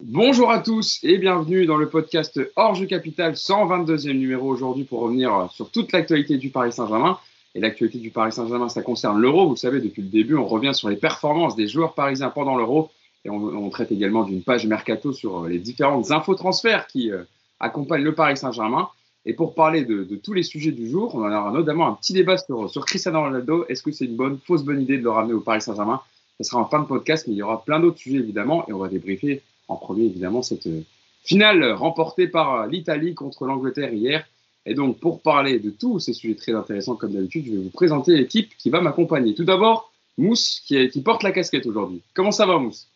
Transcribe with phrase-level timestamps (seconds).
[0.00, 5.48] Bonjour à tous et bienvenue dans le podcast Hors Capital, 122e numéro aujourd'hui pour revenir
[5.50, 7.18] sur toute l'actualité du Paris Saint-Germain.
[7.56, 9.48] Et l'actualité du Paris Saint-Germain, ça concerne l'Euro.
[9.48, 12.92] Vous savez, depuis le début, on revient sur les performances des joueurs parisiens pendant l'Euro.
[13.24, 17.24] Et on, traite également d'une page mercato sur les différentes infos transferts qui euh,
[17.58, 18.90] accompagnent le Paris Saint-Germain.
[19.26, 22.38] Et pour parler de, tous les sujets du jour, on aura notamment un petit débat
[22.38, 23.66] sur, sur Cristiano Ronaldo.
[23.68, 26.00] Est-ce que c'est une bonne, fausse bonne idée de le ramener au Paris Saint-Germain?
[26.38, 28.64] Ce sera en fin de podcast, mais il y aura plein d'autres sujets évidemment.
[28.68, 30.82] Et on va débriefer en premier, évidemment, cette euh,
[31.22, 34.26] finale remportée par euh, l'Italie contre l'Angleterre hier.
[34.66, 37.70] Et donc, pour parler de tous ces sujets très intéressants, comme d'habitude, je vais vous
[37.70, 39.34] présenter l'équipe qui va m'accompagner.
[39.34, 42.02] Tout d'abord, Mousse, qui, qui porte la casquette aujourd'hui.
[42.14, 42.90] Comment ça va, Mousse?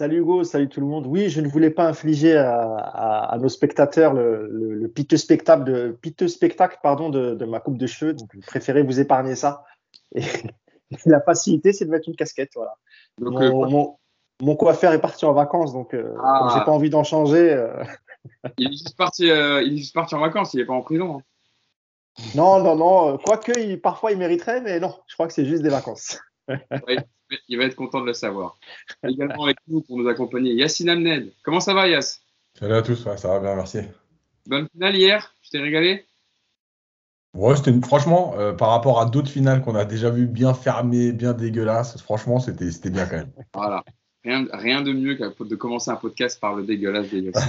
[0.00, 1.06] Salut Hugo, salut tout le monde.
[1.06, 6.78] Oui, je ne voulais pas infliger à, nos spectateurs le, piteux spectacle, de, piteux spectacle
[6.82, 8.14] pardon, de, ma coupe de cheveux.
[8.14, 9.62] Donc, je préférais vous épargner ça.
[10.14, 10.22] Et
[11.04, 12.52] la facilité, c'est de mettre une casquette.
[12.54, 12.76] Voilà.
[13.18, 13.98] Donc, euh, mon
[14.56, 16.54] coiffeur est parti en vacances, donc euh, ah.
[16.54, 17.52] j'ai pas envie d'en changer.
[17.52, 17.84] Euh.
[18.58, 20.82] il, est juste parti, euh, il est juste parti en vacances, il est pas en
[20.82, 21.18] prison.
[21.18, 21.22] Hein.
[22.34, 23.18] Non, non, non.
[23.18, 26.18] Quoique, il, parfois, il mériterait, mais non, je crois que c'est juste des vacances.
[27.48, 28.56] il va être content de le savoir.
[29.06, 31.32] Également avec nous pour nous accompagner, Yacine Amned.
[31.44, 32.20] Comment ça va, Yass
[32.58, 33.78] Salut à tous, ça va bien, merci.
[34.46, 36.04] Bonne finale hier, tu t'es régalé?
[37.32, 41.32] Ouais, c'était franchement, par rapport à d'autres finales qu'on a déjà vues bien fermées, bien
[41.32, 43.32] dégueulasses, franchement, c'était bien quand même.
[43.54, 43.84] Voilà.
[44.24, 47.30] Rien, rien de mieux que de commencer un podcast par le dégueulasse des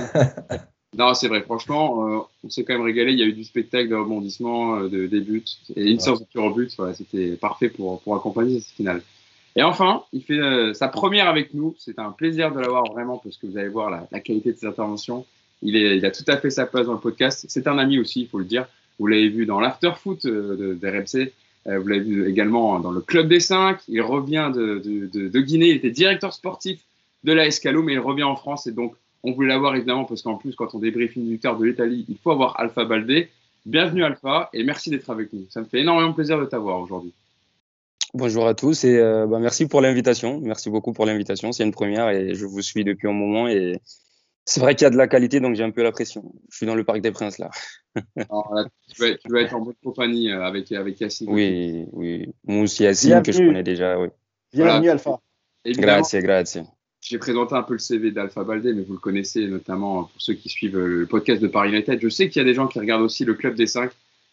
[0.97, 3.13] Non, c'est vrai, franchement, euh, on s'est quand même régalé.
[3.13, 5.43] Il y a eu du spectacle, de rebondissement, euh, de, des buts
[5.75, 6.73] et une sorte de tir but.
[6.77, 9.01] Voilà, C'était parfait pour, pour accompagner cette finale.
[9.55, 11.75] Et enfin, il fait euh, sa première avec nous.
[11.77, 14.57] C'est un plaisir de l'avoir vraiment parce que vous allez voir la, la, qualité de
[14.57, 15.25] ses interventions.
[15.61, 17.45] Il, est, il a tout à fait sa place dans le podcast.
[17.47, 18.67] C'est un ami aussi, il faut le dire.
[18.99, 21.31] Vous l'avez vu dans l'after foot de, de RMC.
[21.67, 23.79] Euh, vous l'avez vu également dans le Club des Cinq.
[23.87, 25.69] Il revient de, Guinée.
[25.69, 26.79] Il était directeur sportif
[27.23, 28.67] de la Escalo, mais il revient en France.
[28.67, 31.65] Et donc, on voulait l'avoir évidemment parce qu'en plus, quand on débriefe une victoire de
[31.65, 33.29] l'Italie, il faut avoir Alpha Baldé.
[33.65, 35.45] Bienvenue Alpha et merci d'être avec nous.
[35.49, 37.13] Ça me fait énormément plaisir de t'avoir aujourd'hui.
[38.15, 40.41] Bonjour à tous et euh, bah, merci pour l'invitation.
[40.41, 41.51] Merci beaucoup pour l'invitation.
[41.51, 43.79] C'est une première et je vous suis depuis un moment et
[44.51, 46.33] c'est vrai qu'il y a de la qualité, donc j'ai un peu la pression.
[46.49, 47.49] Je suis dans le Parc des Princes là.
[47.95, 51.29] tu, vas, être en bonne compagnie euh, avec, avec Yacine.
[51.29, 52.27] Oui, oui.
[52.43, 53.97] Moi aussi Yacine, que je connais déjà.
[53.97, 54.09] Oui.
[54.51, 55.21] Bienvenue Alpha.
[55.65, 56.63] Grazie, grazie.
[56.99, 60.33] J'ai présenté un peu le CV d'Alpha Baldé, mais vous le connaissez notamment pour ceux
[60.33, 61.99] qui suivent le podcast de Paris United.
[62.01, 63.89] Je sais qu'il y a des gens qui regardent aussi le Club des 5.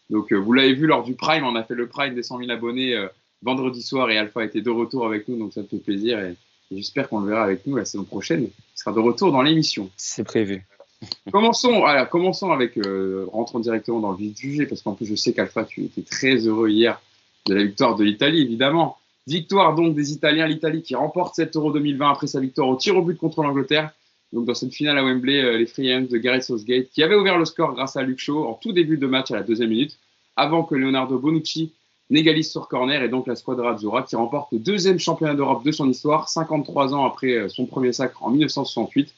[0.09, 2.39] Donc, euh, vous l'avez vu lors du Prime, on a fait le Prime des 100
[2.39, 3.07] 000 abonnés euh,
[3.41, 6.19] vendredi soir et Alpha était de retour avec nous, donc ça me fait plaisir.
[6.19, 6.35] Et
[6.71, 8.43] J'espère qu'on le verra avec nous la saison prochaine.
[8.43, 9.89] Il sera de retour dans l'émission.
[9.97, 10.65] C'est prévu.
[11.31, 15.05] commençons, alors, commençons avec, euh, rentrons directement dans le vif du sujet, parce qu'en plus,
[15.05, 17.01] je sais qu'Alpha, tu étais très heureux hier
[17.47, 18.97] de la victoire de l'Italie, évidemment.
[19.25, 22.97] Victoire donc des Italiens, l'Italie qui remporte cet Euro 2020 après sa victoire au tir
[22.97, 23.91] au but contre l'Angleterre.
[24.33, 27.37] Donc dans cette finale à Wembley, euh, les Free de Gareth Southgate, qui avait ouvert
[27.37, 29.97] le score grâce à Luke Shaw en tout début de match à la deuxième minute,
[30.35, 31.71] avant que Leonardo Bonucci
[32.09, 35.71] n'égalise sur corner et donc la squadra Azzurra qui remporte le deuxième championnat d'Europe de
[35.71, 39.13] son histoire, 53 ans après euh, son premier sacre en 1968.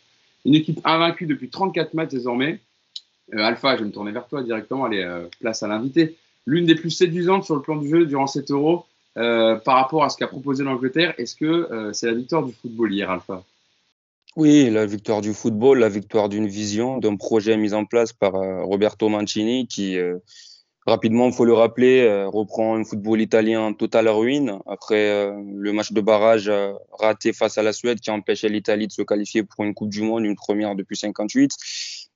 [0.45, 2.59] Une équipe invaincue depuis 34 matchs désormais.
[3.33, 6.17] Euh, Alpha, je vais me tourner vers toi directement, allez, euh, place à l'invité.
[6.45, 10.09] L'une des plus séduisantes sur le plan du jeu durant cet euro par rapport à
[10.09, 11.13] ce qu'a proposé l'Angleterre.
[11.17, 13.43] Est-ce que c'est la victoire du football hier, Alpha?
[14.37, 18.31] Oui, la victoire du football, la victoire d'une vision, d'un projet mis en place par
[18.31, 19.97] Roberto Mancini qui,
[20.87, 25.31] Rapidement, il faut le rappeler, euh, reprend un football italien en totale ruine après euh,
[25.53, 29.03] le match de barrage euh, raté face à la Suède qui empêchait l'Italie de se
[29.03, 31.51] qualifier pour une Coupe du Monde, une première depuis 58.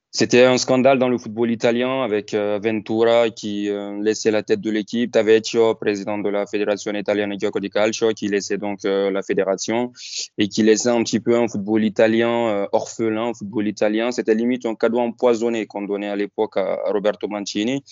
[0.10, 5.12] C'était un scandale dans le football italien avec Ventura qui laissait la tête de l'équipe,
[5.12, 9.92] Tavecchio, président de la Fédération italienne gioco di calcio, qui laissait donc la fédération
[10.38, 14.12] et qui laissait un petit peu un football italien orphelin, un football italien.
[14.14, 17.84] C'était limite un cadeau empoisonné qu'on donnait à l'époque à Roberto Mancini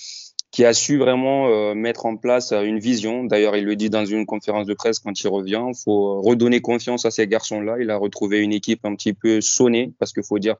[0.53, 3.23] qui a su vraiment euh, mettre en place euh, une vision.
[3.23, 5.63] D'ailleurs, il le dit dans une conférence de presse quand il revient.
[5.67, 7.77] Il faut redonner confiance à ces garçons-là.
[7.81, 10.55] Il a retrouvé une équipe un petit peu sonnée parce qu'il faut dire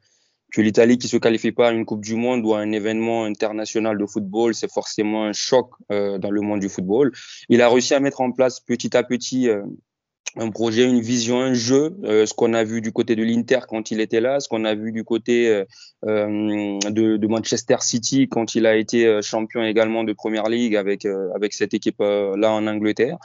[0.51, 3.25] que l'Italie qui se qualifie pas à une Coupe du Monde ou à un événement
[3.25, 7.11] international de football, c'est forcément un choc euh, dans le monde du football.
[7.49, 9.47] Il a réussi à mettre en place petit à petit
[10.35, 13.59] un projet, une vision, un jeu, euh, ce qu'on a vu du côté de l'Inter
[13.67, 15.63] quand il était là, ce qu'on a vu du côté euh,
[16.07, 20.75] euh de, de, Manchester City quand il a été euh, champion également de Première League
[20.75, 21.05] avec
[21.35, 23.17] avec cette équipe là en Angleterre.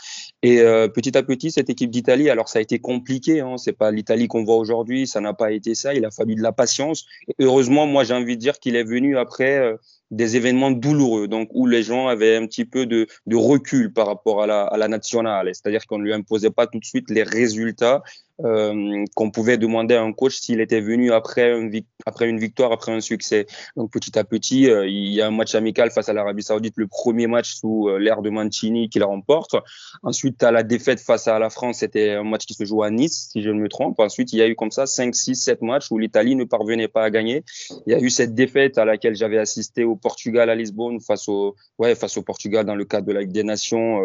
[0.42, 0.58] Et
[0.94, 4.28] petit à petit, cette équipe d'Italie, alors ça a été compliqué, hein, c'est pas l'Italie
[4.28, 5.94] qu'on voit aujourd'hui, ça n'a pas été ça.
[5.94, 7.06] Il a fallu de la patience.
[7.38, 9.76] Heureusement, moi j'ai envie de dire qu'il est venu après
[10.10, 14.42] des événements douloureux, donc où les gens avaient un petit peu de, recul par rapport
[14.42, 17.22] à la, à la nationale, c'est-à-dire qu'on ne lui imposait pas tout de suite les
[17.22, 18.02] résultats
[18.44, 23.00] euh, qu'on pouvait demander à un coach s'il était venu après, une victoire, après un
[23.00, 23.46] succès.
[23.76, 26.74] Donc petit à petit, euh, il y a un match amical face à l'Arabie Saoudite,
[26.76, 29.56] le premier match sous euh, l'ère de Mancini qu'il remporte.
[30.04, 32.90] Ensuite, à la défaite face à la France, c'était un match qui se joue à
[32.90, 33.98] Nice, si je ne me trompe.
[33.98, 36.88] Ensuite, il y a eu comme ça 5, 6, 7 matchs où l'Italie ne parvenait
[36.88, 37.44] pas à gagner.
[37.86, 41.28] Il y a eu cette défaite à laquelle j'avais assisté au Portugal à Lisbonne face
[41.28, 44.00] au, ouais, face au Portugal dans le cadre de la Ligue des Nations.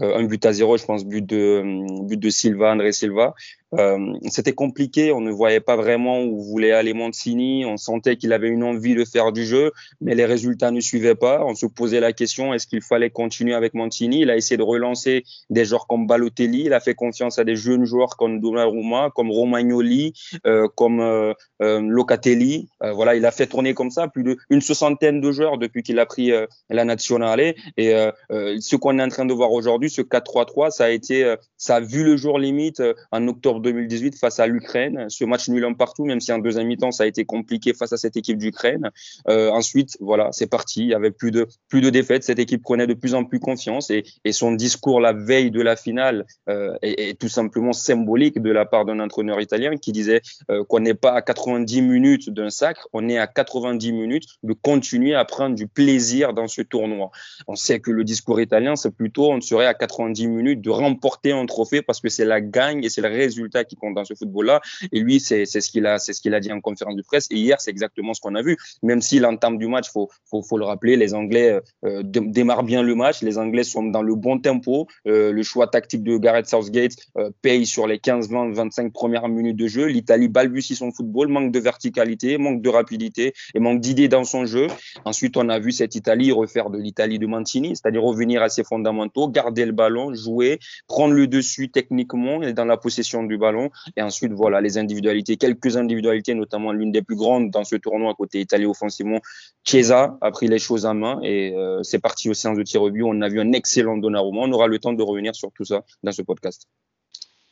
[0.00, 3.34] Un but à zéro, je pense, but de, but de Silva, André Silva.
[3.78, 8.32] Euh, c'était compliqué, on ne voyait pas vraiment où voulait aller Mancini, on sentait qu'il
[8.32, 11.44] avait une envie de faire du jeu, mais les résultats ne suivaient pas.
[11.44, 14.22] On se posait la question est-ce qu'il fallait continuer avec Mancini?
[14.22, 17.56] Il a essayé de relancer des joueurs comme Balotelli, il a fait confiance à des
[17.56, 20.14] jeunes joueurs comme Donnarumma, comme Romagnoli,
[20.46, 21.32] euh, comme euh,
[21.62, 22.68] euh Locatelli.
[22.82, 25.98] Euh, voilà, il a fait tourner comme ça plus d'une soixantaine de joueurs depuis qu'il
[25.98, 26.32] a pris
[26.68, 27.54] la nationale.
[27.76, 27.92] Et
[28.30, 31.80] ce qu'on est en train de voir aujourd'hui, ce 4-3-3, ça a été, ça a
[31.80, 32.82] vu le jour limite
[33.12, 35.06] en octobre 2018 face à l'Ukraine.
[35.08, 37.92] Ce match nul en partout, même si en deuxième mi-temps ça a été compliqué face
[37.92, 38.90] à cette équipe d'Ukraine.
[39.28, 40.80] Euh, ensuite, voilà, c'est parti.
[40.80, 42.24] Il y avait plus de plus de défaites.
[42.24, 45.76] Cette équipe prenait de plus en plus confiance et, son discours la veille de la
[45.76, 50.22] finale euh, est, est, tout simplement symbolique de la part d'un entraîneur italien qui disait
[50.50, 54.52] euh, qu'on n'est pas à 90 minutes d'un sacre, on est à 90 minutes de
[54.52, 57.10] continuer à prendre du plaisir dans ce tournoi.
[57.46, 61.32] On sait que le discours italien, c'est plutôt on serait à 90 minutes de remporter
[61.32, 64.14] un trophée parce que c'est la gagne et c'est le résultat qui compte dans ce
[64.14, 64.60] football-là.
[64.92, 67.26] Et lui, c'est ce qu'il a, ce qu'il a dit en conférence de presse.
[67.30, 68.56] Et hier, c'est exactement ce qu'on a vu.
[68.82, 72.82] Même si l'entame du match, faut, faut, faut le rappeler, les Anglais euh, démarrent bien
[72.82, 73.22] le match.
[73.22, 74.86] Les Anglais sont dans le bon tempo.
[75.06, 79.28] Euh, le choix tactique de Gareth Southgate euh, paye sur les 15, 20, 25 premières
[79.28, 79.86] minutes de jeu.
[79.86, 84.46] L'Italie balbutie son football, manque de verticalité, manque de rapidité et manque d'idées dans son
[84.46, 84.66] jeu.
[85.04, 88.64] Ensuite, on a vu cette Italie refaire de l'Italie de Mancini, c'est-à-dire revenir à ses
[88.64, 93.70] fondamentaux, garder le ballon, jouer, prendre le dessus techniquement et dans la possession du ballon.
[93.96, 98.14] Et ensuite, voilà, les individualités, quelques individualités, notamment l'une des plus grandes dans ce tournoi
[98.14, 99.20] côté italien offensivement.
[99.64, 102.82] Chiesa a pris les choses en main et euh, c'est parti aux séances de tir
[102.82, 102.90] au.
[103.04, 104.42] On a vu un excellent Donnarumma.
[104.42, 106.68] On aura le temps de revenir sur tout ça dans ce podcast.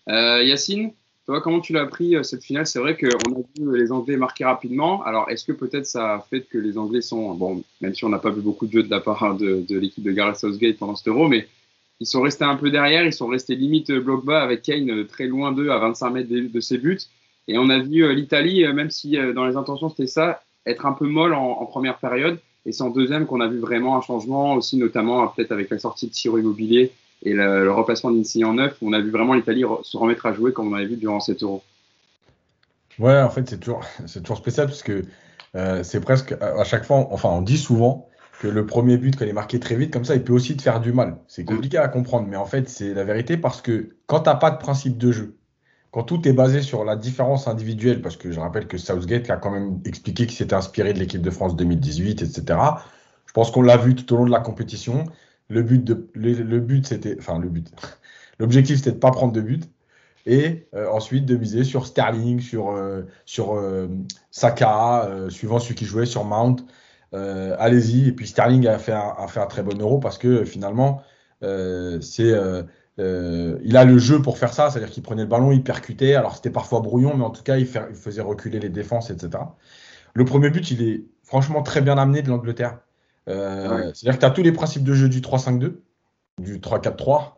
[0.08, 0.93] Euh, Yacine,
[1.29, 2.67] toi, comment tu l'as pris euh, cette finale?
[2.67, 5.02] C'est vrai qu'on a vu les Anglais marquer rapidement.
[5.05, 8.08] Alors, est-ce que peut-être ça a fait que les Anglais sont, bon, même si on
[8.08, 10.96] n'a pas vu beaucoup de jeux de la part de, l'équipe de Gareth Southgate pendant
[10.96, 11.46] cet Euro, mais
[12.00, 15.06] ils sont restés un peu derrière, ils sont restés limite bloc bas avec Kane euh,
[15.06, 17.00] très loin d'eux à 25 mètres de, ses buts.
[17.49, 20.87] Et on a vu euh, l'Italie, euh, même si dans les intentions c'était ça, être
[20.87, 22.39] un peu molle en, première période.
[22.67, 25.79] Et c'est en deuxième qu'on a vu vraiment un changement, aussi notamment peut-être avec la
[25.79, 26.93] sortie de Ciro Immobilier
[27.23, 30.53] et le, remplacement d'Insigne en neuf, on a vu vraiment l'Italie se remettre à jouer
[30.53, 31.62] comme on avait vu durant cet euro.
[32.99, 33.83] Ouais, en fait, c'est toujours,
[34.23, 35.05] toujours spécial parce que
[35.83, 38.08] c'est presque à chaque fois, enfin, on dit souvent
[38.38, 40.56] que le premier but, quand il est marqué très vite, comme ça, il peut aussi
[40.56, 41.19] te faire du mal.
[41.26, 44.37] C'est compliqué à comprendre, mais en fait, c'est la vérité parce que quand tu n'as
[44.37, 45.37] pas de principe de jeu,
[45.90, 49.37] quand tout est basé sur la différence individuelle, parce que je rappelle que Southgate a
[49.37, 52.58] quand même expliqué qu'il s'était inspiré de l'équipe de France 2018, etc.
[53.26, 55.06] Je pense qu'on l'a vu tout au long de la compétition.
[55.49, 57.73] Le but, de, le, but c'était, enfin le but,
[58.38, 59.69] l'objectif c'était de pas prendre de but
[60.26, 63.88] et euh, ensuite de miser sur Sterling, sur, euh, sur euh,
[64.31, 66.56] Saka, suivant celui qui jouait sur Mount.
[67.15, 68.09] Euh, allez-y.
[68.09, 71.03] Et puis Sterling a fait, un, a fait un très bon euro parce que finalement,
[71.43, 75.53] euh, c'est, euh, il a le jeu pour faire ça, c'est-à-dire qu'il prenait le ballon,
[75.53, 76.15] il percutait.
[76.15, 79.31] Alors c'était parfois brouillon, mais en tout cas, il, faisait reculer les défenses, etc.
[80.15, 82.79] Le premier but, il est franchement très bien amené de l'Angleterre.
[83.27, 85.81] C'est-à-dire que tu as tous les principes de jeu du 3-5-2,
[86.38, 87.35] du 3-4-3.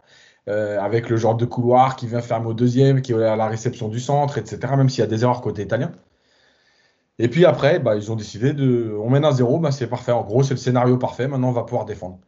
[0.47, 3.89] avec le genre de couloir qui vient fermer au deuxième, qui est à la réception
[3.89, 4.59] du centre, etc.
[4.77, 5.93] Même s'il y a des erreurs côté italien.
[7.23, 8.97] Et puis après, bah, ils ont décidé de.
[8.99, 10.11] On mène à zéro, bah, c'est parfait.
[10.11, 11.29] En gros, c'est le scénario parfait.
[11.29, 12.19] Maintenant, on va pouvoir défendre.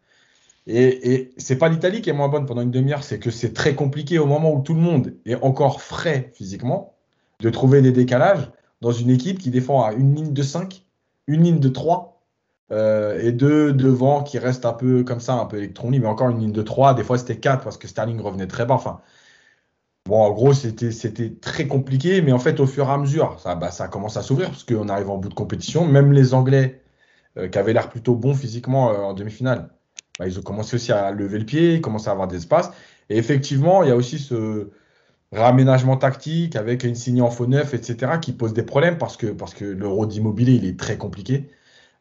[0.66, 3.54] Et, et c'est pas l'Italie qui est moins bonne pendant une demi-heure, c'est que c'est
[3.54, 6.94] très compliqué au moment où tout le monde est encore frais physiquement
[7.40, 8.50] de trouver des décalages
[8.82, 10.84] dans une équipe qui défend à une ligne de 5,
[11.26, 12.22] une ligne de 3
[12.70, 16.28] euh, et deux devant qui restent un peu comme ça, un peu électronique, mais encore
[16.28, 16.94] une ligne de 3.
[16.94, 18.74] Des fois, c'était 4 parce que Sterling revenait très bas.
[18.74, 19.00] Enfin,
[20.06, 23.54] Bon, en gros, c'était très compliqué, mais en fait, au fur et à mesure, ça,
[23.54, 25.86] bah, ça commence à s'ouvrir parce qu'on arrive en bout de compétition.
[25.86, 26.82] Même les Anglais,
[27.38, 29.70] euh, qui avaient l'air plutôt bons physiquement euh, en demi-finale,
[30.18, 32.70] bah, ils ont commencé aussi à lever le pied, ils commencent à avoir des espaces.
[33.10, 34.70] Et effectivement, il y a aussi ce
[35.32, 39.28] raménagement tactique avec une signe en faux neuf, etc., qui pose des problèmes parce que,
[39.28, 41.48] parce que l'euro d'immobilier, il est très compliqué.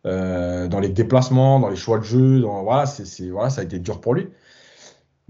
[0.08, 3.64] Euh, dans les déplacements, dans les choix de jeu, dans, voilà, c'est voilà, ça a
[3.64, 4.30] été dur pour lui.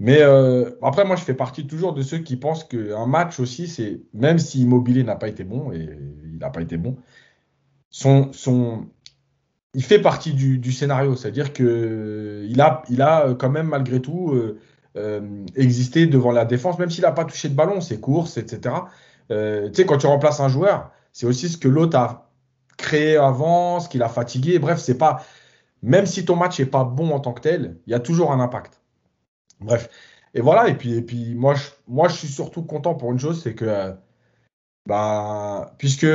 [0.02, 3.68] Mais euh, après, moi, je fais partie toujours de ceux qui pensent qu'un match aussi,
[3.68, 5.88] c'est même si Immobilier n'a pas été bon, et
[6.24, 6.96] il n'a pas été bon,
[7.88, 8.86] son, son,
[9.74, 11.14] il fait partie du, scénario.
[11.14, 14.58] C'est-à-dire qu'il a, il a quand même, malgré tout, euh,
[14.96, 18.74] euh, existé devant la défense, même s'il n'a pas touché de ballon, ses courses, etc.
[19.30, 22.32] euh, tu sais, quand tu remplaces un joueur, c'est aussi ce que l'autre a
[22.76, 24.58] créé avant, ce qu'il a fatigué.
[24.58, 25.24] Bref, c'est pas.
[25.82, 28.32] Même si ton match n'est pas bon en tant que tel, il y a toujours
[28.32, 28.81] un impact.
[29.64, 29.88] Bref.
[30.34, 33.18] Et voilà, et puis, et puis moi, je, moi, je suis surtout content pour une
[33.18, 33.92] chose, c'est que, euh,
[34.86, 36.06] bah, puisque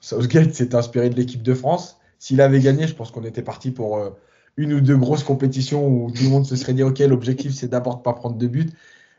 [0.00, 3.70] Southgate s'est inspiré de l'équipe de France, s'il avait gagné, je pense qu'on était parti
[3.70, 4.10] pour euh,
[4.56, 7.68] une ou deux grosses compétitions où tout le monde se serait dit, OK, l'objectif, c'est
[7.68, 8.72] d'abord de pas prendre de but.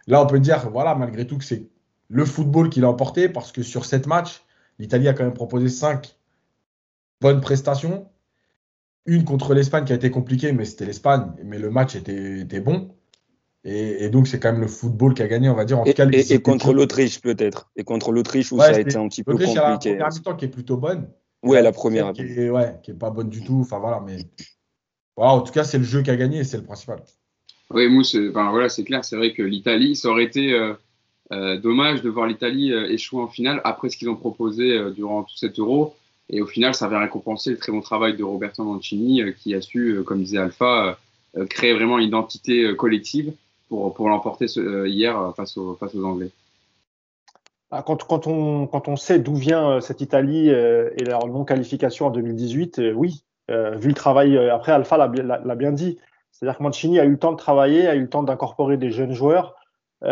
[0.08, 1.68] Là, on peut dire, voilà, malgré tout, que c'est
[2.10, 4.44] le football qui l'a emporté, parce que sur sept matchs,
[4.80, 6.18] l'Italie a quand même proposé cinq
[7.22, 8.08] bonnes prestations.
[9.06, 12.62] Une contre l'Espagne qui a été compliquée, mais c'était l'Espagne, mais le match était, était
[12.62, 12.96] bon.
[13.66, 15.80] Et, donc, c'est quand même le football qui a gagné, on va dire.
[15.80, 17.72] En et, tout cas, et, contre l'Autriche, peut-être.
[17.78, 19.56] Et contre l'Autriche, où ça a été un petit peu compliqué.
[19.56, 21.08] La première mi-temps qui est plutôt bonne.
[21.44, 22.12] Ouais, la première.
[22.12, 23.60] Qui est, ouais, qui est pas bonne du tout.
[23.62, 24.18] Enfin, voilà, mais.
[25.16, 27.02] en tout cas, c'est le jeu qui a gagné et c'est le principal.
[27.70, 29.06] Oui, Mousse, enfin, voilà, c'est clair.
[29.06, 30.74] C'est vrai que l'Italie, ça aurait été euh,
[31.32, 35.24] euh, dommage de voir l'Italie euh, échouer en finale après ce qu'ils ont proposé durant
[35.24, 35.96] tout cet euro.
[36.30, 39.62] Et au final, ça avait récompensé le très bon travail de Roberto Mancini, qui a
[39.62, 40.98] su, comme disait Alpha,
[41.50, 43.34] créer vraiment une identité collective
[43.70, 46.30] pour, l'emporter euh, hier euh, face aux, Anglais
[47.72, 53.24] ah, quand, on, sait d'où vient euh, cette Italie et leur non-qualification en 2018, oui,
[53.50, 55.98] vu le travail, après Alpha l'a bien dit,
[56.32, 58.92] c'est-à-dire que Mancini a eu le temps de travailler, a eu le temps d'incorporer des
[58.92, 59.56] jeunes joueurs.
[60.04, 60.08] Et,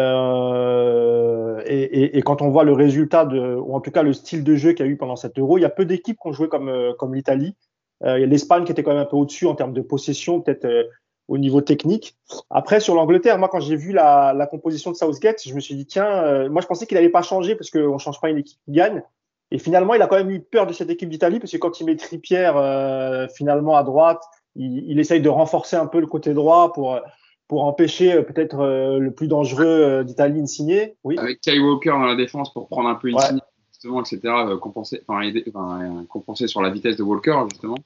[2.26, 4.90] quand on voit le résultat, ou en tout cas le style de jeu qu'il y
[4.90, 7.14] a eu pendant cet euro, il y a peu d'équipes qui ont joué comme, comme
[7.14, 7.56] l'Italie.
[8.04, 10.90] Euh, l'Espagne qui était quand même un peu au-dessus en termes de possession, peut-être
[11.32, 12.18] au niveau technique.
[12.50, 15.76] Après, sur l'Angleterre, moi, quand j'ai vu la, la, composition de Southgate, je me suis
[15.76, 18.30] dit, tiens, euh, moi, je pensais qu'il n'allait pas changer parce qu'on ne change pas
[18.30, 19.02] une équipe qui gagne.
[19.50, 21.80] Et finalement, il a quand même eu peur de cette équipe d'Italie parce que quand
[21.80, 24.22] il met Trippier euh, finalement à droite,
[24.58, 27.00] il, il, essaye de renforcer un peu le côté droit pour
[27.48, 28.66] pour empêcher euh, peut-être
[29.00, 30.96] le plus dangereux d'Italie Insigné.
[31.06, 31.18] Oui.
[31.18, 34.20] Avec Kai Walker dans la défense pour prendre un peu Insigné, justement, etc.
[34.62, 37.78] Compenser, enfin, aider, enfin, compenser sur la vitesse de Walker, justement.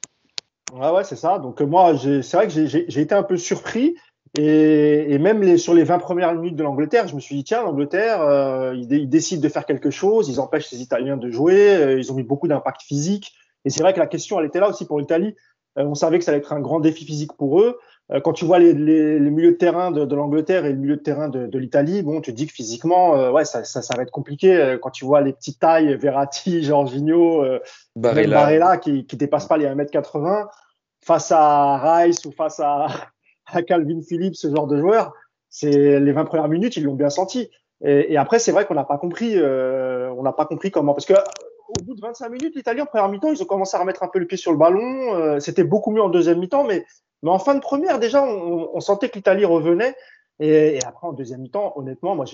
[0.72, 1.38] Ouais, ouais, c'est ça.
[1.38, 3.96] Donc, moi, c'est vrai que j'ai été un peu surpris.
[4.38, 7.44] Et, et même les, sur les 20 premières minutes de l'Angleterre, je me suis dit,
[7.44, 11.30] tiens, l'Angleterre, euh, ils, ils, décident de faire quelque chose, ils empêchent les Italiens de
[11.30, 13.32] jouer, euh, ils ont mis beaucoup d'impact physique.
[13.64, 15.34] Et c'est vrai que la question, elle était là aussi pour l'Italie.
[15.78, 17.78] Euh, on savait que ça allait être un grand défi physique pour eux.
[18.12, 20.78] Euh, quand tu vois les, les, les, milieux de terrain de, de l'Angleterre et le
[20.78, 23.82] milieu de terrain de, de l'Italie, bon, tu te dis que physiquement, ouais, ça, ça,
[23.82, 24.76] ça, va être compliqué.
[24.80, 27.44] Quand tu vois les petites tailles, Verratti, Jorginho,
[27.96, 30.46] Barella, Barella qui, qui dépasse pas les 1m80
[31.04, 32.86] face à Rice ou face à,
[33.46, 35.12] à Calvin Phillips, ce genre de joueur,
[35.48, 37.50] c'est les 20 premières minutes, ils l'ont bien senti.
[37.84, 40.94] Et, et après, c'est vrai qu'on n'a pas compris, euh, on n'a pas compris comment,
[40.94, 43.80] parce que au bout de 25 minutes, l'Italie en première mi-temps, ils ont commencé à
[43.80, 45.14] remettre un peu le pied sur le ballon.
[45.14, 46.84] Euh, C'était beaucoup mieux en deuxième mi-temps, mais,
[47.22, 49.94] mais en fin de première, déjà, on, sentait que l'Italie revenait.
[50.38, 52.26] Et, après, en deuxième mi-temps, honnêtement, moi,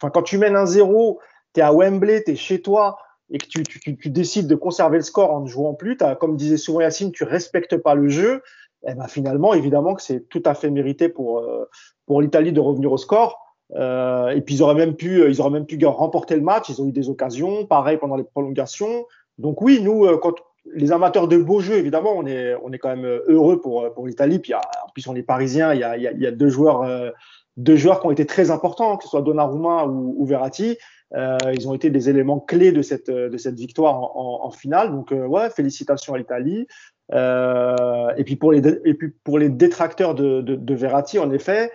[0.00, 1.18] quand tu mènes un zéro,
[1.54, 2.96] tu es à Wembley, tu es chez toi,
[3.30, 6.58] et que tu, décides de conserver le score en ne jouant plus, as, comme disait
[6.58, 8.42] souvent Yacine, tu respectes pas le jeu,
[8.84, 11.68] et eh ben finalement, évidemment que c'est tout à fait mérité pour, euh,
[12.06, 13.38] pour l'Italie de revenir au score.
[13.74, 16.68] Euh, et puis ils auraient même pu, ils auraient même pu remporter le match.
[16.68, 19.06] Ils ont eu des occasions, pareil pendant les prolongations.
[19.38, 20.34] Donc oui, nous, euh, quand
[20.74, 24.06] les amateurs de beaux jeux, évidemment, on est, on est quand même heureux pour, pour
[24.06, 24.38] l'Italie.
[24.38, 24.60] Puis en
[24.94, 25.74] plus, on est parisien.
[25.74, 27.12] Il y a, il y a, deux joueurs,
[27.56, 30.78] deux joueurs qui ont été très importants, que ce soit Donnarumma ou, ou Verratti.
[31.14, 34.90] Euh, ils ont été des éléments clés de cette, de cette victoire en, en, finale.
[34.90, 36.66] Donc, euh, ouais, félicitations à l'Italie.
[37.12, 41.30] Euh, et puis pour les et puis pour les détracteurs de, de, de Verratti, en
[41.30, 41.70] effet,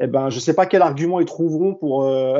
[0.00, 2.38] eh ben je sais pas quel argument ils trouveront pour euh,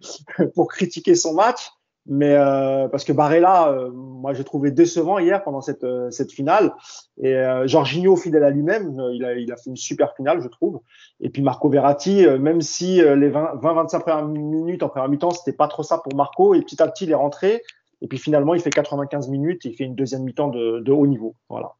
[0.54, 1.70] pour critiquer son match.
[2.08, 6.30] Mais euh, parce que Barella, euh, moi j'ai trouvé décevant hier pendant cette, euh, cette
[6.30, 6.72] finale.
[7.20, 10.48] Et euh, Jorginho, fidèle à lui-même, il, a, il a fait une super finale, je
[10.48, 10.80] trouve.
[11.20, 15.66] Et puis Marco Verratti, même si les 20-25 premières minutes en première mi-temps, c'était pas
[15.66, 17.62] trop ça pour Marco, et petit à petit il est rentré.
[18.02, 20.92] Et puis finalement, il fait 95 minutes, et il fait une deuxième mi-temps de, de,
[20.92, 21.34] haut niveau.
[21.48, 21.72] Voilà.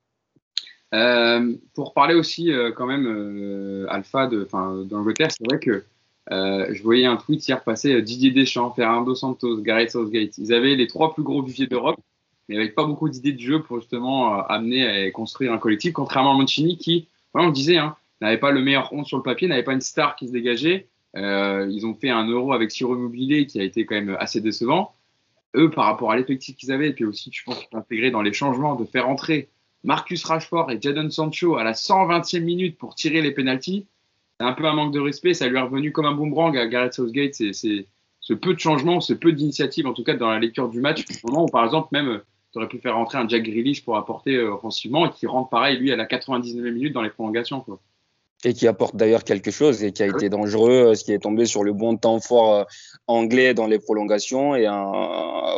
[1.75, 4.49] pour parler aussi quand même Alpha de,
[4.85, 5.85] d'Angleterre, c'est vrai que
[6.33, 10.39] euh, je voyais un tweet hier passer euh, Didier Deschamps, Fernando Santos, Gareth Southgate.
[10.39, 12.01] Ils avaient les trois plus gros budgets d'Europe,
[12.49, 15.93] mais avec pas beaucoup d'idées de jeu pour justement euh, amener à construire un collectif,
[15.93, 19.47] contrairement à Mancini qui, on disait, hein, n'avait pas le meilleur honte sur le papier,
[19.47, 20.89] n'avait pas une star qui se dégageait.
[21.15, 24.95] Ils ont fait un euro avec Ciro Immobilier qui a été quand même assez décevant.
[25.55, 28.35] Eux, par rapport à l'effectif qu'ils avaient, et puis aussi, je pense, intégré dans les
[28.35, 29.49] changements, de faire entrer
[29.83, 33.87] Marcus Rashford et Jadon Sancho à la 120e minute pour tirer les pénalties
[34.41, 35.35] un peu un manque de respect.
[35.35, 37.35] Ça lui est revenu comme un boomerang à Gareth Southgate.
[37.35, 37.87] C'est
[38.21, 41.05] ce peu de changement, ce peu d'initiative, en tout cas dans la lecture du match,
[41.23, 42.21] au moment où, par exemple, même,
[42.53, 45.49] tu aurais pu faire rentrer un Jack Grealish pour apporter euh, offensivement et qui rentre
[45.49, 47.61] pareil, lui, à la 99e minute dans les prolongations.
[47.61, 47.79] Quoi.
[48.47, 51.47] Et qui apporte d'ailleurs quelque chose et qui a été dangereux, ce qui est tombé
[51.47, 52.65] sur le bon temps fort euh,
[53.09, 54.69] anglais dans les prolongations et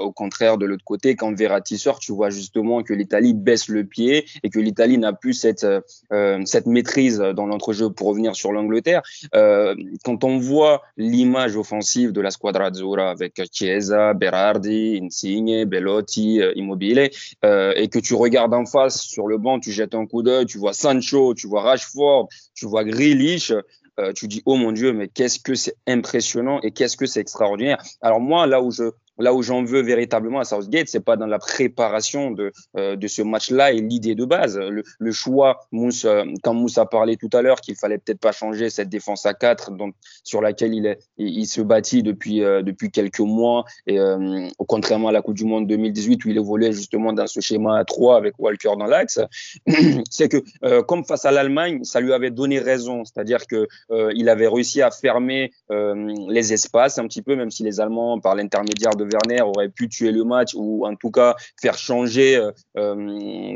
[0.01, 3.85] au contraire de l'autre côté quand Verratti sort, tu vois justement que l'Italie baisse le
[3.85, 5.67] pied et que l'Italie n'a plus cette
[6.13, 9.03] euh, cette maîtrise dans l'entrejeu pour revenir sur l'Angleterre.
[9.35, 16.41] Euh, quand on voit l'image offensive de la squadra azzurra avec Chiesa, Berardi, Insigne, Bellotti,
[16.41, 17.11] euh, Immobile
[17.45, 20.47] euh, et que tu regardes en face sur le banc, tu jettes un coup d'œil,
[20.47, 22.29] tu vois Sancho, tu vois Rashford,
[22.59, 23.53] tu vois Grealish,
[24.01, 27.21] euh, tu dis oh mon dieu mais qu'est-ce que c'est impressionnant et qu'est-ce que c'est
[27.21, 27.83] extraordinaire.
[28.01, 31.27] Alors moi là où je là où j'en veux véritablement à Southgate, c'est pas dans
[31.27, 34.59] la préparation de, euh, ce match-là et l'idée de base.
[34.59, 38.71] Le, choix, euh, quand Mousse a parlé tout à l'heure qu'il fallait peut-être pas changer
[38.71, 43.99] cette défense à 4 donc, sur laquelle il, se bâtit depuis, euh, quelques mois, et
[44.01, 47.79] au contrairement à la Coupe du Monde 2018 où il évoluait justement dans ce schéma
[47.79, 49.19] à 3 avec Walker dans l'axe,
[50.11, 53.67] c'est que comme face à l'Allemagne, ça lui avait donné raison, c'est-à-dire que
[54.15, 58.35] il avait réussi à fermer les espaces un petit peu, même si les Allemands, par
[58.35, 62.51] l'intermédiaire de Werner aurait pu tuer le match ou en tout cas faire changer euh,
[62.77, 62.95] euh,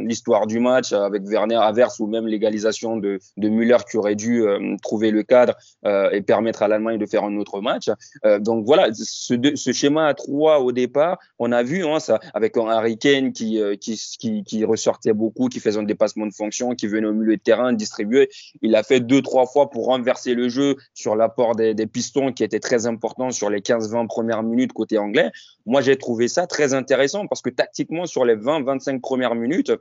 [0.07, 4.77] l'histoire du match avec Werner averse ou même l'égalisation de, Müller qui aurait dû euh,
[4.83, 5.55] trouver le cadre
[6.13, 7.91] et permettre à l'Allemagne de faire un autre match.
[8.41, 12.69] donc voilà, ce, schéma à trois au départ, on a vu hein, ça avec un
[12.69, 13.59] Harry Kane qui,
[14.65, 18.29] ressortait beaucoup, qui faisait un dépassement de fonction, qui venait au milieu de terrain distribuer.
[18.63, 22.33] Il a fait deux, trois fois pour renverser le jeu sur l'apport des, des pistons
[22.33, 25.31] qui était très important sur les 15-20 premières minutes côté anglais.
[25.67, 29.73] Moi, j'ai trouvé ça très intéressant parce que tactiquement, sur les 20-25 premières minutes,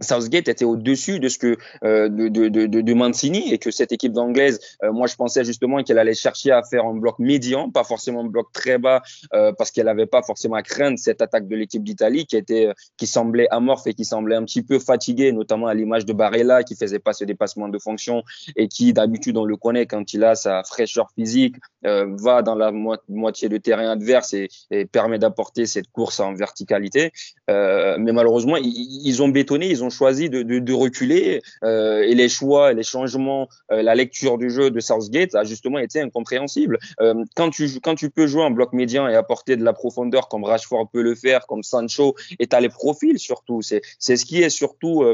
[0.00, 3.92] Southgate était au-dessus de ce que euh, de, de, de, de, Mancini et que cette
[3.92, 7.70] équipe d'anglaise, euh, moi je pensais justement qu'elle allait chercher à faire un bloc médian,
[7.70, 9.02] pas forcément un bloc très bas,
[9.34, 12.72] euh, parce qu'elle n'avait pas forcément à craindre cette attaque de l'équipe d'Italie qui était
[12.96, 16.62] qui semblait amorphe et qui semblait un petit peu fatiguée, notamment à l'image de Barella
[16.62, 18.22] qui faisait pas ce dépassement de fonction
[18.56, 22.72] et qui d'habitude on le connaît quand il a sa fraîcheur physique, va dans la
[23.08, 27.12] moitié de terrain adverse et, et permet d'apporter cette course en verticalité.
[27.48, 32.72] mais malheureusement ils, ils ont bétonné, ils ont choisi de, reculer euh, et les choix,
[32.72, 36.78] les changements, euh, la lecture du jeu de Southgate a justement été incompréhensible.
[37.00, 40.28] Euh, quand tu quand tu peux jouer en bloc médian et apporter de la profondeur
[40.28, 44.42] comme Rashford peut le faire, comme Sancho, et t'as les profils surtout, c'est ce qui
[44.42, 45.04] est surtout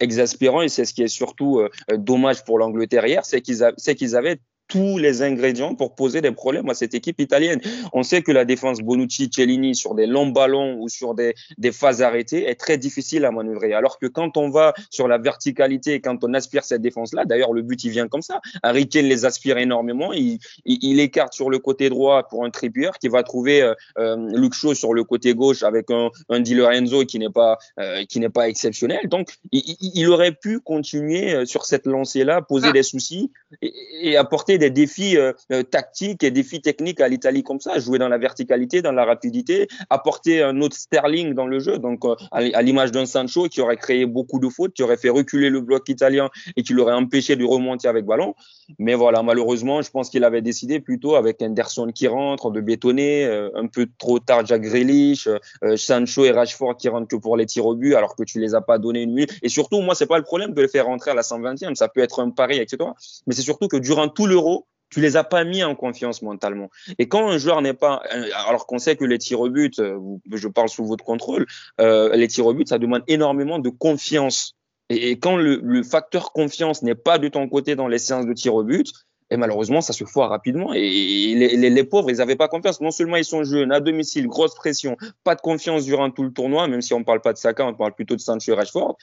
[0.00, 1.62] exaspérant et c'est ce qui est surtout
[1.96, 3.62] dommage pour l'Angleterre hier, c'est qu'ils
[3.96, 4.38] qu'ils avaient
[4.72, 7.60] tous les ingrédients pour poser des problèmes à cette équipe italienne.
[7.92, 12.00] On sait que la défense Bonucci-Cellini sur des longs ballons ou sur des, des phases
[12.00, 13.74] arrêtées est très difficile à manœuvrer.
[13.74, 17.60] Alors que quand on va sur la verticalité, quand on aspire cette défense-là, d'ailleurs le
[17.60, 18.40] but il vient comme ça.
[18.62, 20.14] Harry Kane les aspire énormément.
[20.14, 24.16] Il, il, écarte sur le côté droit pour un Trippier qui va trouver euh, euh,
[24.34, 28.04] Luke Shaw sur le côté gauche avec un, un Di Lorenzo qui n'est pas euh,
[28.08, 29.08] qui n'est pas exceptionnel.
[29.08, 32.72] Donc il, il, aurait pu continuer euh, sur cette lancée-là, poser ah.
[32.72, 33.30] des soucis
[33.60, 37.78] et, et apporter des défis euh, euh, tactiques et défis techniques à l'Italie comme ça,
[37.78, 42.04] jouer dans la verticalité, dans la rapidité, apporter un autre Sterling dans le jeu, donc
[42.04, 45.50] euh, à l'image d'un Sancho qui aurait créé beaucoup de fautes, qui aurait fait reculer
[45.50, 48.34] le bloc italien et qui l'aurait empêché de remonter avec ballon.
[48.78, 53.26] Mais voilà, malheureusement, je pense qu'il avait décidé plutôt avec Anderson qui rentre, de bétonner,
[53.54, 55.28] un peu trop tard Jack Grealish,
[55.76, 58.54] Sancho et Rashford qui rentrent que pour les tirs au but alors que tu les
[58.54, 59.26] as pas donné une nuit.
[59.42, 61.88] Et surtout, moi, c'est pas le problème de les faire rentrer à la 120e, ça
[61.88, 62.90] peut être un pari, etc.
[63.26, 66.68] Mais c'est surtout que durant tout l'euro, tu les as pas mis en confiance mentalement.
[66.98, 69.78] Et quand un joueur n'est pas, euh, alors qu'on sait que les tirs au but,
[69.78, 69.98] euh,
[70.30, 71.46] je parle sous votre contrôle,
[71.80, 74.54] euh, les tirs au but, ça demande énormément de confiance.
[74.90, 78.54] Et, quand le, facteur confiance n'est pas de ton côté dans les séances de tirs
[78.54, 78.92] au but,
[79.30, 80.74] et malheureusement, ça se foire rapidement.
[80.74, 82.82] Et les, pauvres, ils n'avaient pas confiance.
[82.82, 86.32] Non seulement ils sont jeunes, à domicile, grosse pression, pas de confiance durant tout le
[86.32, 88.54] tournoi, même si on ne parle pas de Saka, on parle plutôt de Sancho et
[88.54, 88.98] Rashford.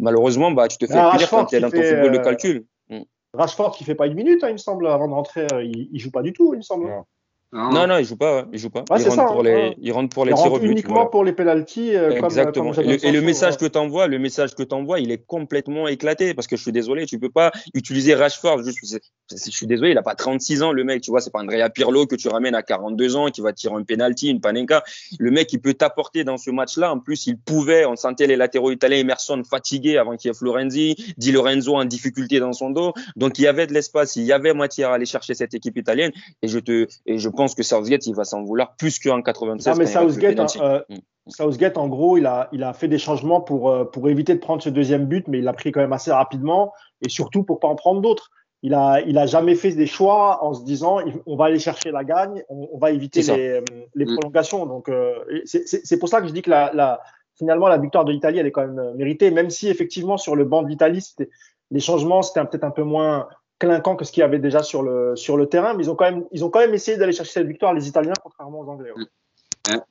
[0.00, 2.64] Malheureusement, bah, tu te fais ah, punir quand tu es dans ton football de calcul.
[3.38, 5.98] Rashford qui fait pas une minute, hein, il me semble, avant de rentrer, euh, il,
[5.98, 6.86] joue pas du tout, il me semble.
[6.86, 7.04] Non.
[7.52, 8.46] Non, il joue pas.
[8.52, 8.84] Il joue pas.
[8.90, 10.70] il, rentre ça, pour les, il rentre pour les tirs au but.
[10.70, 11.96] Uniquement pour les pénalties.
[11.96, 12.72] Euh, Exactement.
[12.72, 16.34] Comme, et, le, message que tu envoies, le message que t'envoies, il est complètement éclaté
[16.34, 18.62] parce que je suis désolé, tu peux pas utiliser Rashford.
[18.64, 18.98] Je,
[19.30, 21.00] je suis désolé, il a pas 36 ans, le mec.
[21.00, 23.74] Tu vois, c'est pas Andrea Pirlo que tu ramènes à 42 ans, qui va tirer
[23.74, 24.84] un penalty, une panenka.
[25.18, 26.92] Le mec, il peut t'apporter dans ce match-là.
[26.92, 27.86] En plus, il pouvait.
[27.86, 31.86] On sentait les latéraux italiens, Emerson fatigué avant qu'il y ait Florenzi, Di Lorenzo en
[31.86, 32.92] difficulté dans son dos.
[33.16, 35.78] Donc il y avait de l'espace, il y avait matière à aller chercher cette équipe
[35.78, 36.12] italienne.
[36.42, 39.72] Et je te, et je pense que Southgate, il va s'en vouloir plus qu'en 96.
[39.72, 40.96] Non, mais Southgate, euh, mm.
[41.28, 44.40] Southgate, en gros, il a, il a fait des changements pour, euh, pour éviter de
[44.40, 46.72] prendre ce deuxième but, mais il l'a pris quand même assez rapidement
[47.06, 48.30] et surtout pour pas en prendre d'autres.
[48.62, 51.92] Il a, il a jamais fait des choix en se disant on va aller chercher
[51.92, 53.60] la gagne, on, va éviter les,
[53.94, 54.16] les mm.
[54.16, 54.66] prolongations.
[54.66, 57.00] Donc euh, c'est pour ça que je dis que la, la,
[57.36, 60.44] finalement la victoire de l'Italie elle est quand même méritée, même si effectivement sur le
[60.44, 61.04] banc de l'Italie
[61.70, 64.82] les changements, c'était peut-être un peu moins clinquant que ce qu'il y avait déjà sur
[64.82, 67.12] le, sur le terrain, mais ils ont quand même, ils ont quand même essayé d'aller
[67.12, 68.90] chercher cette victoire, les Italiens, contrairement aux Anglais.
[68.96, 69.04] Ouais.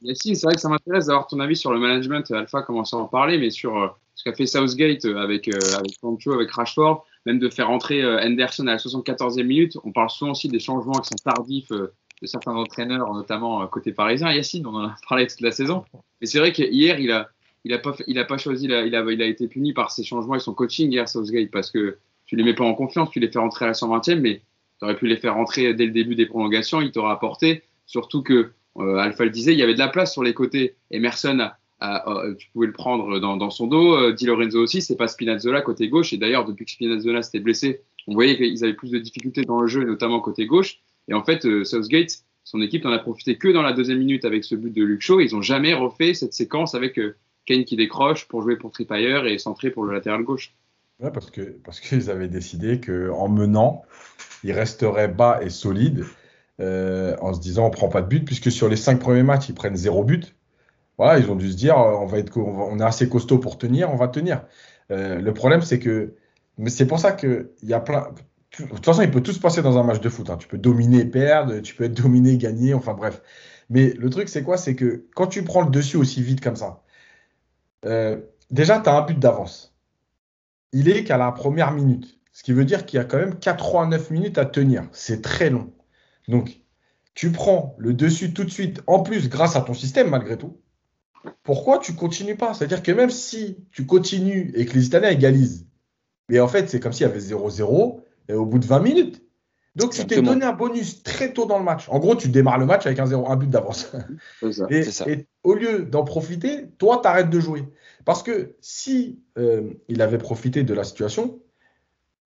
[0.02, 2.32] Yassine, c'est vrai que ça m'intéresse d'avoir ton avis sur le management.
[2.32, 6.34] Alpha commence à en parler, mais sur euh, ce qu'a fait Southgate euh, avec, euh,
[6.34, 9.78] avec Rashford, même de faire entrer Henderson à la 74e minute.
[9.84, 14.32] On parle souvent aussi des changements qui sont tardifs de certains entraîneurs, notamment côté parisien.
[14.32, 15.84] Yacine, on en a parlé toute la saison.
[16.22, 17.30] Mais c'est vrai qu'hier, il a,
[17.66, 19.74] il a pas, il a pas choisi, il a, il a, il a été puni
[19.74, 22.76] par ses changements et son coaching hier, Southgate, parce que tu les mets pas en
[22.76, 24.42] confiance, tu les fais rentrer à la 120e, mais
[24.78, 27.64] tu aurais pu les faire rentrer dès le début des prolongations, il t'aura apporté.
[27.86, 30.76] Surtout que, euh, Alpha le disait, il y avait de la place sur les côtés.
[30.92, 33.96] Emerson, a, tu pouvais le prendre dans, son dos.
[33.96, 36.14] Euh, Di Lorenzo aussi, c'est pas Spinazzola côté gauche.
[36.14, 39.62] Et d'ailleurs, depuis que Spinazzola s'était blessé, on voyait qu'ils avaient plus de difficultés dans
[39.62, 40.80] le jeu, notamment côté gauche.
[41.08, 44.26] Et en fait, euh, Southgate, son équipe n'en a profité que dans la deuxième minute
[44.26, 45.04] avec ce but de Luke.
[45.08, 47.00] Ils ont jamais refait cette séquence avec
[47.46, 50.54] Kane qui décroche pour jouer pour Trippier et centré pour le latéral gauche.
[51.00, 53.84] Ouais, parce que parce qu'ils avaient décidé qu'en menant,
[54.44, 56.06] ils resteraient bas et solides
[56.60, 59.50] euh, en se disant on prend pas de but puisque sur les cinq premiers matchs
[59.50, 60.36] ils prennent zéro but.
[60.98, 63.92] Voilà, ils ont dû se dire on va être on, est assez costaud pour tenir,
[63.92, 64.44] on va tenir.
[64.92, 66.16] Euh, le problème c'est que
[66.58, 68.14] mais c'est pour ça que il y a plein
[68.60, 70.30] de toute façon, il peut tout se passer dans un match de foot.
[70.30, 70.38] Hein.
[70.38, 73.22] Tu peux dominer, perdre, tu peux être dominé, gagner, enfin bref.
[73.70, 74.58] Mais le truc, c'est quoi?
[74.58, 76.84] C'est que quand tu prends le dessus aussi vite comme ça,
[77.86, 78.18] euh,
[78.52, 79.77] déjà, tu as un but d'avance
[80.72, 82.20] il est qu'à la première minute.
[82.34, 84.88] Ce qui veut dire qu'il y a quand même 89 minutes à tenir.
[84.92, 85.74] C'est très long.
[86.28, 86.62] Donc,
[87.16, 90.60] tu prends le dessus tout de suite, en plus grâce à ton système malgré tout.
[91.44, 92.54] Pourquoi tu continues pas?
[92.54, 95.68] C'est-à-dire que même si tu continues et que les Italiens égalisent,
[96.30, 99.24] mais en fait, c'est comme s'il y avait 0-0 au bout de 20 minutes.
[99.78, 101.88] Donc, tu t'es donné un bonus très tôt dans le match.
[101.90, 103.92] En gros, tu démarres le match avec un, 0, un but d'avance.
[104.72, 107.64] Et, et, au lieu d'en profiter, toi, tu arrêtes de jouer.
[108.04, 111.40] Parce que si euh, il avait profité de la situation,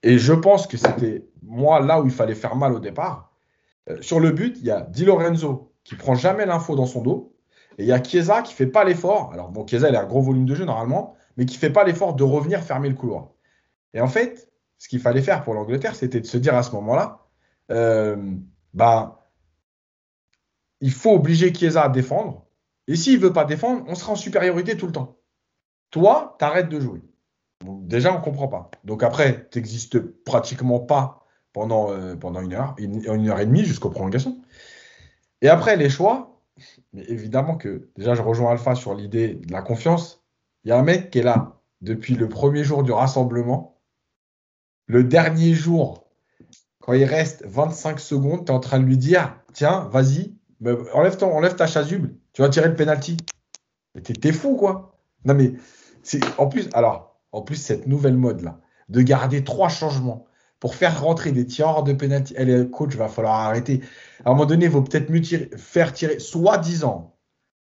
[0.02, 3.34] et je pense que c'était moi là où il fallait faire mal au départ,
[3.90, 7.02] euh, sur le but, il y a Di Lorenzo qui prend jamais l'info dans son
[7.02, 7.36] dos,
[7.78, 9.32] et il y a Chiesa qui fait pas l'effort.
[9.34, 11.84] Alors bon, Chiesa il a un gros volume de jeu normalement, mais qui fait pas
[11.84, 13.32] l'effort de revenir fermer le couloir.
[13.94, 16.72] Et en fait, ce qu'il fallait faire pour l'Angleterre, c'était de se dire à ce
[16.72, 17.21] moment-là,
[18.74, 19.22] bah,
[20.82, 22.46] il faut obliger Chiesa à défendre.
[22.88, 25.18] Et s'il veut pas défendre, on sera en supériorité tout le temps.
[25.92, 27.02] Toi, tu arrêtes de jouer.
[27.64, 28.72] déjà, on ne comprend pas.
[28.84, 33.64] Donc après, tu n'existes pratiquement pas pendant, euh, pendant une heure, une, heure et demie
[33.64, 34.42] jusqu'aux prolongations.
[35.42, 36.42] Et après, les choix,
[36.94, 40.24] mais évidemment que déjà, je rejoins Alpha sur l'idée de la confiance.
[40.64, 43.80] Il y a un mec qui est là depuis le premier jour du rassemblement.
[44.88, 46.01] Le dernier jour,
[46.82, 50.36] quand il reste 25 secondes, tu es en train de lui dire Tiens, vas-y,
[50.94, 53.18] enlève, ton, enlève ta chasuble, tu vas tirer le penalty.
[53.96, 54.98] Mais t'es fou, quoi.
[55.26, 55.54] Non, mais
[56.38, 60.26] en plus, alors, en plus, cette nouvelle mode-là, de garder trois changements
[60.60, 62.34] pour faire rentrer des tireurs de pénalty.
[62.38, 63.82] Elle est coach, va falloir arrêter.
[64.26, 65.22] À un moment donné, il vaut peut-être mieux
[65.58, 67.16] faire tirer, soi-disant,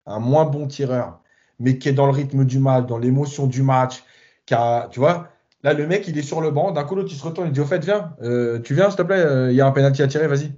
[0.07, 1.21] un moins bon tireur,
[1.59, 4.05] mais qui est dans le rythme du match, dans l'émotion du match.
[4.47, 5.29] Car, tu vois,
[5.63, 6.71] là, le mec, il est sur le banc.
[6.71, 8.97] D'un coup, l'autre, il se retourne, il dit Au fait, viens, euh, tu viens, s'il
[8.97, 10.53] te plaît, euh, il y a un pénalty à tirer, vas-y.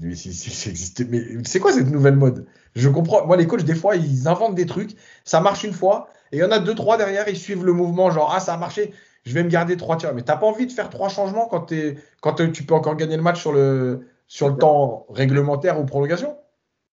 [0.00, 2.46] Mais c'est quoi cette nouvelle mode?
[2.74, 3.26] Je comprends.
[3.26, 4.96] Moi, les coachs, des fois, ils inventent des trucs.
[5.24, 6.08] Ça marche une fois.
[6.32, 8.54] Et il y en a deux, trois derrière, ils suivent le mouvement, genre, ah, ça
[8.54, 8.92] a marché,
[9.24, 10.12] je vais me garder trois tirs.
[10.14, 12.96] Mais tu n'as pas envie de faire trois changements quand, es, quand tu peux encore
[12.96, 16.36] gagner le match sur le, sur le temps réglementaire ou prolongation?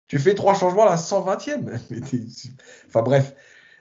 [0.09, 1.81] Tu fais trois changements à la 120e.
[2.87, 3.35] enfin bref,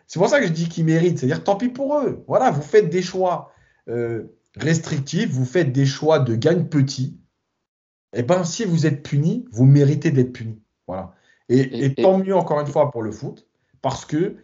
[0.07, 1.19] c'est pour ça que je dis qu'ils méritent.
[1.19, 2.23] C'est-à-dire, tant pis pour eux.
[2.27, 3.51] Voilà, vous faites des choix
[3.89, 4.23] euh,
[4.55, 7.19] restrictifs, vous faites des choix de gagne petit.
[8.13, 10.61] Et eh bien, si vous êtes puni, vous méritez d'être puni.
[10.87, 11.13] Voilà.
[11.49, 13.47] et, tant mieux, encore une fois, pour le foot,
[13.81, 14.37] parce que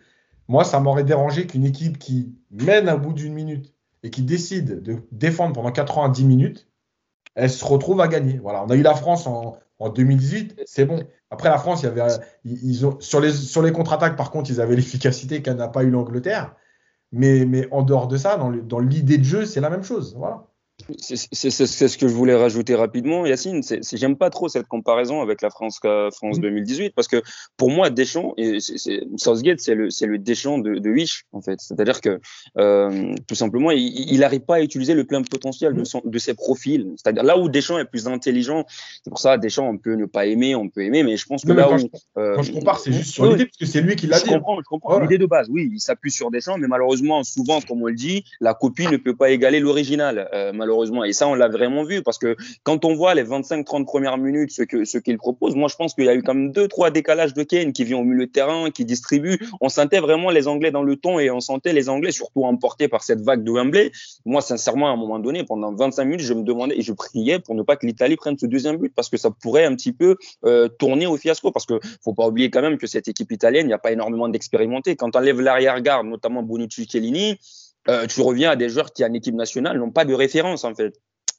[0.47, 4.82] moi, ça m'aurait dérangé qu'une équipe qui mène à bout d'une minute et qui décide
[4.82, 6.67] de défendre pendant 90 minutes,
[7.36, 8.38] elle se retrouve à gagner.
[8.39, 9.58] Voilà, on a eu la France en,
[9.89, 11.04] 2018, c'est bon.
[11.30, 12.04] Après la France, il y avait,
[12.44, 15.84] ils, ont, sur les, sur les contre-attaques, par contre, ils avaient l'efficacité qu'elle n'a pas
[15.84, 16.56] eu l'Angleterre.
[17.12, 20.15] Mais, mais en dehors de ça, dans l'idée de jeu, c'est la même chose.
[20.17, 20.48] Voilà.
[21.00, 23.62] C'est ce que je voulais rajouter rapidement, Yacine.
[23.94, 26.89] J'aime pas trop cette comparaison avec la France, France 2018 mm.
[26.96, 27.22] parce que
[27.58, 28.58] pour moi, Deschamps, et
[29.17, 31.60] Southgate, c'est le, le Deschamps de, de Wish, en fait.
[31.60, 32.20] C'est-à-dire que
[32.58, 36.34] euh, tout simplement, il n'arrive pas à utiliser le plein potentiel de, son, de ses
[36.34, 36.88] profils.
[36.98, 38.65] C'est-à-dire là où Deschamps est plus intelligent,
[39.04, 41.44] c'est pour ça Deschamps, on peut ne pas aimer, on peut aimer, mais je pense
[41.44, 41.80] que là quand où.
[41.80, 44.20] Je, euh, quand je compare, c'est juste sur l'idée, parce que c'est lui qui l'a
[44.20, 44.26] dit.
[44.28, 45.00] Je comprends, je comprends.
[45.00, 48.24] L'idée de base, oui, il s'appuie sur Deschamps, mais malheureusement, souvent, comme on le dit,
[48.39, 50.30] la copie ne peut pas égaler l'original.
[50.34, 51.04] Euh, malheureusement, malheureusement.
[51.04, 54.52] Et ça, on l'a vraiment vu parce que quand on voit les 25-30 premières minutes,
[54.52, 56.68] ce que ce qu'il propose, moi, je pense qu'il y a eu quand même deux,
[56.68, 59.38] trois décalages de Kane qui vient au milieu de terrain, qui distribue.
[59.60, 62.88] On sentait vraiment les Anglais dans le ton et on sentait les Anglais surtout emportés
[62.88, 63.92] par cette vague de Wembley.
[64.26, 67.40] Moi, sincèrement, à un moment donné, pendant 25 minutes, je me demandais et je priais
[67.40, 69.92] pour ne pas que l'Italie prenne ce deuxième but parce que ça pourrait un petit
[69.92, 73.32] peu euh, tourner au fiasco parce que faut pas oublier quand même que cette équipe
[73.32, 74.96] italienne, il n'y a pas énormément d'expérimentés.
[74.96, 77.38] Quand on enlève l'arrière-garde, notamment Bonucci, Chiellini,
[77.89, 80.76] euh, tu reviens à des joueurs qui, en équipe nationale, n'ont pas de référence, en
[80.76, 80.94] fait.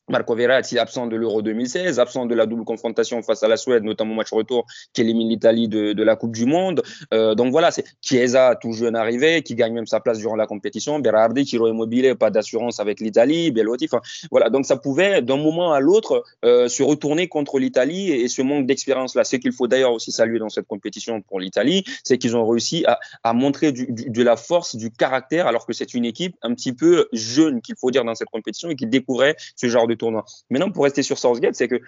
[0.08, 3.84] Marco Verratti absent de l'Euro 2016, absent de la double confrontation face à la Suède,
[3.84, 6.82] notamment au match retour qui élimine l'Italie de, la Coupe du Monde.
[7.14, 10.46] Euh, donc voilà, c'est Chiesa, tout jeune arrivé, qui gagne même sa place durant la
[10.46, 10.98] compétition.
[10.98, 13.52] Berardi, Ciro Immobile, pas d'assurance avec l'Italie.
[13.52, 14.50] Belotti, enfin voilà.
[14.50, 18.66] Donc ça pouvait d'un moment à l'autre euh, se retourner contre l'Italie et, ce manque
[18.66, 19.22] d'expérience là.
[19.22, 22.84] Ce qu'il faut d'ailleurs aussi saluer dans cette compétition pour l'Italie, c'est qu'ils ont réussi
[23.22, 27.08] à, montrer de la force, du caractère, alors que c'est une équipe un petit peu
[27.12, 30.24] jeune qu'il faut dire dans cette compétition et qui découvrait ce genre de tournoi.
[30.50, 31.80] Maintenant, pour rester sur Southgate, c'est que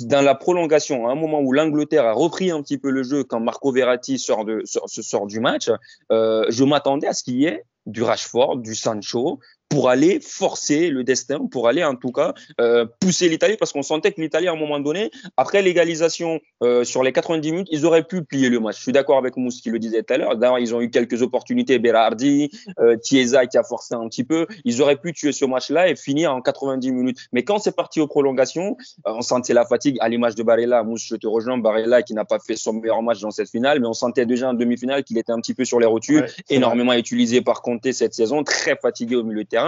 [0.00, 3.24] dans la prolongation, à un moment où l'Angleterre a repris un petit peu le jeu,
[3.24, 5.70] quand Marco Verratti sort, de, sort, sort du match,
[6.10, 9.40] euh, je m'attendais à ce qu'il y ait du Rashford, du Sancho,
[9.72, 13.82] pour aller forcer le destin, pour aller en tout cas euh, pousser l'Italie, parce qu'on
[13.82, 17.86] sentait que l'Italie, à un moment donné, après l'égalisation euh, sur les 90 minutes, ils
[17.86, 18.76] auraient pu plier le match.
[18.76, 20.36] Je suis d'accord avec Mousse qui le disait tout à l'heure.
[20.36, 24.46] D'ailleurs, ils ont eu quelques opportunités, Berardi, euh, Chiesa qui a forcé un petit peu.
[24.66, 27.18] Ils auraient pu tuer ce match-là et finir en 90 minutes.
[27.32, 30.82] Mais quand c'est parti aux prolongations, euh, on sentait la fatigue à l'image de Barella.
[30.82, 33.80] Mousse, je te rejoins, Barella qui n'a pas fait son meilleur match dans cette finale,
[33.80, 36.44] mais on sentait déjà en demi-finale qu'il était un petit peu sur les rotules, ouais,
[36.50, 37.00] énormément vrai.
[37.00, 39.61] utilisé par Conte cette saison, très fatigué au milieu de terrain.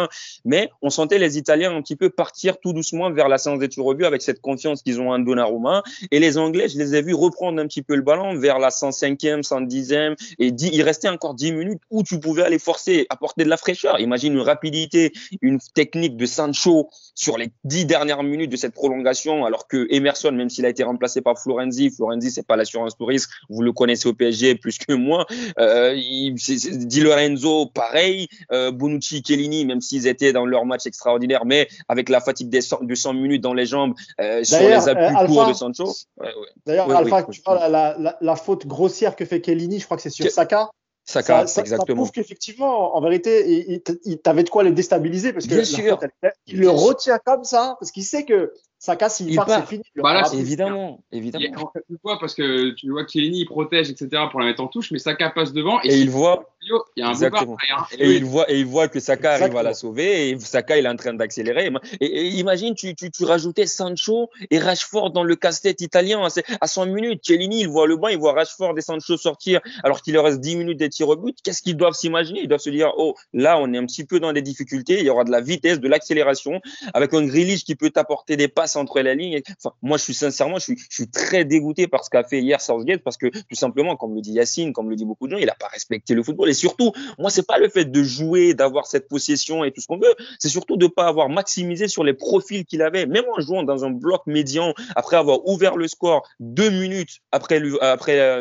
[0.44, 3.68] Mais on sentait les Italiens un petit peu partir tout doucement vers la séance des
[3.68, 5.83] but avec cette confiance qu'ils ont en Donnarumma.
[6.11, 8.68] Et les Anglais, je les ai vus reprendre un petit peu le ballon vers la
[8.68, 10.16] 105e, 110e.
[10.38, 14.00] Et il restait encore 10 minutes où tu pouvais aller forcer, apporter de la fraîcheur.
[14.00, 19.44] Imagine une rapidité, une technique de Sancho sur les 10 dernières minutes de cette prolongation,
[19.44, 23.09] alors que Emerson, même s'il a été remplacé par Florenzi, Florenzi, c'est pas l'assurance pour
[23.09, 23.30] risque.
[23.48, 25.26] Vous le connaissez au PSG plus que moi.
[25.59, 28.28] Euh, Di Lorenzo, pareil.
[28.52, 32.61] Euh, Bonucci, Chiellini, même s'ils étaient dans leur match extraordinaire, mais avec la fatigue des
[32.61, 35.92] 100, de 100 minutes dans les jambes euh, sur les appuis euh, courts de Sancho.
[36.18, 36.49] Ouais, ouais.
[36.66, 40.03] D'ailleurs, Alpha, tu vois, la, la, la, faute grossière que fait Chiellini, je crois que
[40.03, 40.70] c'est sur Saka.
[41.07, 41.87] Saka, ça, ça, exactement.
[41.87, 45.55] Ça prouve qu'effectivement, en vérité, il, il, il t'avait de quoi le déstabiliser parce que
[45.55, 46.01] Bien sûr.
[46.01, 49.66] Faute, elle, il le retient comme ça parce qu'il sait que Saka, s'il part, c'est
[49.66, 49.85] fini.
[49.97, 51.73] Voilà, évidemment, évidemment.
[51.75, 54.90] Tu vois, parce que tu vois Chiellini, il protège, etc., pour la mettre en touche,
[54.90, 55.79] mais Saka passe devant.
[55.85, 56.54] Et, et il voit.
[56.96, 57.57] Il y a un Exactement.
[57.98, 60.79] Et, et, il voit, et il voit que Saka arrive à la sauver, et Saka,
[60.79, 61.70] il est en train d'accélérer.
[62.00, 66.27] Et, et, imagine, tu, tu, tu rajoutais Sancho et Rashford dans le casse-tête italien
[66.61, 67.20] à 100 minutes.
[67.24, 70.40] Chiellini, il voit le banc, il voit Rashford et Sancho sortir, alors qu'il leur reste
[70.40, 71.37] 10 minutes de tir au but.
[71.42, 72.40] Qu'est-ce qu'ils doivent s'imaginer?
[72.42, 75.05] Ils doivent se dire, oh, là, on est un petit peu dans des difficultés, il
[75.05, 76.61] y aura de la vitesse, de l'accélération,
[76.92, 79.40] avec un Grealish qui peut t'apporter des passes entre les lignes.
[79.59, 82.40] Enfin, moi, je suis sincèrement, je suis, je suis très dégoûté par ce qu'a fait
[82.40, 85.33] hier Southgate parce que tout simplement, comme le dit Yacine, comme le dit beaucoup de
[85.33, 86.54] gens, il n'a pas respecté le football.
[86.55, 89.88] Et surtout, moi, c'est pas le fait de jouer, d'avoir cette possession et tout ce
[89.88, 90.14] qu'on veut.
[90.38, 93.85] C'est surtout de pas avoir maximisé sur les profils qu'il avait, même en jouant dans
[93.85, 97.77] un bloc médian après avoir ouvert le score deux minutes après le,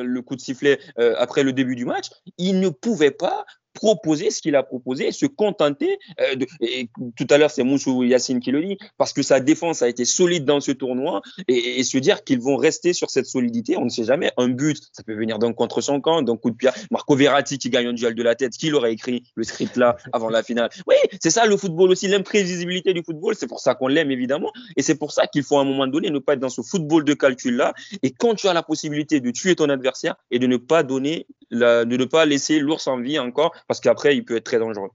[0.04, 2.10] le coup de sifflet, euh, après le début du match.
[2.38, 7.28] Il ne pouvait pas proposer ce qu'il a proposé se contenter euh, de, et tout
[7.30, 10.46] à l'heure c'est Moussou Yacine qui le dit parce que sa défense a été solide
[10.46, 13.90] dans ce tournoi et, et se dire qu'ils vont rester sur cette solidité on ne
[13.90, 14.32] sait jamais.
[14.38, 17.58] Un but ça peut venir d'un contre son camp d'un coup de pierre Marco Verratti
[17.58, 20.44] qui gagne un duel de la tête qui l'aurait écrit le script là avant la
[20.44, 20.70] finale.
[20.88, 24.52] Oui c'est ça le football aussi l'imprévisibilité du football c'est pour ça qu'on l'aime évidemment
[24.78, 26.62] et c'est pour ça qu'il faut à un moment donné ne pas être dans ce
[26.62, 30.40] football de calcul là et quand tu as la possibilité de tuer ton adversaire et
[30.40, 34.16] de ne pas donner la, de ne pas laisser l'ours en vie encore parce qu'après,
[34.16, 34.92] il peut être très dangereux.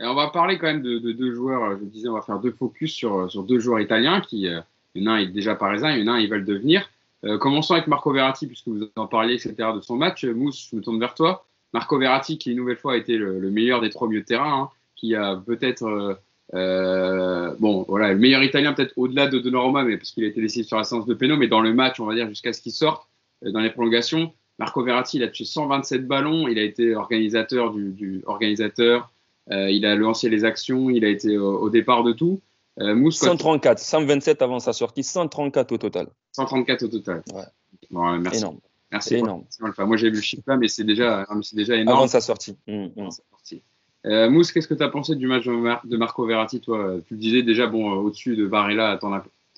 [0.00, 1.76] On va parler quand même de, de, deux joueurs.
[1.78, 4.60] Je disais, on va faire deux focus sur, sur deux joueurs italiens qui, euh,
[4.96, 6.88] un est déjà parisien, il y en a un, devenir.
[7.24, 10.24] Euh, commençons avec Marco Verratti, puisque vous en parliez, etc., de son match.
[10.24, 11.44] Mousse, je me tourne vers toi.
[11.72, 14.26] Marco Verratti, qui une nouvelle fois a été le, le meilleur des trois milieux de
[14.26, 16.14] terrain, hein, qui a peut-être, euh,
[16.54, 20.40] euh, bon, voilà, le meilleur italien peut-être au-delà de Donnarumma, mais parce qu'il a été
[20.40, 22.60] décidé sur la séance de péno, mais dans le match, on va dire, jusqu'à ce
[22.60, 23.06] qu'il sorte,
[23.44, 27.72] euh, dans les prolongations, Marco Verratti, il a touché 127 ballons, il a été organisateur
[27.72, 29.10] du, du organisateur,
[29.50, 32.40] euh, il a lancé les actions, il a été au, au départ de tout.
[32.80, 36.08] Euh, Mousse, 134, 127 avant sa sortie, 134 au total.
[36.32, 37.22] 134 au total.
[37.32, 37.42] Ouais.
[37.90, 38.38] Bon, merci.
[38.38, 38.58] Énorme.
[38.90, 39.14] Merci.
[39.16, 39.44] Énorme.
[39.62, 41.98] Enfin, moi, j'ai vu le chiffre là, mais c'est déjà, c'est déjà énorme.
[41.98, 42.56] Avant sa sortie.
[42.66, 43.10] Mmh, mmh.
[43.10, 43.62] Sa sortie.
[44.06, 46.96] Euh, Mousse, qu'est-ce que tu as pensé du match de Marco Verratti, toi?
[47.06, 49.06] Tu le disais déjà, bon, au-dessus de Barella, tu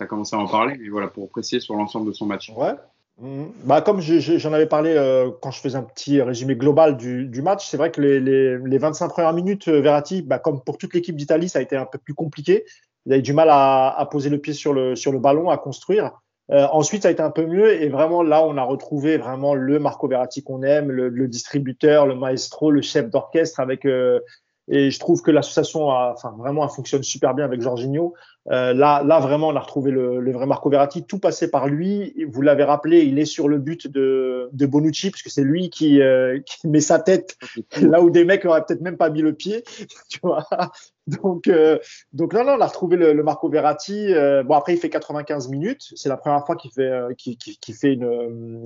[0.03, 2.51] as, commencé à en parler, mais voilà, pour préciser sur l'ensemble de son match.
[2.57, 2.73] Ouais.
[3.65, 7.43] Bah, comme j'en avais parlé euh, quand je faisais un petit résumé global du, du
[7.43, 10.79] match, c'est vrai que les, les, les, 25 premières minutes, euh, Verratti, bah, comme pour
[10.79, 12.65] toute l'équipe d'Italie, ça a été un peu plus compliqué.
[13.05, 15.59] il avait du mal à, à, poser le pied sur le, sur le ballon, à
[15.59, 16.13] construire.
[16.51, 19.55] Euh, ensuite, ça a été un peu mieux et vraiment là, on a retrouvé vraiment
[19.55, 24.21] le Marco Verratti qu'on aime, le, le, distributeur, le maestro, le chef d'orchestre euh,
[24.67, 28.15] et je trouve que l'association, a, enfin vraiment, elle fonctionne super bien avec Jorginho.
[28.49, 31.05] Euh, là, là vraiment, on a retrouvé le, le, vrai Marco Verratti.
[31.05, 32.15] Tout passé par lui.
[32.33, 35.69] Vous l'avez rappelé, il est sur le but de, de Bonucci parce que c'est lui
[35.69, 37.37] qui, euh, qui met sa tête
[37.81, 39.63] là où des mecs auraient peut-être même pas mis le pied.
[40.09, 40.47] Tu vois
[41.07, 41.79] donc, euh,
[42.13, 44.13] donc non, non, on a retrouvé le, le Marco Verratti.
[44.13, 45.93] Euh, bon, après, il fait 95 minutes.
[45.97, 47.37] C'est la première fois qu'il fait, euh, qui,
[47.73, 47.99] fait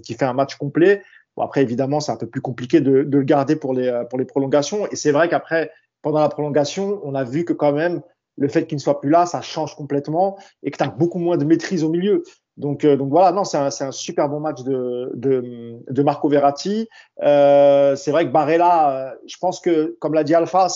[0.02, 1.02] qui fait un match complet.
[1.36, 4.18] Bon, après, évidemment, c'est un peu plus compliqué de, de, le garder pour les, pour
[4.18, 4.86] les prolongations.
[4.90, 8.02] Et c'est vrai qu'après, pendant la prolongation, on a vu que quand même,
[8.36, 11.18] le fait qu'il ne soit plus là, ça change complètement et que tu as beaucoup
[11.18, 12.22] moins de maîtrise au milieu.
[12.56, 16.88] Donc, euh, donc voilà, non, c'est un, un, super bon match de, de, Marco Verratti.
[17.22, 20.68] Euh, c'est vrai que Barella, euh, je pense que, comme l'a dit Alpha,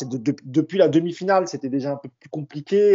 [0.44, 2.94] depuis la demi-finale, c'était déjà un peu plus compliqué.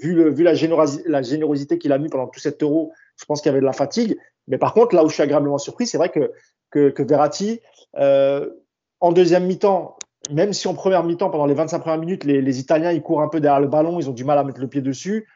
[0.00, 3.24] Vu, le, vu la, générosité, la générosité qu'il a mis pendant tout cet euro, je
[3.24, 4.16] pense qu'il y avait de la fatigue.
[4.46, 6.30] Mais par contre, là où je suis agréablement surpris, c'est vrai que,
[6.70, 7.60] que, Verratti,
[7.94, 9.96] en deuxième mi-temps,
[10.32, 13.28] même si en première mi-temps, pendant les 25 premières minutes, les, Italiens ils courent un
[13.28, 15.28] peu derrière le ballon, ils ont du mal à mettre le pied dessus.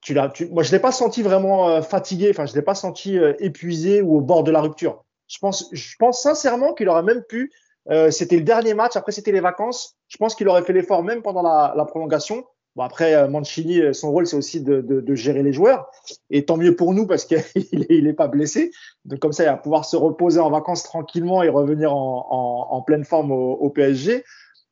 [0.00, 3.18] Tu l'as, moi, je l'ai pas senti vraiment euh, fatigué, enfin, je l'ai pas senti
[3.18, 5.04] euh, épuisé ou au bord de la rupture.
[5.28, 7.52] Je pense, je pense sincèrement qu'il aurait même pu.
[7.90, 9.96] Euh, c'était le dernier match, après c'était les vacances.
[10.08, 12.44] Je pense qu'il aurait fait l'effort même pendant la, prolongation.
[12.74, 15.90] Bon après Mancini, son rôle c'est aussi de, gérer les joueurs
[16.30, 18.70] et tant mieux pour nous parce qu'il est, il est pas blessé.
[19.04, 23.04] Donc comme ça il va pouvoir se reposer en vacances tranquillement et revenir en, pleine
[23.04, 24.24] forme au PSG.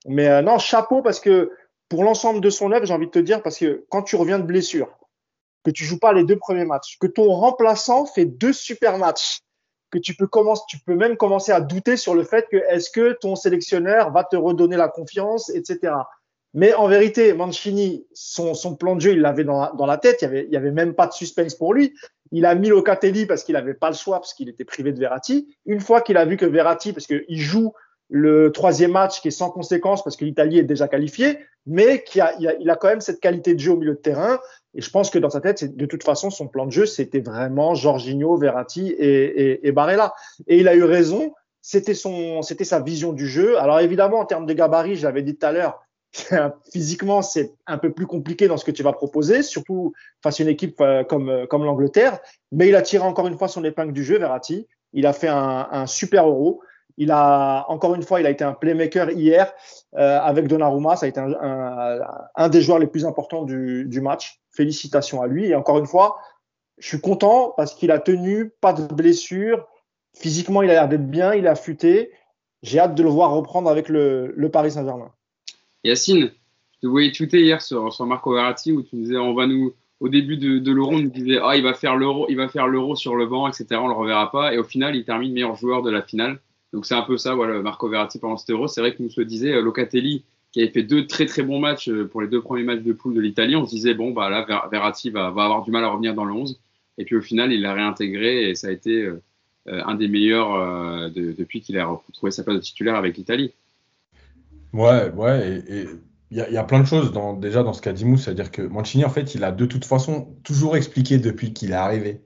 [0.06, 1.52] Mais euh, non, chapeau parce que
[1.88, 4.38] pour l'ensemble de son œuvre, j'ai envie de te dire, parce que quand tu reviens
[4.38, 4.88] de blessure,
[5.64, 9.40] que tu joues pas les deux premiers matchs, que ton remplaçant fait deux super matchs,
[9.90, 12.90] que tu peux commencer, tu peux même commencer à douter sur le fait que est-ce
[12.90, 15.94] que ton sélectionneur va te redonner la confiance, etc.
[16.54, 20.22] Mais en vérité, Mancini, son, son plan de jeu, il l'avait dans, la tête.
[20.22, 21.94] Il y avait, il y avait même pas de suspense pour lui.
[22.32, 24.98] Il a mis Locatelli parce qu'il avait pas le choix, parce qu'il était privé de
[24.98, 25.56] Verratti.
[25.66, 27.72] Une fois qu'il a vu que Verratti, parce qu'il joue
[28.10, 32.20] le troisième match qui est sans conséquence parce que l'Italie est déjà qualifiée, mais qui
[32.20, 34.40] a, il, a, il a quand même cette qualité de jeu au milieu de terrain.
[34.74, 37.20] Et je pense que dans sa tête, de toute façon, son plan de jeu, c'était
[37.20, 40.12] vraiment Jorginho, Verratti et, et, et, Barella.
[40.48, 41.34] Et il a eu raison.
[41.62, 43.58] C'était son, c'était sa vision du jeu.
[43.58, 45.80] Alors évidemment, en termes de gabarit, je l'avais dit tout à l'heure,
[46.72, 49.92] physiquement, c'est un peu plus compliqué dans ce que tu vas proposer, surtout
[50.22, 52.18] face à une équipe euh, comme, comme l'Angleterre.
[52.50, 54.66] Mais il a tiré encore une fois son épingle du jeu, Verratti.
[54.92, 56.62] Il a fait un, un super euro.
[57.00, 59.50] Il a encore une fois, il a été un playmaker hier
[59.96, 60.96] euh, avec Donnarumma.
[60.96, 64.38] Ça a été un, des joueurs les plus importants du, match.
[64.50, 65.46] Félicitations à lui.
[65.46, 66.18] Et encore une fois,
[66.76, 69.66] je suis content parce qu'il a tenu, pas de blessure.
[70.14, 72.12] Physiquement, il a l'air d'être bien, il a affûté.
[72.62, 75.10] J'ai hâte de le voir reprendre avec le, le Paris Saint-Germain.
[75.84, 76.30] Yacine,
[76.74, 79.72] je te voyais tweeter hier sur, sur Marco Verratti où tu disais on va nous
[80.00, 82.48] au début de, de l'euro, on nous disait ah il va faire l'euro, il va
[82.48, 83.80] faire l'euro sur le banc, etc.
[83.82, 84.52] On le reverra pas.
[84.52, 86.40] Et au final, il termine meilleur joueur de la finale.
[86.72, 88.68] Donc c'est un peu ça, voilà, Marco Verratti pendant cet euro.
[88.68, 91.60] C'est vrai que nous se disait euh, Locatelli qui avait fait deux très très bons
[91.60, 93.56] matchs euh, pour les deux premiers matchs de poule de l'Italie.
[93.56, 96.32] On se disait bon bah là Verratti va, avoir du mal à revenir dans le
[96.32, 96.60] 11.
[96.98, 99.20] Et puis au final il l'a réintégré et ça a été euh,
[99.66, 103.52] un des meilleurs de, depuis qu'il a retrouvé sa place de titulaire avec l'Italie.
[104.72, 105.86] Ouais, ouais, et
[106.30, 108.50] il y, y, a plein de choses dans, déjà dans ce qu'a dit Mousse, c'est-à-dire
[108.50, 112.20] que Mancini en fait il a de toute façon toujours expliqué depuis qu'il est arrivé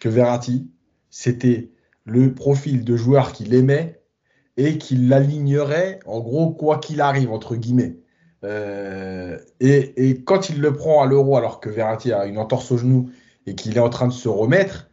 [0.00, 0.70] que Verratti
[1.10, 1.70] c'était
[2.04, 4.02] le profil de joueur qu'il aimait
[4.56, 7.96] et qu'il l'alignerait, en gros, quoi qu'il arrive, entre guillemets.
[8.44, 12.70] Euh, et, et, quand il le prend à l'euro, alors que Verratti a une entorse
[12.72, 13.10] au genou
[13.46, 14.90] et qu'il est en train de se remettre,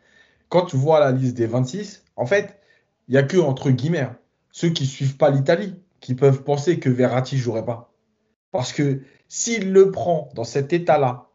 [0.50, 2.60] quand tu vois la liste des 26, en fait,
[3.08, 4.18] il n'y a que, entre guillemets, hein,
[4.52, 7.94] ceux qui suivent pas l'Italie qui peuvent penser que Verratti jouerait pas.
[8.52, 11.30] Parce que s'il le prend dans cet état-là,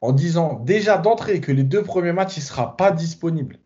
[0.00, 3.58] en disant déjà d'entrée que les deux premiers matchs, il sera pas disponible,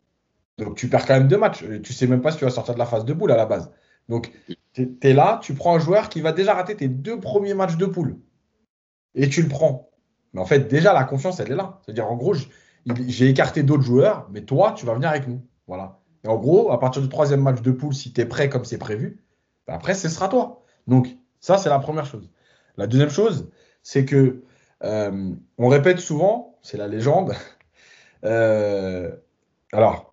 [0.58, 1.64] donc tu perds quand même deux matchs.
[1.82, 3.46] Tu sais même pas si tu vas sortir de la phase de poule à la
[3.46, 3.70] base.
[4.08, 4.32] Donc
[4.74, 7.76] tu es là, tu prends un joueur qui va déjà rater tes deux premiers matchs
[7.76, 8.18] de poule.
[9.14, 9.90] Et tu le prends.
[10.32, 11.80] Mais en fait, déjà, la confiance, elle est là.
[11.82, 12.34] C'est-à-dire, en gros,
[13.06, 15.42] j'ai écarté d'autres joueurs, mais toi, tu vas venir avec nous.
[15.66, 16.00] Voilà.
[16.24, 18.64] Et en gros, à partir du troisième match de poule, si tu es prêt comme
[18.64, 19.24] c'est prévu,
[19.66, 20.64] ben après, ce sera toi.
[20.86, 21.08] Donc,
[21.40, 22.30] ça, c'est la première chose.
[22.76, 23.50] La deuxième chose,
[23.82, 24.42] c'est que
[24.84, 27.34] euh, on répète souvent, c'est la légende.
[28.24, 29.14] Euh,
[29.72, 30.07] alors,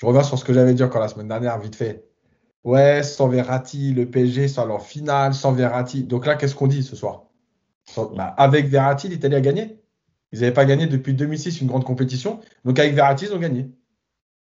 [0.00, 2.08] je reviens sur ce que j'avais dit encore la semaine dernière, vite fait.
[2.64, 6.04] Ouais, sans Verratti, le PSG soit en finale, sans Verratti.
[6.04, 7.26] Donc là, qu'est-ce qu'on dit ce soir?
[8.14, 9.78] Bah, Avec Verratti, l'Italie a gagné.
[10.32, 12.40] Ils n'avaient pas gagné depuis 2006 une grande compétition.
[12.64, 13.70] Donc avec Verratti, ils ont gagné.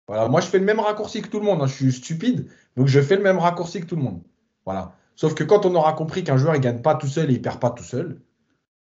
[0.09, 1.63] Moi je fais le même raccourci que tout le monde.
[1.63, 1.67] Hein.
[1.67, 4.23] Je suis stupide, donc je fais le même raccourci que tout le monde.
[4.65, 4.95] Voilà.
[5.17, 7.43] Sauf que quand on aura compris qu'un joueur ne gagne pas tout seul et il
[7.43, 8.21] perd pas tout seul,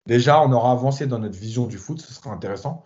[0.06, 2.84] Déjà, on aura avancé dans notre vision du foot, ce sera intéressant.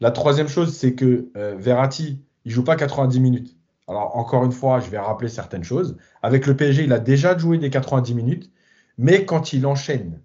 [0.00, 3.56] La troisième chose, c'est que euh, Verratti, il joue pas 90 minutes.
[3.86, 5.96] Alors, encore une fois, je vais rappeler certaines choses.
[6.22, 8.50] Avec le PSG, il a déjà joué des 90 minutes,
[8.96, 10.20] mais quand il enchaîne,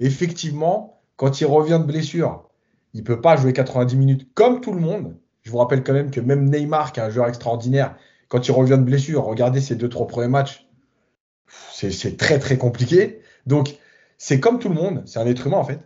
[0.00, 2.48] effectivement, quand il revient de blessure,
[2.92, 5.16] il ne peut pas jouer 90 minutes comme tout le monde.
[5.42, 7.96] Je vous rappelle quand même que même Neymar, qui est un joueur extraordinaire,
[8.28, 10.66] quand il revient de blessure, regardez ses deux, trois premiers matchs,
[11.72, 13.20] c'est très, très compliqué.
[13.46, 13.76] Donc,
[14.16, 15.80] c'est comme tout le monde, c'est un être humain en fait.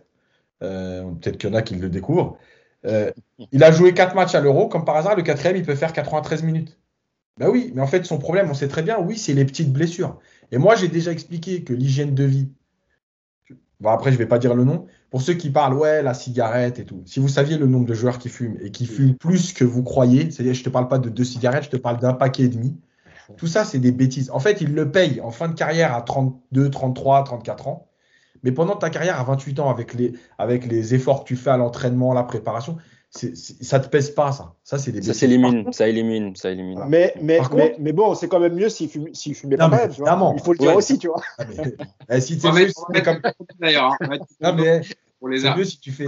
[0.61, 2.37] Euh, peut-être qu'il y en a qui le découvrent.
[2.85, 3.11] Euh,
[3.51, 5.93] il a joué 4 matchs à l'Euro, comme par hasard, le quatrième, il peut faire
[5.93, 6.79] 93 minutes.
[7.37, 9.71] Ben oui, mais en fait, son problème, on sait très bien, oui, c'est les petites
[9.71, 10.19] blessures.
[10.51, 12.49] Et moi, j'ai déjà expliqué que l'hygiène de vie,
[13.79, 16.13] bon, après, je ne vais pas dire le nom, pour ceux qui parlent, ouais, la
[16.13, 19.15] cigarette et tout, si vous saviez le nombre de joueurs qui fument et qui fument
[19.15, 21.77] plus que vous croyez, c'est-à-dire, je ne te parle pas de deux cigarettes, je te
[21.77, 22.77] parle d'un paquet et demi,
[23.37, 24.31] tout ça, c'est des bêtises.
[24.31, 27.88] En fait, ils le payent en fin de carrière à 32, 33, 34 ans.
[28.43, 31.49] Mais pendant ta carrière à 28 ans, avec les, avec les efforts que tu fais
[31.49, 32.77] à l'entraînement, la préparation,
[33.09, 34.53] c'est, c'est, ça te pèse pas, ça?
[34.63, 36.79] Ça, c'est des Ça s'élimine, ça élimine, ça élimine.
[36.87, 39.89] Mais, mais, mais, mais, bon, c'est quand même mieux s'il fume, s'il fumait pas même,
[39.91, 40.33] tu vois.
[40.35, 40.75] Il faut le dire Ouais.
[40.75, 41.21] aussi, tu vois.
[41.39, 41.75] Ah, mais,
[42.17, 43.19] eh, si tu On mettre- on comme...
[43.59, 43.97] d'ailleurs.
[43.99, 44.17] hein.
[44.41, 44.81] Non, mais
[45.19, 46.05] pour les c'est mieux si tu fais.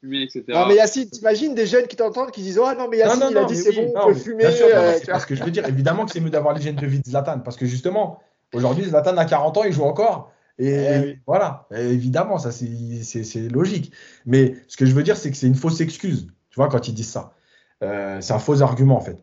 [0.00, 0.44] Fumer, etc.
[0.48, 3.26] Non, mais Yacine, t'imagines des jeunes qui t'entendent qui disent Oh non, mais Yacine, Non,
[3.26, 4.36] non, il a non, dit mais c'est oui, bon, non, on peut mais fumer.
[4.38, 5.20] bien sûr, non, euh, mais tu c'est vois.
[5.20, 5.68] ce que je veux dire.
[5.68, 7.40] Évidemment que c'est mieux d'avoir l'hygiène de vie de Zlatan.
[7.40, 8.20] Parce que justement,
[8.54, 10.30] aujourd'hui, Zlatan a 40 ans, il joue encore.
[10.58, 13.92] Et Eh voilà, Et évidemment, ça c'est logique.
[14.26, 16.88] Mais ce que je veux dire, c'est que c'est une fausse excuse, tu vois, quand
[16.88, 17.34] ils disent ça.
[17.82, 19.18] Euh, c'est un faux argument, en fait.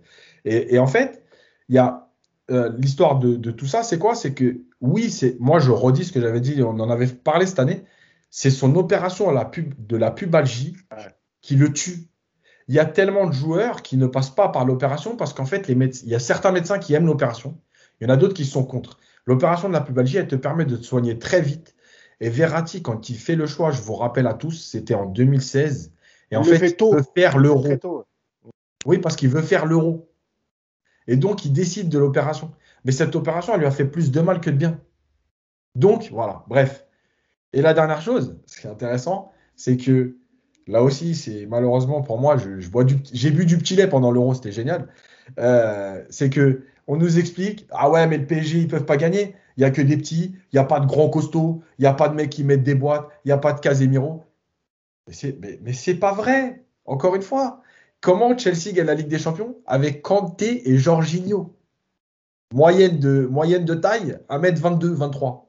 [0.45, 1.23] Et, et en fait,
[1.69, 2.09] il y a
[2.49, 4.15] euh, l'histoire de, de tout ça, c'est quoi?
[4.15, 7.45] C'est que oui, c'est moi je redis ce que j'avais dit, on en avait parlé
[7.45, 7.83] cette année,
[8.29, 10.75] c'est son opération à la pub, de la pubalgie
[11.41, 12.07] qui le tue.
[12.67, 15.67] Il y a tellement de joueurs qui ne passent pas par l'opération parce qu'en fait,
[15.67, 17.57] les il y a certains médecins qui aiment l'opération,
[17.99, 18.97] il y en a d'autres qui sont contre.
[19.25, 21.75] L'opération de la pubalgie, elle te permet de te soigner très vite.
[22.19, 25.91] Et Verratti, quand il fait le choix, je vous rappelle à tous, c'était en 2016.
[26.31, 26.91] Et en Il fait, fait tôt.
[26.93, 27.65] il veut faire l'euro.
[28.85, 30.09] Oui, parce qu'il veut faire l'euro.
[31.07, 32.51] Et donc, il décide de l'opération.
[32.85, 34.79] Mais cette opération, elle lui a fait plus de mal que de bien.
[35.75, 36.85] Donc, voilà, bref.
[37.53, 40.15] Et la dernière chose, ce qui est intéressant, c'est que
[40.67, 42.69] là aussi, c'est malheureusement pour moi, je, je
[43.13, 44.87] j'ai bu du petit lait pendant l'euro, c'était génial.
[45.39, 49.35] Euh, c'est que on nous explique, ah ouais, mais le PSG, ils peuvent pas gagner.
[49.57, 51.87] Il y a que des petits, il n'y a pas de grands costauds, il n'y
[51.87, 54.23] a pas de mecs qui mettent des boîtes, il n'y a pas de Casemiro.
[55.07, 56.63] Mais c'est, mais, mais c'est pas vrai.
[56.85, 57.61] Encore une fois,
[57.99, 61.53] comment Chelsea gagne la Ligue des Champions avec Kanté et Jorginho?
[62.53, 65.47] Moyenne de, moyenne de taille, 1m22, 23.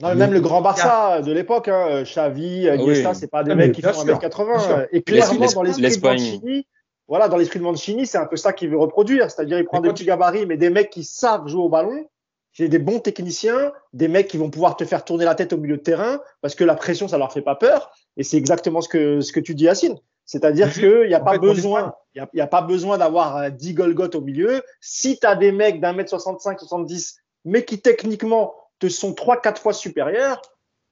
[0.00, 3.16] Non, mais même le grand Barça de l'époque, hein, Xavi, Ah Iniesta, oui.
[3.16, 4.46] c'est pas des Ah, mecs qui font sûr, 1m80.
[4.46, 4.76] bien sûr.
[4.76, 6.12] euh, Et clairement, L'Espagne- dans l'esprit de l'Espagne.
[6.20, 6.66] Mancini,
[7.08, 9.30] voilà, dans l'esprit de Mancini, c'est un peu ça qu'il veut reproduire.
[9.30, 12.06] C'est-à-dire, il prend Mais des petits gabarits, mais des mecs qui savent jouer au ballon.
[12.54, 15.56] C'est des bons techniciens, des mecs qui vont pouvoir te faire tourner la tête au
[15.56, 17.90] milieu de terrain parce que la pression, ça leur fait pas peur.
[18.18, 19.96] Et c'est exactement ce que, ce que tu dis, Yacine.
[20.26, 23.36] C'est-à-dire qu'il n'y a pas fait, besoin, il y a, y a pas besoin d'avoir
[23.38, 24.62] euh, 10 Golgoth au milieu.
[24.80, 29.58] Si tu as des mecs d'un mètre 65, 70, mais qui techniquement te sont 3-4
[29.58, 30.40] fois supérieurs,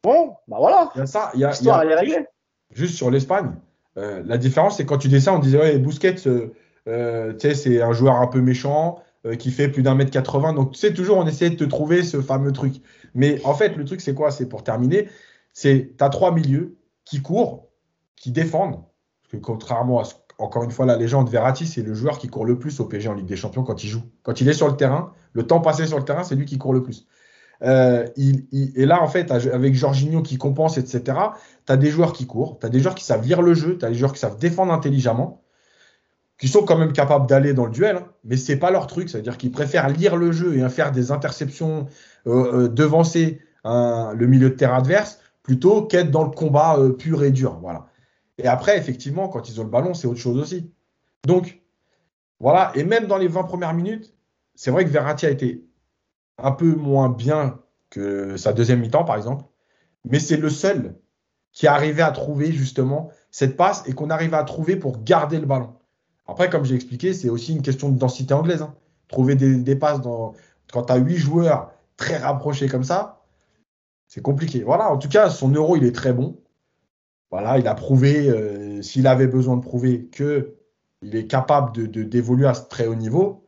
[0.03, 0.91] bon, bah voilà.
[0.95, 1.85] Il y a ça, il y a, y a-
[2.73, 3.53] juste sur l'Espagne,
[4.01, 6.53] euh, la différence, c'est quand tu descends, on disait, ouais, Busquets, euh,
[6.89, 10.55] euh, c'est un joueur un peu méchant, euh, qui fait plus d'un mètre 80.
[10.55, 12.77] Donc, tu sais, toujours, on essayait de te trouver ce fameux truc.
[13.15, 14.31] Mais en fait, le truc, c'est quoi?
[14.31, 15.09] C'est pour terminer,
[15.53, 17.69] c'est tu as trois milieux qui courent,
[18.17, 18.83] qui défendent.
[19.23, 20.05] Parce que contrairement à,
[20.39, 23.09] encore une fois, la légende, Verratti, c'est le joueur qui court le plus au PSG
[23.11, 24.03] en Ligue des Champions quand il joue.
[24.23, 26.57] Quand il est sur le terrain, le temps passé sur le terrain, c'est lui qui
[26.57, 27.07] court le plus.
[27.63, 31.19] Euh, il- et là, en fait, avec Jorginho qui compense, etc.,
[31.67, 33.77] tu as des joueurs qui courent, tu as des joueurs qui savent lire le jeu,
[33.79, 35.43] tu as des joueurs qui savent défendre intelligemment,
[36.39, 39.11] qui sont quand même capables d'aller dans le duel, hein, mais c'est pas leur truc.
[39.11, 41.87] C'est-à-dire qu'ils préfèrent lire le jeu et faire des interceptions,
[42.27, 46.93] euh, euh, devancer un- le milieu de terrain adverse, plutôt qu'être dans le combat euh,
[46.93, 47.59] pur et dur.
[47.61, 47.89] Voilà.
[48.39, 50.71] Et après, effectivement, quand ils ont le ballon, c'est autre chose aussi.
[51.27, 51.61] Donc,
[52.39, 52.73] voilà.
[52.75, 54.15] Et même dans les 20 premières minutes,
[54.55, 55.63] c'est vrai que Verratti a été
[56.43, 57.59] un peu moins bien
[57.91, 59.45] que sa deuxième mi-temps, par exemple.
[60.05, 60.97] Mais c'est le seul
[61.53, 65.39] qui a arrivé à trouver justement cette passe et qu'on arrive à trouver pour garder
[65.39, 65.75] le ballon.
[66.27, 68.63] Après, comme j'ai expliqué, c'est aussi une question de densité anglaise.
[68.63, 68.75] hein.
[69.09, 70.35] Trouver des, passes dans,
[70.73, 73.25] quand tu as huit joueurs très rapprochés comme ça,
[74.07, 74.63] c'est compliqué.
[74.63, 76.39] Voilà, en tout cas, son euro, il est très bon.
[77.33, 80.55] Voilà, il a prouvé, euh, s'il avait besoin de prouver, que
[81.03, 83.45] il est capable de- d'évoluer à ce très haut niveau.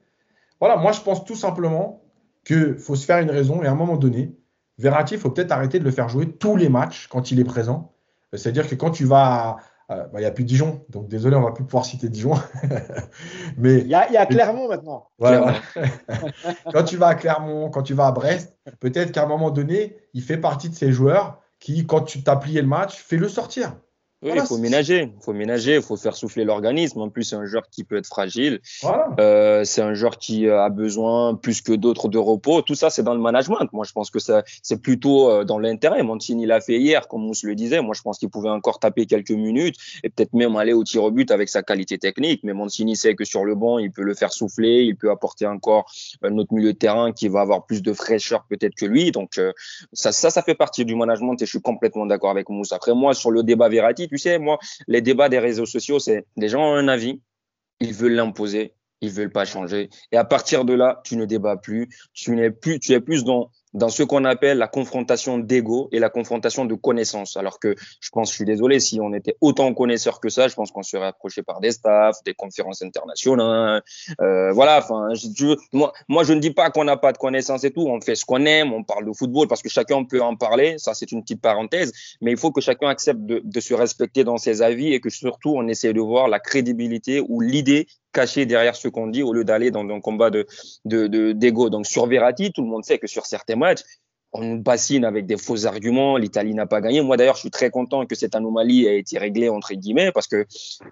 [0.59, 2.02] Voilà, moi, je pense tout simplement
[2.45, 4.35] qu'il faut se faire une raison et à un moment donné,
[4.79, 7.45] Verratti, il faut peut-être arrêter de le faire jouer tous les matchs quand il est
[7.45, 7.93] présent.
[8.33, 9.25] C'est-à-dire que quand tu vas.
[9.25, 9.57] à-
[9.89, 12.33] à- bah, Il n'y a plus Dijon, donc désolé, on va plus pouvoir citer Dijon.
[13.59, 15.09] Mais Il y a, il y a Clermont maintenant.
[15.19, 15.55] voilà.
[16.73, 19.97] quand tu vas à Clermont, quand tu vas à Brest, peut-être qu'à un moment donné,
[20.15, 23.29] il fait partie de ces joueurs qui, quand tu t'as plié le match, fais le
[23.29, 23.77] sortir.
[24.23, 27.01] Oui, il faut ménager, il faut ménager, il faut faire souffler l'organisme.
[27.01, 28.61] En plus, c'est un joueur qui peut être fragile.
[28.81, 29.09] Voilà.
[29.19, 32.63] Euh, c'est un joueur qui a besoin plus que d'autres de repos.
[32.63, 33.69] Tout ça, c'est dans le management.
[33.73, 36.05] Moi, je pense que c'est plutôt euh, dans l'intérêt.
[36.05, 37.81] Mancini l'a fait hier, comme Mousse le disait.
[37.81, 41.03] Moi, je pense qu'il pouvait encore taper quelques minutes et peut-être même aller au tir
[41.03, 42.43] au but avec sa qualité technique.
[42.45, 45.47] Mais Mancini sait que sur le banc, il peut le faire souffler, il peut apporter
[45.47, 45.91] encore
[46.23, 49.11] un autre milieu de terrain qui va avoir plus de fraîcheur peut-être que lui.
[49.11, 49.53] Donc, euh,
[49.93, 52.73] ça, ça, ça fait partie du management et je suis complètement d'accord avec Mousse.
[52.73, 54.59] Après, moi, sur le débat Verratti, tu sais, moi,
[54.89, 57.23] les débats des réseaux sociaux, c'est les gens ont un avis,
[57.81, 59.89] ils veulent l'imposer, ils veulent pas changer.
[60.13, 63.25] Et à partir de là, tu ne débats plus, tu n'es plus, tu es plus
[63.25, 67.37] dans dans ce qu'on appelle la confrontation d'ego et la confrontation de connaissances.
[67.37, 70.55] Alors que je pense, je suis désolé, si on était autant connaisseurs que ça, je
[70.55, 73.83] pense qu'on serait approché par des staffs, des conférences internationales.
[74.21, 75.09] Euh, voilà, enfin,
[75.73, 77.87] moi, moi, je ne dis pas qu'on n'a pas de connaissances et tout.
[77.89, 80.77] On fait ce qu'on aime, on parle de football parce que chacun peut en parler.
[80.79, 81.93] Ça, c'est une petite parenthèse.
[82.21, 85.11] Mais il faut que chacun accepte de, de se respecter dans ses avis et que
[85.11, 89.33] surtout, on essaie de voir la crédibilité ou l'idée caché derrière ce qu'on dit au
[89.33, 90.47] lieu d'aller dans un combat de
[90.85, 91.69] d'ego.
[91.69, 93.83] De, Donc sur Verratti, tout le monde sait que sur certains matchs,
[94.33, 96.17] on nous bassine avec des faux arguments.
[96.17, 97.03] L'Italie n'a pas gagné.
[97.03, 100.27] Moi, d'ailleurs, je suis très content que cette anomalie ait été réglée entre guillemets parce
[100.27, 100.47] que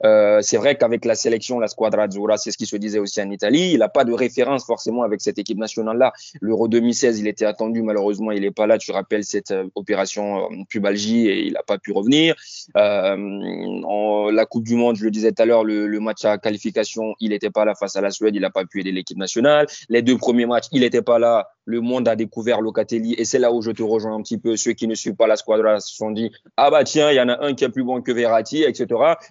[0.05, 3.20] euh, c'est vrai qu'avec la sélection, la squadra Azzurra, c'est ce qui se disait aussi
[3.22, 3.70] en Italie.
[3.72, 6.12] Il n'a pas de référence forcément avec cette équipe nationale-là.
[6.41, 7.82] L'Euro 2016, il était attendu.
[7.82, 8.76] Malheureusement, il n'est pas là.
[8.76, 12.34] Tu rappelles cette euh, opération euh, pubalgie et il n'a pas pu revenir.
[12.74, 16.38] En, la Coupe du Monde, je le disais tout à l'heure, le, le, match à
[16.38, 18.34] qualification, il n'était pas là face à la Suède.
[18.34, 19.66] Il n'a pas pu aider l'équipe nationale.
[19.88, 21.49] Les deux premiers matchs, il n'était pas là.
[21.64, 24.56] Le monde a découvert Locatelli et c'est là où je te rejoins un petit peu.
[24.56, 27.20] Ceux qui ne suivent pas la squadra se sont dit ah bah tiens, il y
[27.20, 28.86] en a un qui est plus bon que Verratti, etc.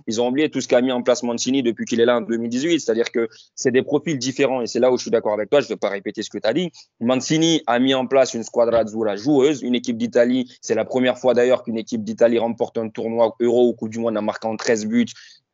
[0.08, 2.22] Ils ont oublié tout ce qu'a mis en place Mancini depuis qu'il est là en
[2.22, 2.80] 2018.
[2.80, 5.60] C'est-à-dire que c'est des profils différents et c'est là où je suis d'accord avec toi.
[5.60, 6.72] Je ne vais pas répéter ce que tu as dit.
[7.00, 10.50] Mancini a mis en place une squadra azzurra joueuse, une équipe d'Italie.
[10.62, 14.00] C'est la première fois d'ailleurs qu'une équipe d'Italie remporte un tournoi Euro ou Coupe du
[14.00, 15.08] Monde en marquant 13 buts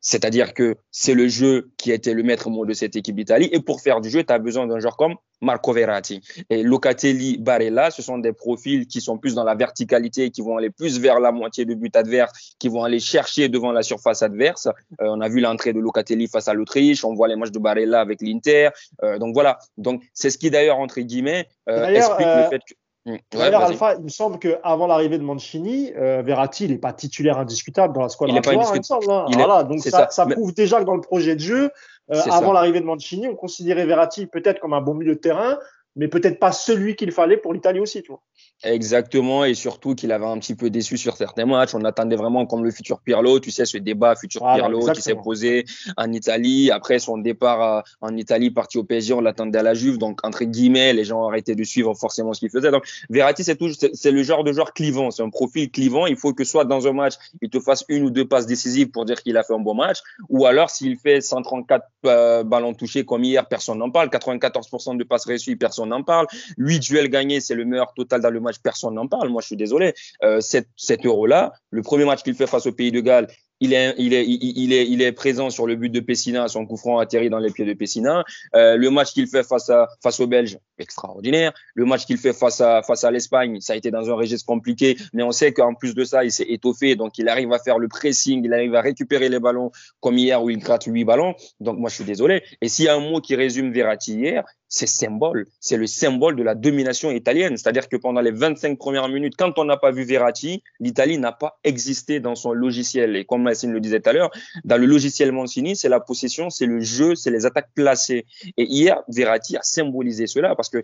[0.06, 3.48] c'est-à-dire que c'est le jeu qui était le maître mot de cette équipe d'Italie.
[3.50, 6.20] Et pour faire du jeu, tu as besoin d'un joueur comme Marco Verratti.
[6.48, 10.58] Et Locatelli, Barella, ce sont des profils qui sont plus dans la verticalité, qui vont
[10.58, 14.22] aller plus vers la moitié de but adverse, qui vont aller chercher devant la surface
[14.22, 14.68] adverse.
[15.00, 17.58] Euh, on a vu l'entrée de Locatelli face à l'Autriche, on voit les matchs de
[17.58, 18.68] Barella avec l'Inter.
[19.02, 19.58] Euh, donc voilà.
[19.76, 22.74] Donc c'est ce qui d'ailleurs entre guillemets euh, explique le fait que
[23.06, 23.16] Mm.
[23.32, 27.38] D'ailleurs, Alpha, il me semble qu'avant l'arrivée de Mancini, euh, Verratti, il n'est pas titulaire
[27.38, 28.32] indiscutable dans la squadra.
[28.32, 29.08] Il n'est pas indiscutable.
[29.08, 29.26] Hein.
[29.32, 31.70] Voilà, donc ça, ça, prouve déjà que dans le projet de jeu,
[32.12, 35.58] euh, avant l'arrivée de Mancini, on considérait Verratti peut-être comme un bon milieu de terrain,
[35.96, 38.02] mais peut-être pas celui qu'il fallait pour l'Italie aussi.
[38.02, 38.22] Tu vois.
[38.62, 41.74] Exactement, et surtout qu'il avait un petit peu déçu sur certains matchs.
[41.74, 45.14] On attendait vraiment comme le futur Pirlo, tu sais, ce débat futur Pirlo qui s'est
[45.14, 45.64] posé
[45.96, 46.70] en Italie.
[46.70, 49.98] Après son départ euh, en Italie, parti au PSG, on l'attendait à la Juve.
[49.98, 52.70] Donc, entre guillemets, les gens ont arrêté de suivre forcément ce qu'il faisait.
[52.70, 53.58] Donc, Verratti, c'est
[53.94, 55.10] c'est le genre de joueur clivant.
[55.10, 56.06] C'est un profil clivant.
[56.06, 58.90] Il faut que soit dans un match, il te fasse une ou deux passes décisives
[58.90, 59.98] pour dire qu'il a fait un bon match.
[60.28, 64.08] Ou alors, s'il fait 134 euh, ballons touchés comme hier, personne n'en parle.
[64.08, 66.26] 94% de passes reçues, personne n'en parle.
[66.58, 69.28] 8 duels gagnés, c'est le meilleur total dans le match, personne n'en parle.
[69.28, 69.94] Moi, je suis désolé.
[70.22, 73.28] Euh, cet, euro-là, le premier match qu'il fait face au Pays de Galles,
[73.60, 77.64] il est, présent sur le but de Pessina, son coup franc atterri dans les pieds
[77.64, 78.24] de Pessina.
[78.54, 81.52] Euh, le match qu'il fait face aux Belges, extraordinaire.
[81.74, 84.46] Le match qu'il fait face à, face à l'Espagne, ça a été dans un registre
[84.46, 87.58] compliqué, mais on sait qu'en plus de ça, il s'est étoffé, donc il arrive à
[87.58, 89.70] faire le pressing, il arrive à récupérer les ballons,
[90.00, 91.34] comme hier où il gratte huit ballons.
[91.60, 92.42] Donc moi, je suis désolé.
[92.60, 94.44] Et s'il y a un mot qui résume Verratti hier,
[94.76, 95.46] c'est symbole.
[95.58, 97.56] C'est le symbole de la domination italienne.
[97.56, 101.32] C'est-à-dire que pendant les 25 premières minutes, quand on n'a pas vu Verratti, l'Italie n'a
[101.32, 103.16] pas existé dans son logiciel.
[103.16, 104.30] Et comme Massine le disait tout à l'heure,
[104.64, 108.26] dans le logiciel Mancini, c'est la possession, c'est le jeu, c'est les attaques placées.
[108.58, 110.82] Et hier, Verratti a symbolisé cela parce que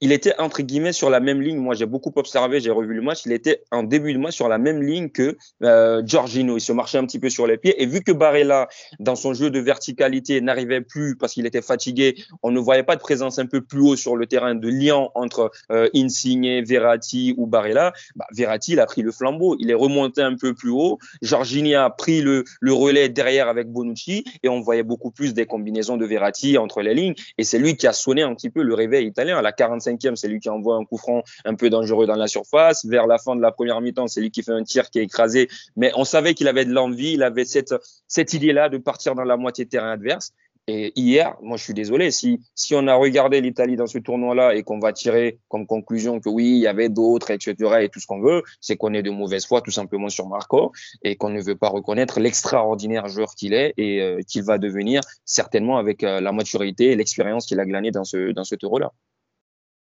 [0.00, 1.58] il était entre guillemets sur la même ligne.
[1.58, 3.26] Moi, j'ai beaucoup observé, j'ai revu le match.
[3.26, 6.56] Il était en début de match sur la même ligne que euh, Giorgino.
[6.56, 7.82] Il se marchait un petit peu sur les pieds.
[7.82, 8.68] Et vu que Barella,
[9.00, 12.96] dans son jeu de verticalité, n'arrivait plus parce qu'il était fatigué, on ne voyait pas
[12.96, 17.34] de présence un peu plus haut sur le terrain de lien entre euh, Insigne, Verratti
[17.36, 20.70] ou Barella, bah, Verratti il a pris le flambeau, il est remonté un peu plus
[20.70, 20.98] haut.
[21.22, 25.46] Jorginho a pris le, le relais derrière avec Bonucci et on voyait beaucoup plus des
[25.46, 28.62] combinaisons de Verratti entre les lignes et c'est lui qui a sonné un petit peu
[28.62, 29.38] le réveil italien.
[29.38, 32.26] À la 45e, c'est lui qui envoie un coup franc un peu dangereux dans la
[32.26, 32.84] surface.
[32.84, 35.04] Vers la fin de la première mi-temps, c'est lui qui fait un tir qui est
[35.04, 35.48] écrasé.
[35.76, 37.74] Mais on savait qu'il avait de l'envie, il avait cette,
[38.08, 40.32] cette idée-là de partir dans la moitié de terrain adverse.
[40.66, 44.54] Et hier, moi, je suis désolé, si, si on a regardé l'Italie dans ce tournoi-là
[44.54, 48.00] et qu'on va tirer comme conclusion que oui, il y avait d'autres, etc., et tout
[48.00, 51.28] ce qu'on veut, c'est qu'on est de mauvaise foi tout simplement sur Marco et qu'on
[51.28, 56.02] ne veut pas reconnaître l'extraordinaire joueur qu'il est et euh, qu'il va devenir certainement avec
[56.02, 58.92] euh, la maturité et l'expérience qu'il a glanée dans ce, dans ce tour-là.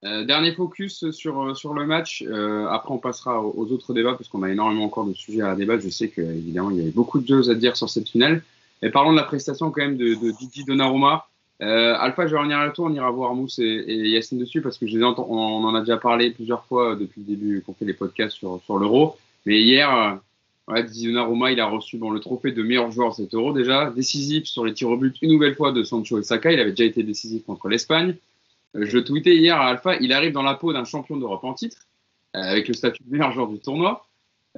[0.04, 2.22] Euh, dernier focus sur, sur le match.
[2.68, 5.82] Après, on passera aux, autres débats parce qu'on a énormément encore de sujets à débattre.
[5.82, 8.42] Je sais qu'évidemment, il y avait beaucoup de choses à dire sur cette finale.
[8.82, 11.26] Et parlons de la prestation quand même de, de Didi Donnarumma.
[11.62, 12.86] Euh, Alpha, je vais revenir à toi.
[12.88, 16.30] On ira voir Mousse et, et Yacine dessus parce que on, en a déjà parlé
[16.30, 19.16] plusieurs fois depuis le début qu'on fait les podcasts sur, sur l'Euro.
[19.46, 20.18] Mais hier,
[20.68, 24.46] Ouais, Donnarumma, il a reçu bon, le trophée de meilleur joueur cet euro déjà, décisif
[24.46, 26.50] sur les tirs au but une nouvelle fois de Sancho et Saka.
[26.50, 28.16] Il avait déjà été décisif contre l'Espagne.
[28.74, 31.54] Euh, je tweetais hier à Alpha, il arrive dans la peau d'un champion d'Europe en
[31.54, 31.86] titre,
[32.34, 34.06] euh, avec le statut de meilleur joueur du tournoi.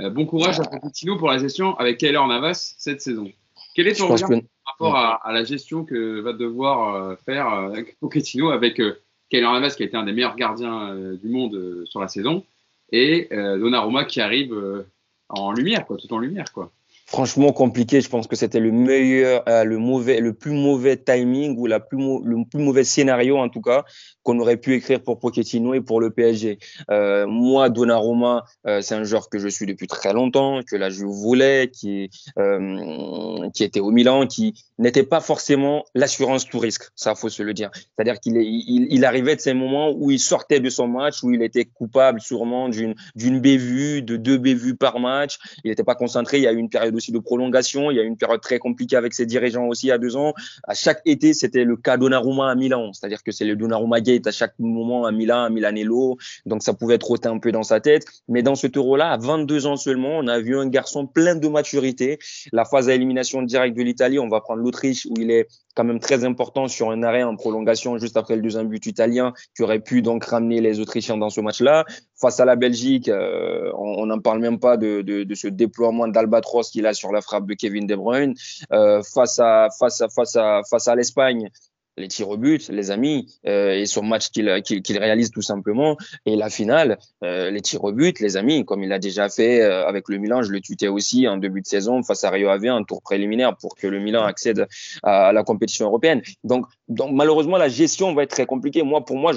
[0.00, 3.30] Euh, bon courage à Pochettino pour la gestion avec Keller Navas cette saison.
[3.78, 7.70] Quel est ton regard par rapport à, la gestion que va devoir faire
[8.00, 8.82] Pochettino avec
[9.30, 12.44] Keller Navas qui a été un des meilleurs gardiens du monde sur la saison
[12.90, 14.84] et Donnarumma qui arrive
[15.28, 16.72] en lumière, quoi, tout en lumière, quoi
[17.08, 18.02] franchement compliqué.
[18.02, 22.44] Je pense que c'était le meilleur, euh, le mauvais, le plus mauvais timing ou le
[22.44, 23.84] plus mauvais scénario en tout cas
[24.28, 26.58] qu'on aurait pu écrire pour Pochettino et pour le PSG.
[26.90, 30.90] Euh, moi, Donnarumma, euh, c'est un joueur que je suis depuis très longtemps, que là
[30.90, 36.90] je voulais, qui euh, qui était au Milan, qui n'était pas forcément l'assurance tout risque.
[36.94, 37.70] Ça, faut se le dire.
[37.72, 41.32] C'est-à-dire qu'il il, il, arrivait de ces moments où il sortait de son match, où
[41.32, 45.38] il était coupable sûrement d'une d'une bévue, de deux bévues par match.
[45.64, 46.36] Il n'était pas concentré.
[46.36, 47.90] Il y a eu une période aussi de prolongation.
[47.90, 50.34] Il y a eu une période très compliquée avec ses dirigeants aussi à deux ans.
[50.64, 52.92] À chaque été, c'était le cas Donnarumma à Milan.
[52.92, 56.18] C'est-à-dire que c'est le Donnarumma Gate à chaque moment à Milan, à Milanello.
[56.46, 58.04] Donc ça pouvait trotter un peu dans sa tête.
[58.28, 61.48] Mais dans ce euro-là, à 22 ans seulement, on a vu un garçon plein de
[61.48, 62.18] maturité.
[62.52, 65.84] La phase à élimination directe de l'Italie, on va prendre l'Autriche où il est quand
[65.84, 69.62] même très important sur un arrêt en prolongation juste après le deuxième but italien qui
[69.62, 71.84] aurait pu donc ramener les Autrichiens dans ce match-là.
[72.20, 76.08] Face à la Belgique, euh, on n'en parle même pas de, de, de ce déploiement
[76.08, 78.34] d'albatros qu'il a sur la frappe de Kevin De Bruyne.
[78.72, 81.50] Euh, face à face à face à face à l'Espagne,
[81.98, 85.96] les tirs au but, les amis, euh, et son match qu'il qu'il réalise tout simplement.
[86.26, 89.60] Et la finale, euh, les tirs au but, les amis, comme il a déjà fait
[89.60, 92.48] euh, avec le Milan, je le tutais aussi en début de saison face à Rio
[92.48, 94.66] Ave, un tour préliminaire pour que le Milan accède
[95.02, 96.22] à, la compétition européenne.
[96.44, 96.66] Donc,
[97.10, 98.82] malheureusement, la gestion va être très compliquée.
[98.82, 99.32] Moi, pour moi,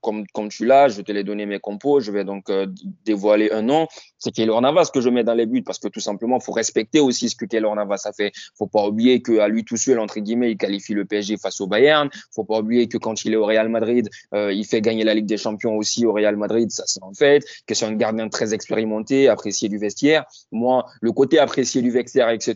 [0.00, 2.66] comme, tu l'as, je te l'ai donné mes compos, je vais donc euh,
[3.04, 3.86] dévoiler un nom.
[4.18, 7.00] C'est Keylor Navas que je mets dans les buts parce que tout simplement, faut respecter
[7.00, 8.32] aussi ce que Keylor Navas a fait.
[8.56, 11.66] Faut pas oublier qu'à lui tout seul, entre guillemets, il qualifie le PSG face au
[11.66, 12.10] Bayern Bayern.
[12.34, 15.14] Faut pas oublier que quand il est au Real Madrid, euh, il fait gagner la
[15.14, 17.44] Ligue des Champions aussi au Real Madrid, ça c'est en fait.
[17.66, 20.24] Que c'est un gardien très expérimenté, apprécié du vestiaire.
[20.52, 22.54] Moi, le côté apprécié du vestiaire, etc.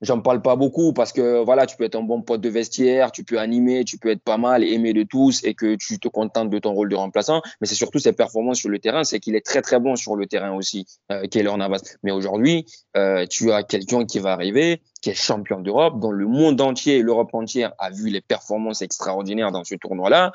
[0.00, 3.10] J'en parle pas beaucoup parce que voilà, tu peux être un bon pote de vestiaire,
[3.10, 6.06] tu peux animer, tu peux être pas mal, aimé de tous et que tu te
[6.06, 7.42] contentes de ton rôle de remplaçant.
[7.60, 10.14] Mais c'est surtout ses performances sur le terrain, c'est qu'il est très très bon sur
[10.14, 11.82] le terrain aussi, euh, Keylor Navas.
[12.04, 12.64] Mais aujourd'hui,
[12.96, 17.02] euh, tu as quelqu'un qui va arriver, qui est champion d'Europe, dont le monde entier,
[17.02, 20.30] l'Europe entière a vu les performances extraordinaires dans ce tournoi-là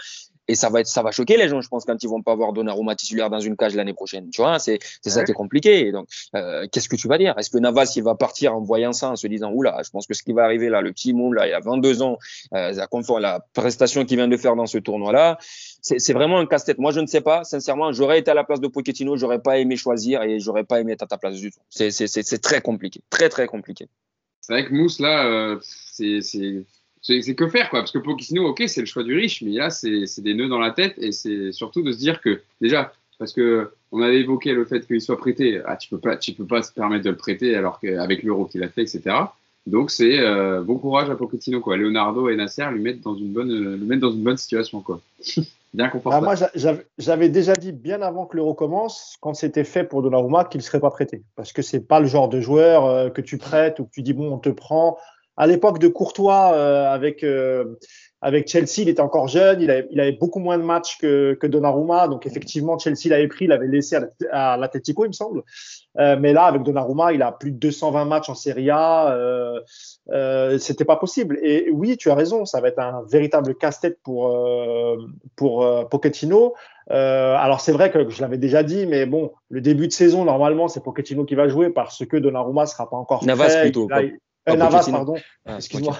[0.47, 2.35] et ça va être, ça va choquer les gens, je pense, quand ils vont pas
[2.35, 4.29] voir Donnarumma titulaire dans une cage l'année prochaine.
[4.29, 5.91] Tu vois, c'est, c'est ça qui est compliqué.
[5.91, 7.33] Donc, euh, qu'est-ce que tu vas dire?
[7.37, 10.07] Est-ce que Navas, il va partir en voyant ça, en se disant, oula, je pense
[10.07, 12.17] que ce qui va arriver là, le petit môme là, il a 22 ans,
[12.53, 15.37] euh, la, la prestation qu'il vient de faire dans ce tournoi-là,
[15.81, 16.77] c'est, c'est vraiment un casse-tête.
[16.77, 17.43] Moi, je ne sais pas.
[17.43, 20.79] Sincèrement, j'aurais été à la place de Pochettino, j'aurais pas aimé choisir et j'aurais pas
[20.79, 21.59] aimé être à ta place du tout.
[21.69, 23.87] C'est, c'est, c'est, c'est très compliqué, très très compliqué.
[24.41, 26.19] C'est vrai que Mousse là, euh, c'est,
[27.03, 27.79] c'est que faire, quoi.
[27.79, 30.59] Parce que Pochettino, ok, c'est le choix du riche, mais là, c'est des nœuds dans
[30.59, 34.53] la tête et c'est surtout de se dire que, déjà, parce que on avait évoqué
[34.53, 37.11] le fait qu'il soit prêté, ah, tu peux pas, tu peux pas se permettre de
[37.11, 39.15] le prêter alors qu'avec l'euro qu'il a fait, etc.
[39.67, 41.77] Donc c'est euh, bon courage à Pochettino, quoi.
[41.77, 44.99] Leonardo et Nasser lui mettent dans une bonne, le mettent dans une bonne situation, quoi.
[45.73, 46.27] bien confortable.
[46.27, 50.45] Ah, moi, j'avais déjà dit bien avant que l'euro commence, quand c'était fait pour Donnarumma,
[50.45, 53.21] qu'il ne serait pas prêté, parce que c'est pas le genre de joueur euh, que
[53.21, 54.97] tu prêtes ou que tu dis bon, on te prend
[55.37, 57.77] à l'époque de Courtois euh, avec euh,
[58.23, 61.33] avec Chelsea, il était encore jeune, il avait, il avait beaucoup moins de matchs que,
[61.33, 63.97] que Donnarumma, donc effectivement Chelsea l'avait pris, l'avait laissé
[64.31, 65.43] à l'Atletico, il me semble.
[65.99, 69.59] Euh, mais là, avec Donnarumma, il a plus de 220 matchs en Serie A, euh,
[70.11, 71.37] euh, c'était pas possible.
[71.43, 74.95] Et oui, tu as raison, ça va être un véritable casse-tête pour euh,
[75.35, 76.53] pour Pochettino.
[76.87, 80.69] alors c'est vrai que je l'avais déjà dit, mais bon, le début de saison normalement
[80.69, 83.89] c'est Pochettino qui va jouer parce que Donnarumma sera pas encore Navas plutôt.
[84.49, 85.15] Euh, Navas, pardon.
[85.45, 85.97] Ah, Excuse-moi.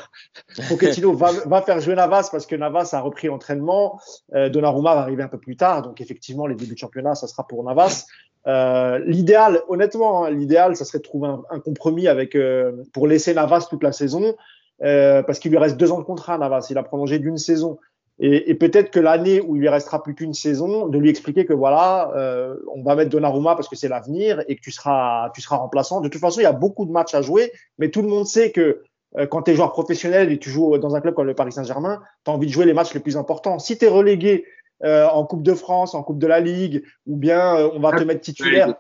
[0.70, 4.00] Pochettino va, va, faire jouer Navas parce que Navas a repris l'entraînement.
[4.34, 5.82] Euh, Donnarumma va arriver un peu plus tard.
[5.82, 8.06] Donc, effectivement, les débuts de championnat, ça sera pour Navas.
[8.46, 13.08] Euh, l'idéal, honnêtement, hein, l'idéal, ça serait de trouver un, un compromis avec, euh, pour
[13.08, 14.36] laisser Navas toute la saison.
[14.82, 16.68] Euh, parce qu'il lui reste deux ans de contrat, Navas.
[16.70, 17.78] Il a prolongé d'une saison.
[18.20, 21.46] Et, et peut-être que l'année où il lui restera plus qu'une saison, de lui expliquer
[21.46, 25.32] que voilà, euh, on va mettre Donnarumma parce que c'est l'avenir et que tu seras,
[25.34, 26.00] tu seras remplaçant.
[26.00, 28.28] De toute façon, il y a beaucoup de matchs à jouer, mais tout le monde
[28.28, 28.84] sait que
[29.18, 31.52] euh, quand tu es joueur professionnel et tu joues dans un club comme le Paris
[31.52, 33.60] Saint-Germain, tu as envie de jouer les matchs les plus importants.
[33.60, 34.46] Si tu es relégué
[34.84, 37.94] euh, en Coupe de France, en Coupe de la Ligue, ou bien euh, on va
[37.94, 38.76] te mettre titulaire.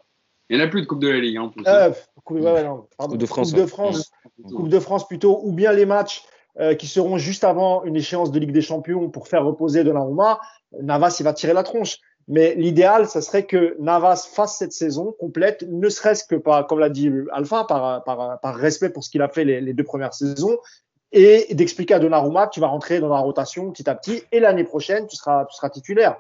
[0.50, 1.38] Il n'y en a plus de Coupe de la Ligue.
[1.38, 1.64] Hein, en plus.
[1.66, 1.92] Euh,
[2.26, 3.68] coupe, ouais, non, pardon, Coupe de France, Coupe de ouais.
[3.68, 4.12] France,
[4.44, 6.26] Coupe de France plutôt, ou bien les matchs
[6.60, 10.40] euh, qui seront juste avant une échéance de Ligue des Champions pour faire reposer Donnarumma.
[10.82, 11.98] Navas, il va tirer la tronche.
[12.28, 16.80] Mais l'idéal, ça serait que Navas fasse cette saison complète, ne serait-ce que par, comme
[16.80, 20.14] l'a dit Alpha, par, par, par respect pour ce qu'il a fait les, deux premières
[20.14, 20.58] saisons,
[21.12, 24.40] et d'expliquer à Donnarumma que tu vas rentrer dans la rotation petit à petit, et
[24.40, 26.18] l'année prochaine, tu seras, tu seras titulaire.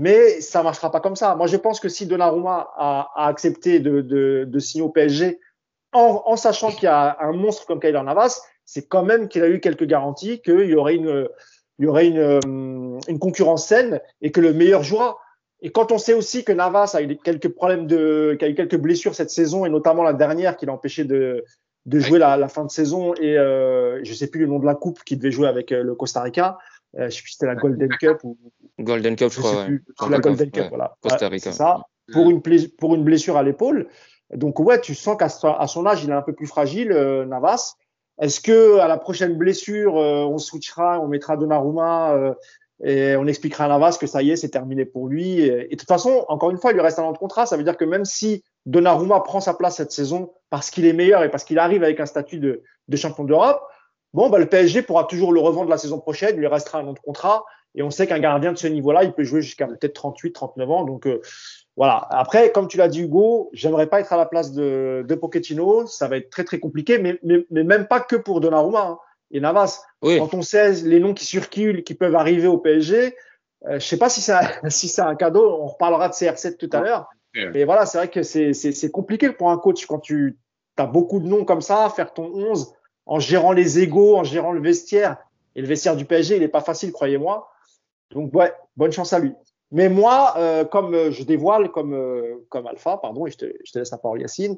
[0.00, 1.34] Mais ça marchera pas comme ça.
[1.34, 5.40] Moi, je pense que si Donnarumma a, a accepté de, de, de signer au PSG
[5.92, 9.42] en, en sachant qu'il y a un monstre comme Kyler Navas, c'est quand même qu'il
[9.42, 11.26] a eu quelques garanties qu'il y aurait une,
[11.78, 15.16] il y aurait une, une concurrence saine et que le meilleur jouera.
[15.62, 18.54] Et quand on sait aussi que Navas a eu quelques problèmes de, qu'il a eu
[18.54, 21.46] quelques blessures cette saison et notamment la dernière qui l'a empêché de,
[21.86, 24.66] de jouer la, la fin de saison et euh, je sais plus le nom de
[24.66, 26.58] la coupe qui devait jouer avec euh, le Costa Rica.
[26.98, 28.36] Euh, je sais plus si c'était la Golden Cup ou
[28.78, 29.50] Golden Cup, je je crois.
[29.50, 29.64] sais ouais.
[29.64, 29.84] plus.
[30.10, 30.68] La Golden Cup, ouais.
[30.68, 30.94] voilà.
[31.00, 31.52] Costa Rica.
[31.52, 31.86] ça.
[32.12, 32.42] Pour une,
[32.78, 33.88] pour une blessure à l'épaule.
[34.34, 37.76] Donc ouais, tu sens qu'à son âge, il est un peu plus fragile, euh, Navas.
[38.20, 42.34] Est-ce que à la prochaine blessure, euh, on switchera, on mettra Donnarumma euh,
[42.84, 45.40] et on expliquera à Navas que ça y est, c'est terminé pour lui.
[45.40, 47.46] Et, de toute façon, encore une fois, il lui reste un an de contrat.
[47.46, 50.92] Ça veut dire que même si Donnarumma prend sa place cette saison parce qu'il est
[50.92, 53.60] meilleur et parce qu'il arrive avec un statut de, de champion d'Europe,
[54.14, 56.34] bon, bah, le PSG pourra toujours le revendre la saison prochaine.
[56.34, 57.44] Il lui restera un an de contrat.
[57.74, 60.70] Et on sait qu'un gardien de ce niveau-là, il peut jouer jusqu'à peut-être 38, 39
[60.70, 60.84] ans.
[60.84, 61.20] Donc euh,
[61.78, 62.08] voilà.
[62.10, 65.86] Après, comme tu l'as dit, Hugo, j'aimerais pas être à la place de, de Pochettino.
[65.86, 68.98] Ça va être très très compliqué, mais, mais, mais même pas que pour Donnarumma hein,
[69.30, 69.84] et Navas.
[70.02, 73.14] Oui, Quand on sait les noms qui circulent, qui peuvent arriver au PSG,
[73.68, 75.56] euh, je sais pas si c'est un, si c'est un cadeau.
[75.60, 77.08] On reparlera de CR7 tout à l'heure.
[77.34, 80.36] Mais voilà, c'est vrai que c'est c'est c'est compliqué pour un coach quand tu
[80.78, 82.72] as beaucoup de noms comme ça, faire ton 11
[83.06, 85.16] en gérant les égaux, en gérant le vestiaire.
[85.54, 87.48] Et le vestiaire du PSG, il est pas facile, croyez-moi.
[88.10, 89.32] Donc ouais, bonne chance à lui.
[89.70, 93.46] Mais moi, euh, comme euh, je dévoile, comme euh, comme Alpha, pardon, et je te,
[93.64, 94.56] je te laisse la parole Yacine.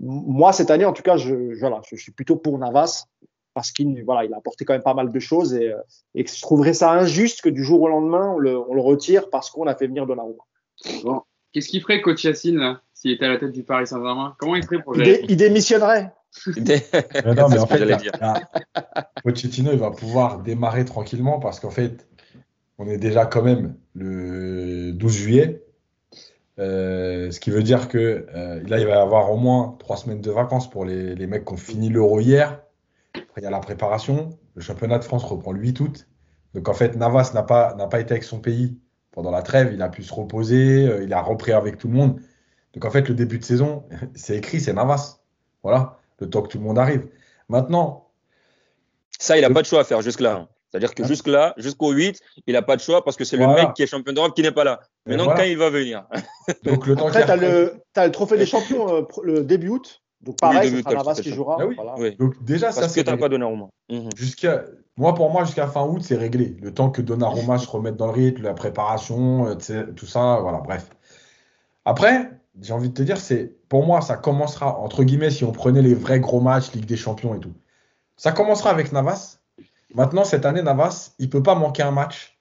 [0.00, 3.06] Moi cette année, en tout cas, je, je- voilà, je, je suis plutôt pour Navas
[3.54, 5.72] parce qu'il voilà, il a apporté quand même pas mal de choses et,
[6.14, 9.30] et je trouverais ça injuste que du jour au lendemain on le, on le retire
[9.30, 10.42] parce qu'on a fait venir Donnarumma.
[11.02, 11.22] Bon.
[11.52, 14.34] Qu'est-ce qu'il ferait, coach Yacine, là, s'il était à la tête du Paris Saint-Germain?
[14.38, 16.12] Comment il ferait pour Il, gérer dé- il démissionnerait.
[16.56, 18.10] Mais non, mais en fait, là, dire.
[18.20, 18.40] là,
[19.22, 22.08] Pochettino, il va pouvoir démarrer tranquillement parce qu'en fait,
[22.78, 25.64] on est déjà quand même le 12 juillet.
[26.60, 29.96] Euh, ce qui veut dire que euh, là, il va y avoir au moins trois
[29.96, 32.62] semaines de vacances pour les, les mecs qui ont fini l'Euro hier.
[33.14, 34.30] Après, il y a la préparation.
[34.54, 36.08] Le championnat de France reprend le 8 août.
[36.54, 38.78] Donc, en fait, Navas n'a pas, n'a pas été avec son pays
[39.10, 39.72] pendant la trêve.
[39.72, 40.86] Il a pu se reposer.
[40.86, 42.20] euh, il a repris avec tout le monde.
[42.72, 43.84] Donc, en fait, le début de saison,
[44.14, 45.20] c'est écrit, c'est Navas.
[45.62, 47.08] Voilà, le temps que tout le monde arrive.
[47.48, 48.10] Maintenant,
[49.18, 50.48] Ça, il n'a pas de choix à faire jusque-là.
[50.74, 52.18] C'est-à-dire que jusque-là, jusqu'au 8,
[52.48, 54.42] il n'a pas de choix parce que c'est le mec qui est champion d'Europe qui
[54.42, 54.80] n'est pas là.
[55.06, 55.40] Et Maintenant, voilà.
[55.42, 56.04] quand il va venir
[56.64, 59.68] donc le temps Après, tu as le, t'as le trophée des champions euh, le début
[59.68, 60.02] août.
[60.20, 61.58] Donc pareil, Oui, ce début sera août, Navas qui jouera.
[61.60, 61.74] Ah oui.
[61.76, 61.94] Voilà.
[61.98, 62.16] Oui.
[62.16, 63.20] Donc déjà, ça, Parce que c'est tu n'as réglé.
[63.24, 63.68] pas Donnarumma.
[63.88, 64.08] Mhm.
[64.16, 64.64] Jusqu'à
[64.96, 66.56] moi, pour moi, jusqu'à fin août, c'est réglé.
[66.60, 70.38] Le temps que Donnarumma se remette dans le rythme, la préparation, euh, tu tout ça,
[70.40, 70.90] voilà, bref.
[71.84, 75.52] Après, j'ai envie de te dire, c'est pour moi, ça commencera entre guillemets si on
[75.52, 77.52] prenait les vrais gros matchs, Ligue des Champions et tout.
[78.16, 79.38] Ça commencera avec Navas.
[79.94, 82.38] Maintenant, cette année, Navas, il peut pas manquer un match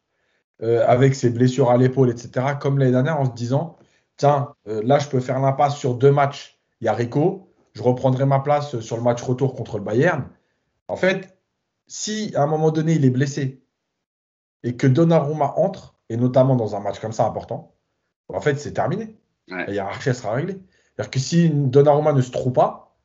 [0.62, 2.56] euh, avec ses blessures à l'épaule, etc.
[2.60, 3.78] Comme l'année dernière, en se disant,
[4.18, 6.60] tiens, euh, là, je peux faire l'impasse sur deux matchs.
[6.82, 10.28] Il y a Rico, je reprendrai ma place sur le match retour contre le Bayern.
[10.88, 11.38] En fait,
[11.88, 13.64] si à un moment donné il est blessé
[14.64, 17.76] et que Donnarumma entre, et notamment dans un match comme ça important,
[18.30, 19.18] en fait c'est terminé.
[19.50, 19.66] Ouais.
[19.68, 20.62] La hiérarchie sera réglée.
[20.96, 22.96] C'est-à-dire que si Donnarumma ne se trouve pas,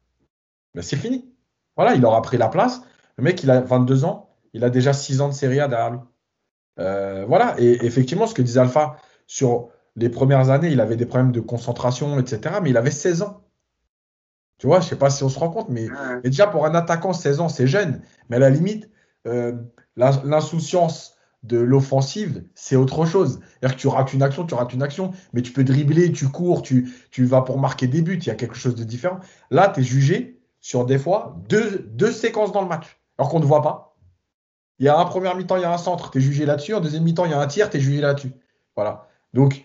[0.74, 1.32] ben, c'est fini.
[1.76, 2.82] Voilà, il aura pris la place.
[3.16, 4.27] Le mec, il a 22 ans,
[4.58, 6.00] il a déjà 6 ans de Serie A derrière lui.
[6.80, 8.96] Euh, voilà, et effectivement, ce que disait Alpha,
[9.26, 12.60] sur les premières années, il avait des problèmes de concentration, etc.
[12.62, 13.42] Mais il avait 16 ans.
[14.58, 15.86] Tu vois, je sais pas si on se rend compte, mais
[16.24, 18.02] et déjà, pour un attaquant, 16 ans, c'est jeune.
[18.28, 18.90] Mais à la limite,
[19.26, 19.52] euh,
[19.96, 23.40] l'in- l'insouciance de l'offensive, c'est autre chose.
[23.60, 26.28] C'est-à-dire que tu rates une action, tu rates une action, mais tu peux dribbler, tu
[26.28, 29.20] cours, tu, tu vas pour marquer des buts, il y a quelque chose de différent.
[29.50, 33.38] Là, tu es jugé sur des fois deux, deux séquences dans le match, alors qu'on
[33.40, 33.87] ne voit pas.
[34.78, 36.74] Il y a un premier mi-temps, il y a un centre, tu es jugé là-dessus.
[36.74, 38.32] En deuxième mi-temps, il y a un tir, tu es jugé là-dessus.
[38.76, 39.08] Voilà.
[39.34, 39.64] Donc,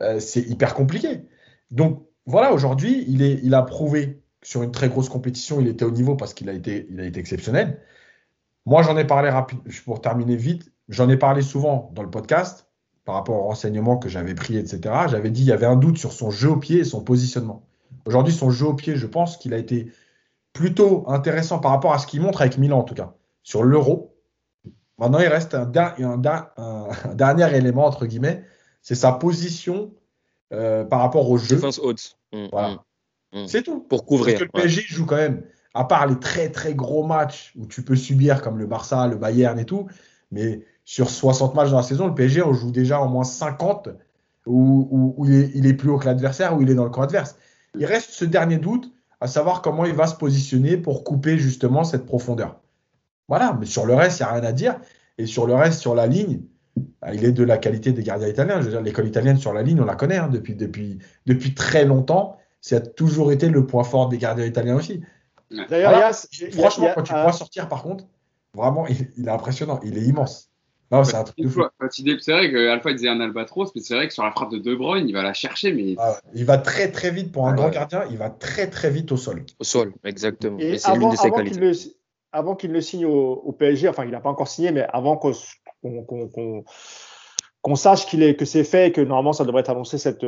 [0.00, 1.26] euh, c'est hyper compliqué.
[1.70, 5.90] Donc, voilà, aujourd'hui, il, il a prouvé sur une très grosse compétition, il était au
[5.90, 7.80] niveau parce qu'il a été, a été exceptionnel.
[8.66, 12.66] Moi, j'en ai parlé rapide, pour terminer vite, j'en ai parlé souvent dans le podcast
[13.04, 14.80] par rapport aux renseignements que j'avais pris, etc.
[15.08, 17.64] J'avais dit qu'il y avait un doute sur son jeu au pied et son positionnement.
[18.04, 19.90] Aujourd'hui, son jeu au pied, je pense qu'il a été
[20.52, 23.14] plutôt intéressant par rapport à ce qu'il montre avec Milan, en tout cas.
[23.42, 24.11] Sur l'Euro,
[25.02, 25.66] Maintenant, il reste un,
[27.14, 28.44] dernier élément, entre guillemets,
[28.82, 29.92] c'est sa position
[30.52, 31.56] euh, par rapport au jeu.
[31.56, 32.16] Défense haute.
[32.32, 32.68] Mm, voilà.
[33.32, 33.48] Mm, mm.
[33.48, 33.80] C'est tout.
[33.80, 34.38] Pour couvrir.
[34.38, 35.42] Parce que le PSG joue quand même,
[35.74, 39.16] à part les très très gros matchs où tu peux subir comme le Barça, le
[39.16, 39.88] Bayern et tout,
[40.30, 43.88] mais sur 60 matchs dans la saison, le PSG on joue déjà au moins 50
[44.46, 47.02] où, il, est, il, est, plus haut que l'adversaire, où il est dans le camp
[47.02, 47.36] adverse.
[47.76, 51.82] Il reste ce dernier doute à savoir comment il va se positionner pour couper justement
[51.82, 52.61] cette profondeur.
[53.32, 54.76] Voilà, mais sur le reste, il n'y a rien à dire.
[55.16, 56.42] Et sur le reste, sur la ligne,
[57.00, 58.60] bah, il est de la qualité des gardiens italiens.
[58.60, 61.54] Je veux dire, l'école italienne sur la ligne, on la connaît hein, depuis, depuis, depuis
[61.54, 62.36] très longtemps.
[62.60, 65.00] Ça a toujours été le point fort des gardiens italiens aussi.
[65.70, 66.12] D'ailleurs,
[66.52, 68.04] franchement, quand tu vois sortir, par contre,
[68.54, 69.80] vraiment, il, est impressionnant.
[69.82, 70.50] Il est immense.
[70.90, 71.62] Non, c'est un truc de fou.
[71.88, 74.74] C'est vrai qu'Alpha disait un albatros, mais c'est vrai que sur la frappe de De
[74.74, 75.72] Bruyne, il va la chercher.
[75.72, 75.94] Mais...
[75.96, 79.10] Ah il va très très vite pour un grand gardien, il va très très vite
[79.10, 79.46] au sol.
[79.58, 80.58] Au sol, exactement.
[80.58, 81.94] Et, c'est l'une de ses qualités.
[82.32, 85.34] Avant qu'il le signe au, PSG, enfin, il n'a pas encore signé, mais avant qu'on
[87.74, 90.20] sache qu'il est, que c'est fait et que normalement ça devrait être annoncé cette,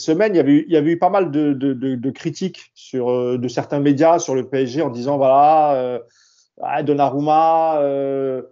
[0.00, 0.36] semaine, il
[0.68, 4.82] y, avait eu, pas mal de, critiques sur, euh, de certains médias sur le PSG
[4.82, 5.98] en disant voilà, euh,
[6.82, 7.80] Donnarumma.
[7.80, 8.42] Euh,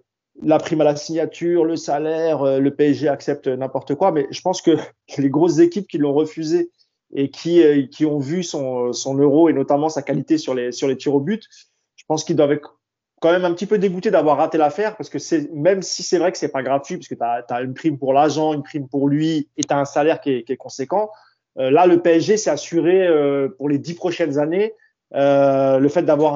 [0.42, 4.12] la prime à la signature, le salaire, euh, le PSG accepte n'importe quoi.
[4.12, 4.72] Mais je pense que
[5.18, 6.70] les grosses équipes qui l'ont refusé
[7.14, 11.14] et qui, ont vu son, euro et notamment sa qualité sur les, sur les tirs
[11.14, 11.44] au but,
[11.94, 12.58] je pense qu'ils doivent
[13.32, 16.32] même un petit peu dégoûtés d'avoir raté l'affaire parce que c'est même si c'est vrai
[16.32, 19.08] que c'est pas gratuit parce que tu as, une prime pour l'agent, une prime pour
[19.08, 21.10] lui et tu as un salaire qui est, conséquent.
[21.58, 23.08] Euh, là, le PSG s'est assuré
[23.56, 24.74] pour les dix prochaines années
[25.14, 26.34] euh, le fait d'avoir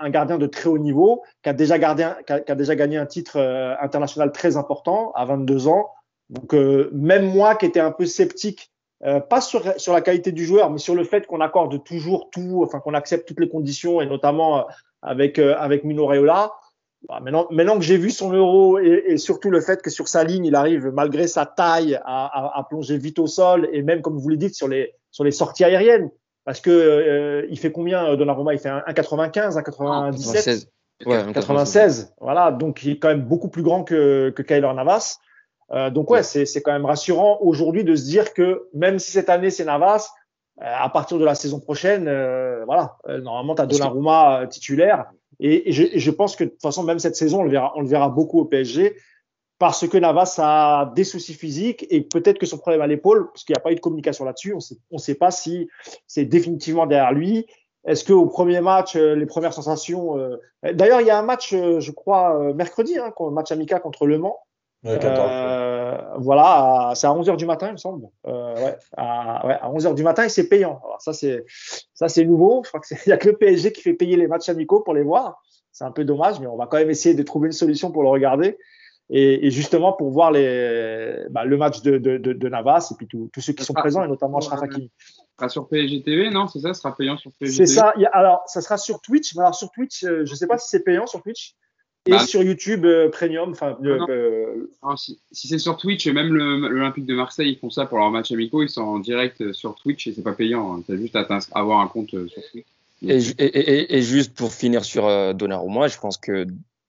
[0.00, 3.06] un, gardien de très haut niveau qui a déjà, gardé, qui a, déjà gagné un
[3.06, 5.90] titre euh, international très important à 22 ans.
[6.30, 8.70] Donc euh, même moi qui étais un peu sceptique,
[9.04, 12.30] euh, pas sur, sur la qualité du joueur, mais sur le fait qu'on accorde toujours
[12.30, 14.66] tout, enfin qu'on accepte toutes les conditions et notamment
[15.02, 16.52] avec avec Mino Raiola.
[17.08, 20.06] Bah, maintenant, maintenant que j'ai vu son euro et, et, surtout le fait que sur
[20.06, 23.82] sa ligne, il arrive malgré sa taille à, à, à plonger vite au sol et
[23.82, 26.10] même comme vous le dites sur les sur les sorties aériennes,
[26.44, 28.54] parce que euh, il fait combien euh, Donnarumma?
[28.54, 30.66] Il fait 1,95, 1,97
[31.06, 32.14] ouais, 96.
[32.20, 35.18] Voilà, donc il est quand même beaucoup plus grand que, que Kyler Navas.
[35.72, 39.10] Euh, donc ouais, c'est, c'est quand même rassurant aujourd'hui de se dire que même si
[39.10, 40.08] cette année c'est Navas, euh,
[40.60, 45.06] à partir de la saison prochaine, euh, voilà, normalement tu as Donnarumma titulaire.
[45.40, 47.50] Et, et, je, et, je, pense que de toute façon, même cette saison, on le
[47.50, 48.94] verra, on le verra beaucoup au PSG
[49.62, 53.44] parce que Navas a des soucis physiques et peut-être que son problème à l'épaule, parce
[53.44, 55.68] qu'il n'y a pas eu de communication là-dessus, on ne sait pas si
[56.08, 57.46] c'est définitivement derrière lui.
[57.84, 60.18] Est-ce qu'au premier match, euh, les premières sensations.
[60.18, 60.36] Euh...
[60.72, 64.06] D'ailleurs, il y a un match, euh, je crois, euh, mercredi, hein, match amical contre
[64.06, 64.38] Le Mans.
[64.84, 68.08] Ouais, euh, voilà, c'est à 11h du matin, il me semble.
[68.26, 70.80] Euh, ouais, à, ouais, à 11h du matin et c'est payant.
[70.84, 71.44] Alors, ça, c'est,
[71.94, 72.62] ça, c'est nouveau.
[72.64, 74.94] Je crois qu'il n'y a que le PSG qui fait payer les matchs amicaux pour
[74.94, 75.40] les voir.
[75.70, 78.02] C'est un peu dommage, mais on va quand même essayer de trouver une solution pour
[78.02, 78.58] le regarder
[79.08, 82.94] et, et, justement pour voir les, bah, le match de, de, de, de, Navas et
[82.94, 84.90] puis tous ceux qui sont présents et notamment Ashraf Hakimi.
[85.38, 86.46] sera sur PSG TV, non?
[86.48, 87.92] C'est ça, ça sera payant sur PSG C'est ça.
[88.12, 90.68] alors, ça sera sur Twitch, mais alors sur Twitch, euh, je ne sais pas si
[90.68, 91.54] c'est payant sur Twitch.
[92.06, 93.50] Et bah, sur YouTube euh, Premium.
[93.50, 97.98] Enfin, euh, si, si c'est sur Twitch, même l'Olympique de Marseille, ils font ça pour
[97.98, 100.74] leur match amicaux, ils sont en direct sur Twitch et c'est pas payant.
[100.74, 100.82] Hein.
[100.84, 102.66] Tu as juste à avoir un compte sur Twitch.
[103.04, 106.46] Et, et, et, juste pour finir sur Donnarumma, je pense que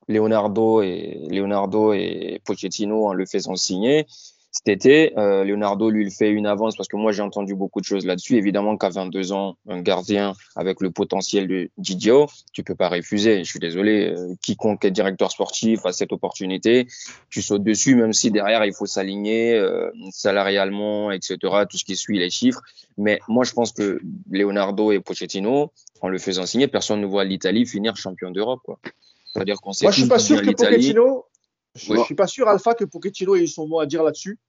[0.07, 4.05] Leonardo et Leonardo et Pochettino en le faisant signer
[4.53, 5.17] cet été.
[5.17, 8.05] Euh, Leonardo lui il fait une avance parce que moi j'ai entendu beaucoup de choses
[8.05, 8.37] là-dessus.
[8.37, 13.43] Évidemment qu'à 22 ans, un gardien avec le potentiel de Didio, tu peux pas refuser.
[13.43, 16.87] Je suis désolé, euh, quiconque est directeur sportif a cette opportunité,
[17.29, 21.37] tu sautes dessus même si derrière il faut s'aligner euh, salarialement, etc.
[21.67, 22.61] Tout ce qui suit les chiffres.
[22.97, 23.99] Mais moi je pense que
[24.29, 28.79] Leonardo et Pochettino en le faisant signer, personne ne voit l'Italie finir champion d'Europe quoi.
[29.33, 31.25] C'est-à-dire qu'on sait Moi, je suis pas sûr que Pochettino,
[31.75, 34.39] je, suis pas sûr Alpha que Pochettino ait eu son mot à dire là-dessus.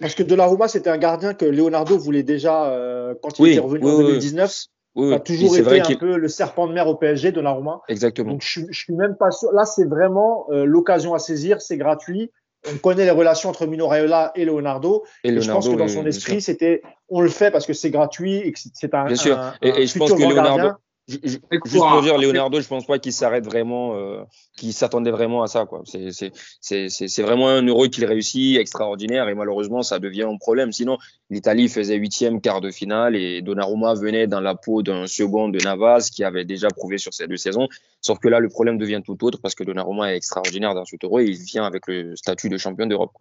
[0.00, 3.84] Parce que Donnarumma, c'était un gardien que Leonardo voulait déjà euh, quand il était revenu
[3.84, 4.64] en 2019.
[4.94, 7.80] Oui, a toujours été un peu le serpent de mer au PSG, Donnarumma.
[7.88, 8.32] Exactement.
[8.32, 9.50] Donc je, je suis même pas sûr.
[9.52, 11.62] Là, c'est vraiment euh, l'occasion à saisir.
[11.62, 12.30] C'est gratuit.
[12.70, 15.04] On connaît les relations entre Mino Raiola et Leonardo.
[15.24, 17.90] Et, et je pense que dans son esprit, c'était on le fait parce que c'est
[17.90, 19.06] gratuit et que c'est un.
[19.06, 19.38] Bien sûr.
[19.38, 20.56] Un, et, et je pense que Leonardo.
[20.56, 20.78] Gardien.
[21.08, 24.22] Je, je, juste pour dire, Leonardo, je pense pas qu'il s'arrête vraiment, euh,
[24.56, 25.66] qu'il s'attendait vraiment à ça.
[25.66, 25.82] quoi.
[25.84, 30.70] C'est vraiment un euro qu'il réussit, extraordinaire, et malheureusement, ça devient un problème.
[30.70, 30.98] Sinon,
[31.28, 35.58] l'Italie faisait huitième, quart de finale, et Donnarumma venait dans la peau d'un second de
[35.58, 37.68] Navas qui avait déjà prouvé sur ces deux saisons.
[38.00, 40.96] Sauf que là, le problème devient tout autre parce que Donnarumma est extraordinaire dans ce
[41.02, 43.12] euro et il vient avec le statut de champion d'Europe.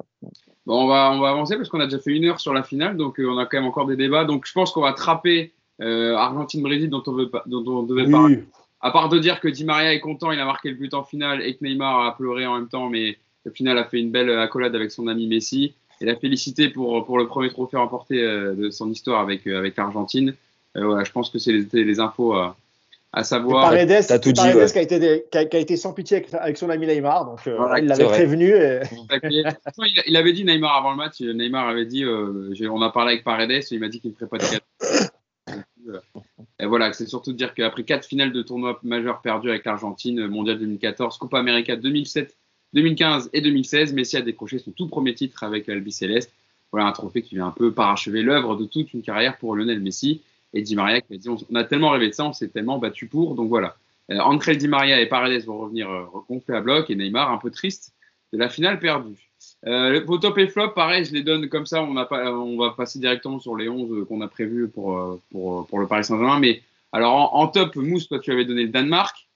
[0.66, 2.62] Bon, on va, on va avancer parce qu'on a déjà fait une heure sur la
[2.62, 4.26] finale, donc euh, on a quand même encore des débats.
[4.26, 8.44] Donc je pense qu'on va trapper euh, Argentine-Brésil dont on, veut, dont on devait parler.
[8.82, 11.04] À part de dire que Di Maria est content, il a marqué le but en
[11.04, 13.18] finale et que Neymar a pleuré en même temps, mais
[13.48, 17.06] Au final, a fait une belle accolade avec son ami Messi et l'a félicité pour,
[17.06, 20.36] pour le premier trophée remporté de son histoire avec, avec l'Argentine.
[20.76, 22.56] Voilà, je pense que c'est les, les infos à,
[23.14, 23.70] à savoir.
[23.70, 26.34] Paredes, tout dit, Paredes qui, a été qui, a, qui, a été sans pitié avec,
[26.34, 28.50] avec son ami Neymar, donc euh, il l'avait prévenu.
[28.56, 28.80] Et...
[29.24, 29.44] il,
[30.08, 31.20] il, avait dit Neymar avant le match.
[31.22, 34.28] Neymar avait dit, euh, on a parlé avec Paredes, il m'a dit qu'il ne ferait
[34.28, 35.11] pas de cadeau.
[36.60, 40.28] Et voilà, c'est surtout de dire qu'après quatre finales de tournois majeurs perdus avec l'Argentine,
[40.28, 42.36] Mondial 2014, Copa América 2007,
[42.74, 46.32] 2015 et 2016, Messi a décroché son tout premier titre avec l'Albi Céleste.
[46.72, 49.82] Voilà un trophée qui vient un peu parachever l'œuvre de toute une carrière pour Lionel
[49.82, 50.22] Messi
[50.54, 53.36] et Di Maria on, a tellement rêvé de ça, on s'est tellement battu pour.
[53.36, 53.76] Donc voilà.
[54.10, 57.52] Euh, André Di Maria et Paredes vont revenir euh, à bloc et Neymar un peu
[57.52, 57.94] triste
[58.34, 59.31] de la finale perdue.
[59.68, 61.84] Euh, vos top et flop, pareil, je les donne comme ça.
[61.84, 65.22] On, a pas, on va passer directement sur les 11 qu'on a prévus pour, euh,
[65.32, 66.40] pour, pour le Paris Saint-Germain.
[66.40, 69.28] Mais alors en, top, Mousse, toi tu avais donné le Danemark.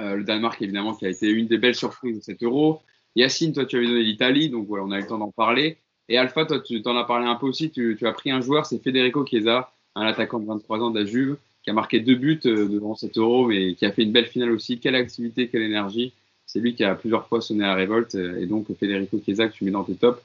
[0.00, 2.82] Euh, le Danemark, évidemment, qui a été une des belles surprises de cet euro.
[3.16, 4.50] Yacine, toi tu avais donné l'Italie.
[4.50, 5.78] Donc voilà, on a eu le temps d'en parler.
[6.08, 7.70] Et Alpha, toi tu t'en as parlé un peu aussi.
[7.70, 11.04] Tu, as pris un joueur, c'est Federico Chiesa un attaquant de 23 ans de la
[11.04, 14.12] Juve, qui a marqué deux buts euh, devant cet euro, mais qui a fait une
[14.12, 14.78] belle finale aussi.
[14.78, 16.12] Quelle activité, quelle énergie.
[16.52, 19.52] C'est lui qui a plusieurs fois sonné à révolte, euh, et donc Federico Chiesa que
[19.52, 20.20] tu mets dans tes tops.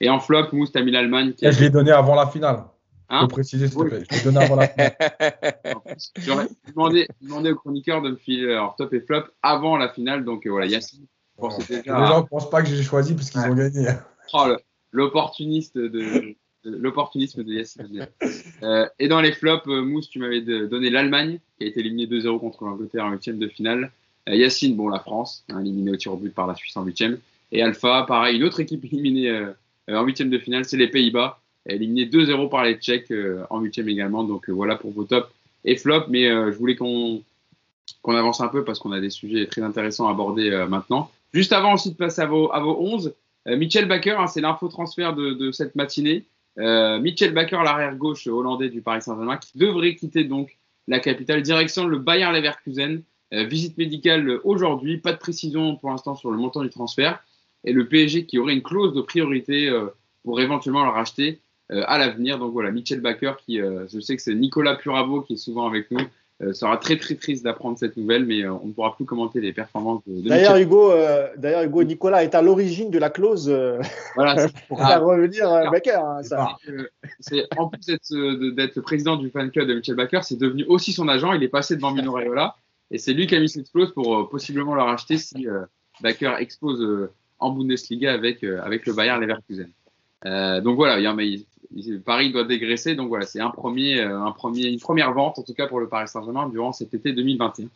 [0.00, 1.34] Et en flop, Mousse, t'as mis l'Allemagne.
[1.34, 2.64] Qui Je l'ai donné avant la finale.
[3.10, 4.02] Hein faut préciser, s'il te plaît.
[4.10, 4.96] Je l'ai donné avant la finale.
[6.16, 10.24] J'aurais demandé, demandé aux chroniqueurs de me filer leur top et flop avant la finale.
[10.24, 11.04] Donc euh, voilà, Yacine.
[11.68, 11.82] déjà...
[11.84, 13.86] Les gens ne pensent pas que j'ai choisi parce qu'ils ont gagné.
[14.32, 14.46] Oh,
[14.92, 18.08] l'opportuniste de, l'opportunisme de Yassine.
[18.62, 22.06] Euh, et dans les flops, euh, Mousse, tu m'avais donné l'Allemagne, qui a été éliminée
[22.06, 23.92] 2-0 contre l'Angleterre en huitième de finale.
[24.28, 26.84] Euh, Yacine, bon, la France, hein, éliminée au tir au but par la Suisse en
[26.84, 27.18] huitième.
[27.52, 29.52] Et Alpha, pareil, une autre équipe éliminée euh,
[29.88, 33.12] en huitième de finale, c'est les Pays-Bas, éliminée 2-0 par les Tchèques
[33.50, 34.24] en huitième également.
[34.24, 35.28] Donc voilà pour vos tops
[35.64, 36.08] et flops.
[36.08, 37.22] Mais je voulais qu'on
[38.06, 41.08] avance un peu parce qu'on a des sujets très intéressants à aborder maintenant.
[41.32, 43.14] Juste avant aussi de passer à vos, à vos 11,
[43.46, 46.24] Michel Baker, hein, c'est l'info transfert de, cette matinée.
[46.58, 50.56] Euh, Mitchell Baker, l'arrière gauche hollandais du Paris Saint-Germain, qui devrait quitter donc
[50.88, 53.02] la capitale, direction le Bayern Leverkusen.
[53.34, 57.24] Euh, visite médicale aujourd'hui, pas de précision pour l'instant sur le montant du transfert.
[57.64, 59.86] Et le PSG qui aurait une clause de priorité euh,
[60.22, 61.40] pour éventuellement le racheter
[61.72, 62.38] euh, à l'avenir.
[62.38, 65.90] Donc voilà, Mitchell Baker, qui, je sais que c'est Nicolas Puravo qui est souvent avec
[65.90, 66.00] nous,
[66.52, 70.02] sera très très triste d'apprendre cette nouvelle, mais on ne pourra plus commenter les performances
[70.06, 70.28] de.
[70.28, 73.48] d'ailleurs, Hugo, euh, d'ailleurs, Hugo, Nicolas est à l'origine de la clause
[74.14, 75.92] voilà, pour faire revenir Baker.
[75.92, 76.56] Hein, ça.
[77.20, 77.86] c'est en plus
[78.54, 81.32] d'être président du fan club de Michel Baker, c'est devenu aussi son agent.
[81.32, 82.54] Il est passé devant Mino Raiola
[82.90, 85.46] et c'est lui qui a mis cette clause pour possiblement le racheter si
[86.00, 89.70] Baker expose en Bundesliga avec avec le Bayern Leverkusen.
[90.62, 91.44] donc voilà, il
[92.04, 92.94] Paris doit dégraisser.
[92.94, 95.80] Donc voilà, c'est un premier, euh, un premier, une première vente, en tout cas pour
[95.80, 97.68] le Paris Saint-Germain, durant cet été 2021.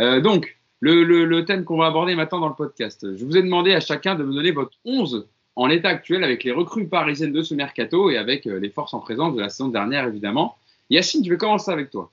[0.00, 3.16] Euh, donc, le, le, thème qu'on va aborder maintenant dans le podcast.
[3.16, 5.26] Je vous ai demandé à chacun de me donner votre 11
[5.56, 8.94] en l'état actuel avec les recrues parisiennes de ce mercato et avec euh, les forces
[8.94, 10.56] en présence de la saison dernière, évidemment.
[10.88, 12.12] Yacine, je vais commencer avec toi?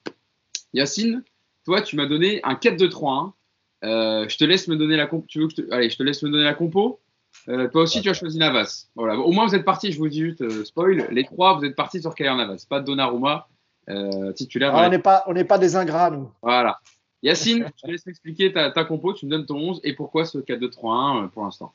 [0.74, 1.24] Yacine,
[1.66, 3.34] toi, tu m'as donné un 4-2-3-1.
[3.84, 5.26] Euh, je te laisse me donner la compo.
[5.28, 5.74] Tu veux que je te...
[5.74, 7.02] Allez, je te laisse me donner la compo?
[7.50, 8.88] Euh, toi aussi, tu as choisi Navas.
[8.96, 9.18] Voilà.
[9.18, 11.76] Au moins, vous êtes partis, je vous dis juste, euh, spoil, les trois, vous êtes
[11.76, 12.66] partis sur Kader Navas.
[12.70, 13.48] Pas de Donnarumma,
[13.90, 14.76] euh, titulaire.
[14.76, 16.30] Ah, on n'est pas, on pas des ingrats, nous.
[16.42, 16.80] Voilà.
[17.24, 20.26] Yacine, je te laisse m'expliquer ta, ta, compo, tu me donnes ton 11 et pourquoi
[20.26, 21.74] ce 4-2-3-1 pour l'instant?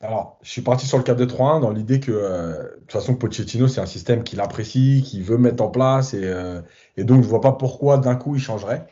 [0.00, 3.80] Alors, je suis parti sur le 4-2-3-1 dans l'idée que, de toute façon, Pochettino, c'est
[3.80, 6.30] un système qu'il apprécie, qu'il veut mettre en place et,
[6.98, 8.86] et donc je vois pas pourquoi d'un coup il changerait.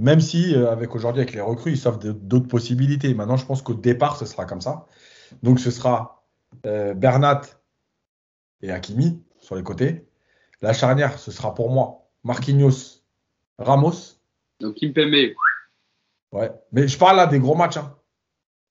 [0.00, 3.12] Même si, avec aujourd'hui, avec les recrues, ils s'offrent d'autres possibilités.
[3.12, 4.86] Maintenant, je pense qu'au départ, ce sera comme ça.
[5.42, 6.24] Donc ce sera
[6.66, 7.42] euh, Bernat
[8.62, 10.06] et Hakimi sur les côtés.
[10.62, 13.02] La charnière, ce sera pour moi Marquinhos,
[13.58, 14.18] Ramos.
[14.60, 15.34] Donc Kimpembe.
[16.32, 17.78] Ouais, mais je parle là des gros matchs.
[17.78, 17.96] Hein.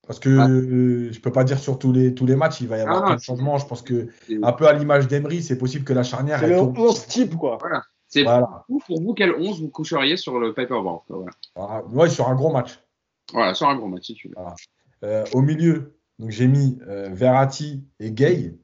[0.06, 0.46] Parce que ah.
[0.48, 3.10] je ne peux pas dire sur tous les, tous les matchs, il va y avoir
[3.10, 3.58] ah, de changements.
[3.58, 4.08] Je pense que,
[4.42, 6.40] un peu à l'image d'Emery, c'est possible que la charnière.
[6.40, 7.58] C'est le 11 type, quoi.
[7.60, 7.82] Voilà.
[8.10, 8.64] C'est voilà.
[8.66, 11.30] pour vous, quel 11 vous coucheriez sur le paperboard voilà.
[11.54, 12.80] Ah, ouais, sur un gros match.
[13.32, 14.34] Voilà, sur un gros match, si tu veux.
[14.36, 14.54] Voilà.
[15.04, 18.54] Euh, au milieu, donc j'ai mis euh, Verratti et Gay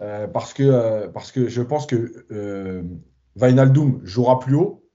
[0.00, 2.24] euh, parce, que, euh, parce que je pense que
[3.34, 4.88] Vainaldum jouera plus haut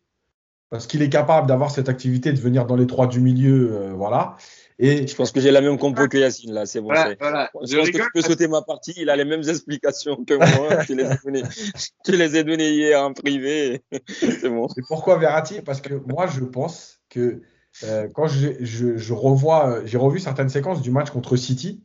[0.70, 4.38] parce qu'il est capable d'avoir cette activité de venir dans les trois du milieu, voilà.
[4.84, 6.88] Et je pense que j'ai la même compo que Yacine là, c'est bon.
[6.88, 7.52] Voilà, voilà.
[7.62, 8.94] Je, je pense que tu peux sauter ma partie.
[8.98, 10.84] Il a les mêmes explications que moi.
[12.04, 13.84] tu, les ai données hier en privé.
[14.08, 14.68] c'est bon.
[14.78, 15.62] Et pourquoi Verratti?
[15.62, 17.42] Parce que moi, je pense que
[17.84, 21.84] euh, quand je, je, je revois, j'ai revu certaines séquences du match contre City,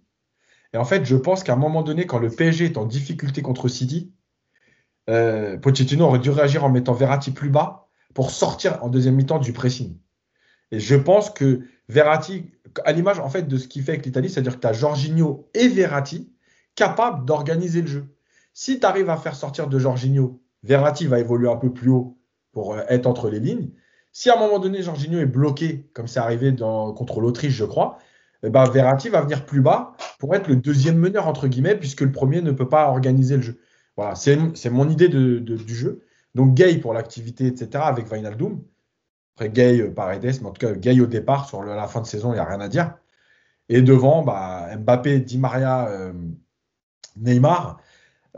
[0.72, 3.42] et en fait, je pense qu'à un moment donné, quand le PSG est en difficulté
[3.42, 4.12] contre City,
[5.08, 9.38] euh, Pochettino aurait dû réagir en mettant Verratti plus bas pour sortir en deuxième mi-temps
[9.38, 9.98] du pressing.
[10.72, 12.50] Et je pense que Verratti,
[12.84, 15.48] à l'image en fait de ce qui fait avec l'Italie, c'est-à-dire que tu as Jorginho
[15.54, 16.32] et Verratti
[16.74, 18.04] capables d'organiser le jeu.
[18.52, 22.18] Si tu arrives à faire sortir de Jorginho, Verratti va évoluer un peu plus haut
[22.52, 23.70] pour euh, être entre les lignes.
[24.12, 27.98] Si à un moment donné, Jorginho est bloqué, comme c'est arrivé contre l'Autriche, je crois,
[28.42, 32.00] eh ben, Verratti va venir plus bas pour être le deuxième meneur, entre guillemets, puisque
[32.00, 33.60] le premier ne peut pas organiser le jeu.
[33.96, 36.02] Voilà, c'est mon idée de, du jeu.
[36.34, 38.62] Donc Gay pour l'activité, etc., avec Wijnaldum.
[39.36, 42.06] Après Gay, euh, Paredes, mais en tout cas Gay au départ, sur la fin de
[42.06, 42.94] saison, il n'y a rien à dire.
[43.68, 46.14] Et devant, bah, Mbappé, Di Maria, euh,
[47.18, 47.78] Neymar,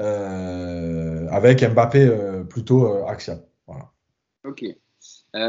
[0.01, 2.11] euh, avec Mbappé
[2.51, 3.44] plutôt axial.
[3.68, 3.92] Voilà.
[4.44, 4.64] Ok.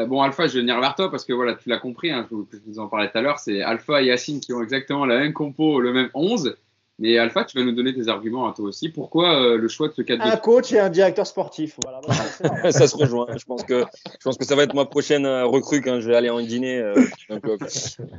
[0.08, 2.36] bon, Alpha, je vais venir vers toi parce que voilà, tu l'as compris, hein, je,
[2.36, 5.34] vous, en parlais tout à l'heure, c'est Alpha et Yacine qui ont exactement la même
[5.34, 6.58] compo, le même 11.
[7.00, 8.90] Mais Alpha, tu vas nous donner tes arguments à toi aussi.
[8.90, 11.78] Pourquoi euh, le choix de ce 4 Un coach et un directeur sportif.
[11.82, 12.02] Voilà,
[12.72, 13.26] ça se rejoint.
[13.38, 16.10] Je pense que je pense que ça va être ma prochaine euh, recrue quand je
[16.10, 16.78] vais aller en dîner.
[16.78, 16.96] Euh,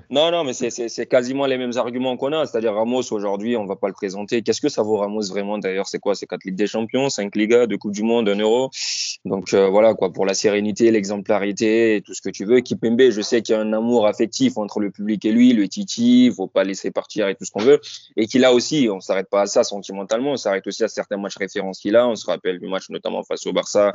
[0.08, 2.46] non, non, mais c'est quasiment les mêmes arguments qu'on a.
[2.46, 4.40] C'est-à-dire Ramos aujourd'hui, on va pas le présenter.
[4.40, 6.14] Qu'est-ce que ça vaut Ramos vraiment D'ailleurs, c'est quoi?
[6.14, 8.70] C'est 4 Ligues des Champions, 5 Ligas, 2 Coupes du Monde, 1 Euro?
[9.26, 12.60] Donc voilà quoi, pour la sérénité, l'exemplarité, et tout ce que tu veux.
[12.60, 15.68] Kipembe, je sais qu'il y a un amour affectif entre le public et lui, le
[15.68, 16.26] Titi.
[16.26, 17.80] Il faut pas laisser partir et tout ce qu'on veut,
[18.16, 20.88] et qu'il a aussi on on s'arrête pas à ça sentimentalement, on s'arrête aussi à
[20.88, 22.06] certains matchs références qu'il a.
[22.06, 23.92] On se rappelle du match notamment face au Barça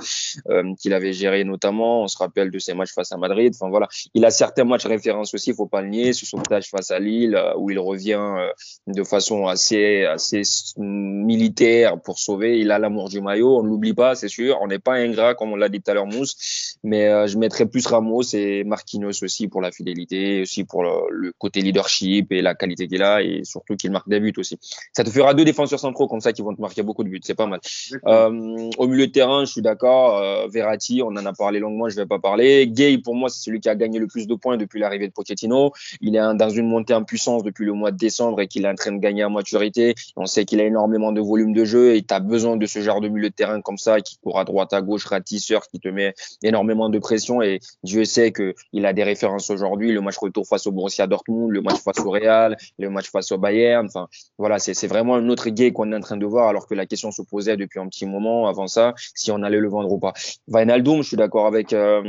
[0.49, 2.01] euh, qu'il avait géré notamment.
[2.01, 3.53] On se rappelle de ses matchs face à Madrid.
[3.55, 6.13] Enfin voilà, il a certains matchs références aussi, il faut pas le nier.
[6.13, 8.49] Ce sauvetage face à Lille euh, où il revient euh,
[8.87, 10.41] de façon assez assez
[10.77, 12.59] militaire pour sauver.
[12.59, 14.57] Il a l'amour du maillot, on ne l'oublie pas, c'est sûr.
[14.61, 17.67] On n'est pas ingrat comme on l'a dit tout à l'heure Mousse, mais je mettrais
[17.67, 22.55] plus Ramos et Marquinhos aussi pour la fidélité, aussi pour le côté leadership et la
[22.55, 24.57] qualité qu'il a et surtout qu'il marque des buts aussi.
[24.93, 27.19] Ça te fera deux défenseurs centraux comme ça qui vont te marquer beaucoup de buts.
[27.23, 27.59] C'est pas mal.
[28.07, 30.17] Euh, au milieu de terrain, je suis d'accord.
[30.17, 32.67] Euh, Verratti, on en a parlé longuement, je vais pas parler.
[32.67, 35.13] Gay, pour moi, c'est celui qui a gagné le plus de points depuis l'arrivée de
[35.13, 35.71] Pochettino.
[36.01, 38.69] Il est dans une montée en puissance depuis le mois de décembre et qu'il est
[38.69, 39.95] en train de gagner en maturité.
[40.15, 42.79] On sait qu'il a énormément de volume de jeu et tu as besoin de ce
[42.79, 45.79] genre de milieu de terrain comme ça qui court à droite, à gauche, ratisseur, qui
[45.79, 46.13] te met
[46.43, 47.41] énormément de pression.
[47.41, 49.91] Et Dieu sait qu'il a des références aujourd'hui.
[49.91, 53.31] Le match retour face au Borussia Dortmund, le match face au Real, le match face
[53.31, 53.85] au Bayern.
[53.87, 54.07] Enfin,
[54.37, 56.85] voilà, c'est vraiment un autre gay qu'on est en train de voir, alors que la
[56.85, 59.99] question se posait depuis un petit moment avant ça, si on allait le vendre ou
[59.99, 60.13] pas.
[60.47, 62.01] Wijnaldum, je suis d'accord avec euh,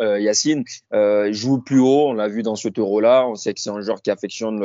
[0.00, 3.60] euh, Yacine, euh, joue plus haut, on l'a vu dans ce euro-là, on sait que
[3.60, 4.64] c'est un joueur qui affectionne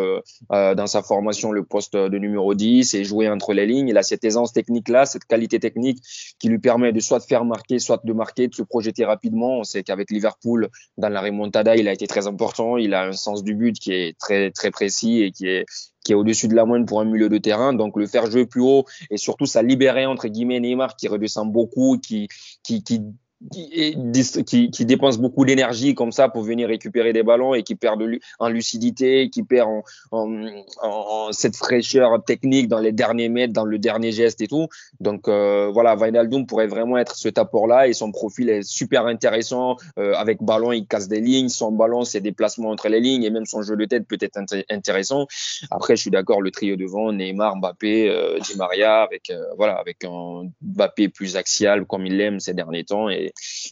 [0.50, 3.90] dans sa formation le poste de numéro 10 et jouer entre les lignes.
[3.90, 6.00] Il a cette aisance technique-là, cette qualité technique
[6.40, 9.60] qui lui permet de soit de faire marquer, soit de marquer, de se projeter rapidement.
[9.60, 12.78] On sait qu'avec Liverpool, dans la remontada, il a été très important.
[12.78, 15.66] Il a un sens du but qui est très très précis et qui est
[16.10, 17.72] qui est au-dessus de la moyenne pour un milieu de terrain.
[17.72, 21.52] Donc le faire jouer plus haut et surtout ça libérer entre guillemets Neymar qui redescend
[21.52, 22.28] beaucoup, qui
[22.64, 23.04] qui, qui
[23.52, 28.02] qui, qui, dépense beaucoup d'énergie comme ça pour venir récupérer des ballons et qui perd
[28.40, 29.70] en lucidité, qui perd
[30.12, 34.68] en, cette fraîcheur technique dans les derniers mètres, dans le dernier geste et tout.
[35.00, 39.78] Donc euh, voilà, Wijnaldum pourrait vraiment être ce apport-là et son profil est super intéressant.
[39.98, 41.50] Euh, avec ballon, il casse des lignes.
[41.50, 44.40] Son ballon, ses déplacements entre les lignes et même son jeu de tête peut être
[44.70, 45.28] intéressant.
[45.72, 49.76] Après, je suis d'accord, le trio devant, Neymar, Mbappé, euh, Di Maria, avec euh, voilà,
[49.76, 53.29] avec un Mbappé plus axial comme il l'aime ces derniers temps et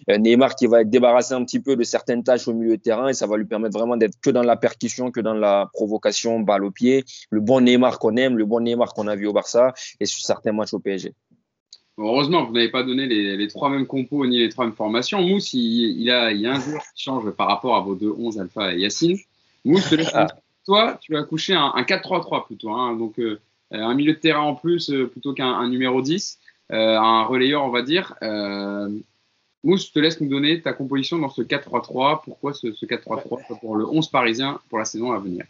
[0.09, 2.81] euh, Neymar qui va être débarrassé un petit peu de certaines tâches au milieu de
[2.81, 5.69] terrain et ça va lui permettre vraiment d'être que dans la percussion, que dans la
[5.73, 7.03] provocation, balle au pied.
[7.29, 10.23] Le bon Neymar qu'on aime, le bon Neymar qu'on a vu au Barça et sur
[10.25, 11.13] certains matchs au PSG.
[11.97, 15.21] heureusement, vous n'avez pas donné les, trois mêmes compos ni les trois mêmes formations.
[15.21, 18.73] Mousse, il, y a un joueur qui change par rapport à vos deux 11 Alpha
[18.73, 19.17] et Yacine.
[19.65, 20.27] Mousse, ah.
[20.65, 22.71] toi, tu as couché un, 4-3-3 plutôt.
[22.71, 22.95] Hein.
[22.95, 23.39] donc, euh,
[23.71, 26.39] un milieu de terrain en plus euh, plutôt qu'un numéro 10.
[26.69, 28.15] un relayeur, on va dire.
[29.67, 32.21] Mousse, je te laisse nous donner ta composition dans ce 4-3-3.
[32.23, 35.45] Pourquoi ce, 4-3-3 pour le 11 parisien pour la saison à venir?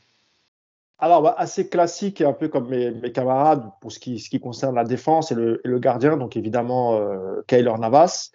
[0.98, 4.74] Alors, bah, assez classique, un peu comme mes, camarades pour ce qui, ce qui, concerne
[4.74, 8.32] la défense et le, gardien, donc évidemment euh, Navas.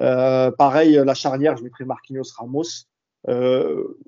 [0.00, 2.86] Euh, pareil, la charnière, je mettrai Marquinhos Ramos.
[3.28, 3.98] Euh,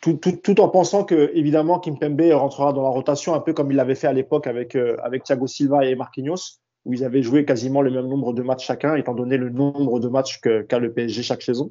[0.00, 3.70] tout, tout, tout, en pensant que, évidemment, Kimpembe rentrera dans la rotation, un peu comme
[3.70, 7.22] il l'avait fait à l'époque avec, euh, avec Thiago Silva et Marquinhos où ils avaient
[7.22, 10.78] joué quasiment le même nombre de matchs chacun, étant donné le nombre de matchs qu'a
[10.78, 11.70] le PSG chaque saison.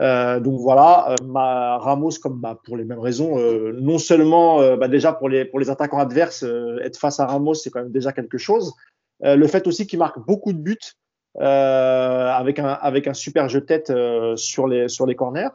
[0.00, 4.60] Euh, donc voilà, euh, ma, Ramos, comme bah, pour les mêmes raisons, euh, non seulement
[4.60, 7.70] euh, bah, déjà pour les, pour les attaquants adverses, euh, être face à Ramos, c'est
[7.70, 8.74] quand même déjà quelque chose.
[9.20, 10.96] le fait aussi qu'il marque beaucoup de buts,
[11.40, 15.48] euh, avec un avec un super jeu de tête euh, sur les sur les corners.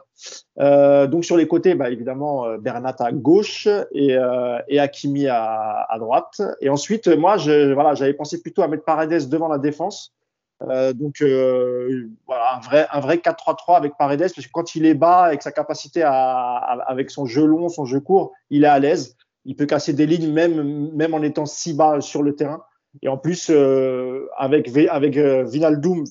[0.58, 4.16] Euh, donc sur les côtés, bah, évidemment Bernat à gauche et
[4.68, 6.42] et Hakimi à, à droite.
[6.60, 10.12] Et ensuite, moi, je voilà, j'avais pensé plutôt à mettre Paredes devant la défense
[10.92, 15.22] donc voilà, un vrai, un vrai 4-3-3 avec Paredes, parce que quand il est bas,
[15.22, 19.16] avec sa capacité à, avec son jeu long, son jeu court, il est à l'aise.
[19.46, 22.62] Il peut casser des lignes même, même en étant si bas sur le terrain.
[23.02, 23.50] Et en plus,
[24.36, 26.04] avec, avec Vinaldoom,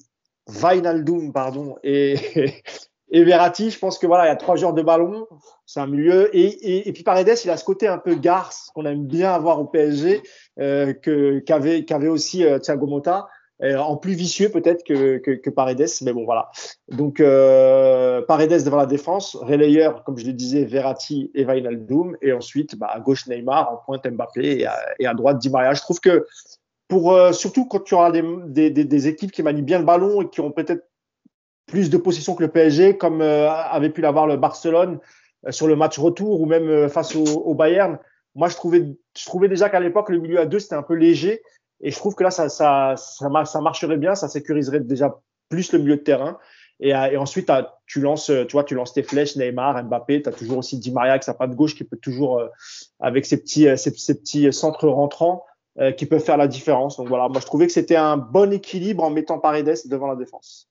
[0.48, 2.16] Vinaldoom pardon, et,
[3.12, 5.28] et Verratti, je pense que voilà, il y a trois joueurs de ballon,
[5.66, 6.36] c'est un milieu.
[6.36, 9.32] Et, et, et, puis Paredes, il a ce côté un peu garce qu'on aime bien
[9.32, 10.22] avoir au PSG,
[10.60, 13.28] euh, que qu'avait qu'avait aussi euh, Thiago Motta,
[13.62, 16.50] euh, en plus vicieux peut-être que, que, que, Paredes, mais bon voilà.
[16.90, 22.32] Donc euh, Paredes devant la défense, relayeur, comme je le disais, Verratti et Wijnaldum, et
[22.32, 25.74] ensuite bah, à gauche Neymar, en pointe Mbappé et à, et à droite Di Maria.
[25.74, 26.26] Je trouve que
[26.90, 30.22] pour euh, surtout quand tu auras des, des, des, équipes qui manient bien le ballon
[30.22, 30.90] et qui ont peut-être
[31.70, 35.00] plus de possession que le PSG, comme euh, avait pu l'avoir le Barcelone
[35.48, 37.98] euh, sur le match retour ou même euh, face au, au, Bayern.
[38.36, 38.84] Moi, je trouvais,
[39.18, 41.42] je trouvais déjà qu'à l'époque, le milieu à deux, c'était un peu léger.
[41.82, 45.80] Et je trouve que là, ça, ça, ça, marcherait bien, ça sécuriserait déjà plus le
[45.80, 46.38] milieu de terrain.
[46.82, 47.52] Et, et ensuite,
[47.86, 50.22] tu lances, tu vois, tu lances tes flèches, Neymar, Mbappé.
[50.22, 52.42] Tu as toujours aussi Di Maria avec sa patte gauche qui peut toujours,
[53.00, 55.46] avec ses petits, ses, ses petits centres rentrants,
[55.98, 56.98] qui peuvent faire la différence.
[56.98, 60.16] Donc voilà, moi, je trouvais que c'était un bon équilibre en mettant Paredes devant la
[60.16, 60.68] défense.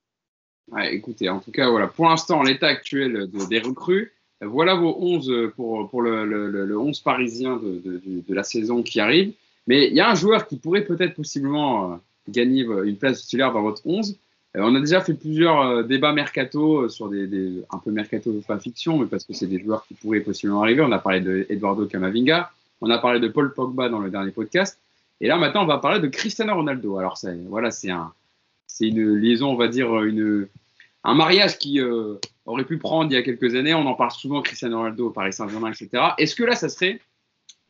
[0.91, 5.51] Écoutez, en tout cas, voilà, pour l'instant, l'état actuel de, des recrues, voilà vos 11
[5.55, 9.33] pour, le, le, le 11 parisien de, de, de, la saison qui arrive.
[9.67, 11.95] Mais il y a un joueur qui pourrait peut-être possiblement euh,
[12.27, 14.17] gagner une place titulaire dans votre 11.
[14.57, 18.59] Euh, on a déjà fait plusieurs euh, débats mercato sur des, un peu mercato pas
[18.59, 20.81] fiction, mais parce que c'est des joueurs qui pourraient possiblement arriver.
[20.81, 24.31] On a parlé de Eduardo Camavinga, on a parlé de Paul Pogba dans le dernier
[24.31, 24.79] podcast.
[25.21, 26.97] Et là, maintenant, on va parler de Cristiano Ronaldo.
[26.97, 28.13] Alors, ça, voilà, c'est un,
[28.67, 29.89] c'est une liaison, on va dire,
[31.03, 32.15] un mariage qui euh,
[32.45, 33.73] aurait pu prendre il y a quelques années.
[33.73, 36.03] On en parle souvent, Cristiano Ronaldo, Paris Saint-Germain, etc.
[36.17, 36.99] Est-ce que là, ça serait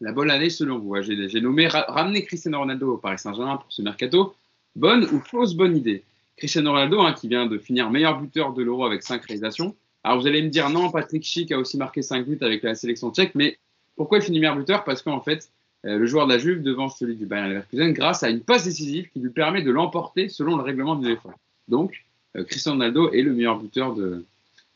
[0.01, 0.95] la bonne année selon vous?
[1.01, 4.35] J'ai nommé ramener Cristiano Ronaldo au Paris Saint-Germain pour ce mercato.
[4.76, 6.03] Bonne ou fausse bonne idée?
[6.38, 9.76] Cristiano Ronaldo, hein, qui vient de finir meilleur buteur de l'Euro avec 5 réalisations.
[10.03, 12.76] Alors vous allez me dire non, Patrick Schick a aussi marqué 5 buts avec la
[12.76, 13.57] sélection tchèque, mais
[13.97, 14.85] pourquoi il finit meilleur buteur?
[14.85, 15.49] Parce qu'en fait,
[15.84, 19.10] le joueur de la Juve devant celui du Bayern Leverkusen grâce à une passe décisive
[19.11, 21.30] qui lui permet de l'emporter selon le règlement du UEFA.
[21.69, 22.03] Donc,
[22.35, 24.26] euh, Cristiano Ronaldo est le meilleur buteur de,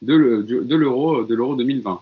[0.01, 2.01] de l'Euro de l'Euro 2020.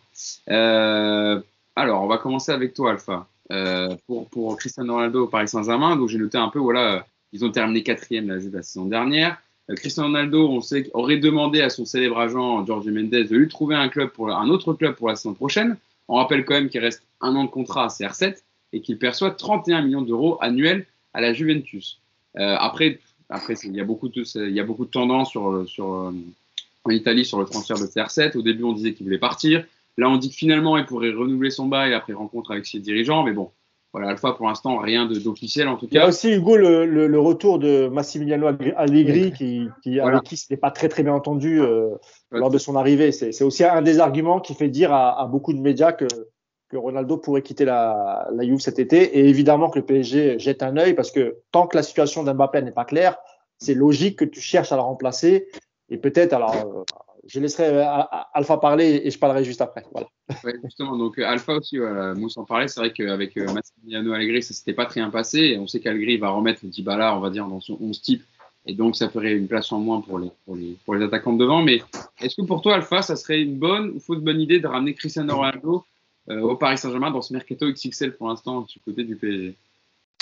[0.49, 1.41] Euh,
[1.75, 3.27] alors, on va commencer avec toi, Alpha.
[3.51, 7.51] Euh, pour, Cristiano Ronaldo au Paris Saint-Germain, donc j'ai noté un peu, voilà, ils ont
[7.51, 9.41] terminé quatrième la, la saison dernière.
[9.69, 13.47] Euh, Cristiano Ronaldo, on sait, aurait demandé à son célèbre agent George Mendes de lui
[13.47, 15.75] trouver un club pour un autre club pour la saison prochaine.
[16.07, 18.37] On rappelle quand même qu'il reste un an de contrat à CR7
[18.73, 22.01] et qu'il perçoit 31 millions d'euros annuels à la Juventus.
[22.37, 22.99] Euh, après,
[23.29, 26.11] après, il y a beaucoup de, il y a beaucoup de tendances sur, sur, euh,
[26.83, 28.37] en Italie sur le transfert de CR7.
[28.37, 29.65] Au début, on disait qu'il voulait partir.
[29.97, 33.23] Là, on dit que finalement, il pourrait renouveler son bail après rencontre avec ses dirigeants.
[33.23, 33.51] Mais bon,
[33.93, 35.91] voilà, Alpha, pour l'instant, rien d'officiel en tout cas.
[35.91, 40.17] Il y a aussi, Hugo, le, le, le retour de Massimiliano Allegri, qui, qui voilà.
[40.17, 41.89] avec qui ce pas très très bien entendu euh,
[42.31, 43.11] lors de son arrivée.
[43.11, 46.07] C'est aussi un des arguments qui fait dire à, à beaucoup de médias que,
[46.71, 49.19] que Ronaldo pourrait quitter la, la Juve cet été.
[49.19, 52.61] Et évidemment que le PSG jette un œil parce que tant que la situation d'Mbappé
[52.61, 53.17] n'est pas claire,
[53.57, 55.47] c'est logique que tu cherches à le remplacer.
[55.89, 56.83] Et peut-être, alors, euh,
[57.27, 57.85] je laisserai
[58.33, 59.83] Alpha parler et je parlerai juste après.
[59.91, 60.07] Voilà.
[60.63, 62.69] Justement, donc Alpha aussi, voilà, Mousse en parlait.
[62.69, 65.39] C'est vrai qu'avec euh, Massimiliano Allegri, ça s'était pas très bien passé.
[65.39, 68.23] Et on sait qu'Allegri va remettre Dybala, on va dire, dans son 11 type.
[68.65, 71.33] Et donc, ça ferait une place en moins pour les, pour les, pour les attaquants
[71.33, 71.61] de devant.
[71.61, 71.81] Mais
[72.21, 74.93] est-ce que pour toi, Alpha, ça serait une bonne ou fausse bonne idée de ramener
[74.93, 79.15] Cristiano Ronaldo euh, au Paris Saint-Germain dans ce mercato XXL pour l'instant du côté du
[79.15, 79.55] PSG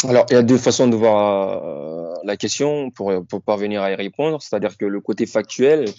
[0.08, 3.92] alors, il y a deux façons de voir euh, la question pour, pour parvenir à
[3.92, 4.42] y répondre.
[4.42, 5.90] C'est-à-dire que le côté factuel,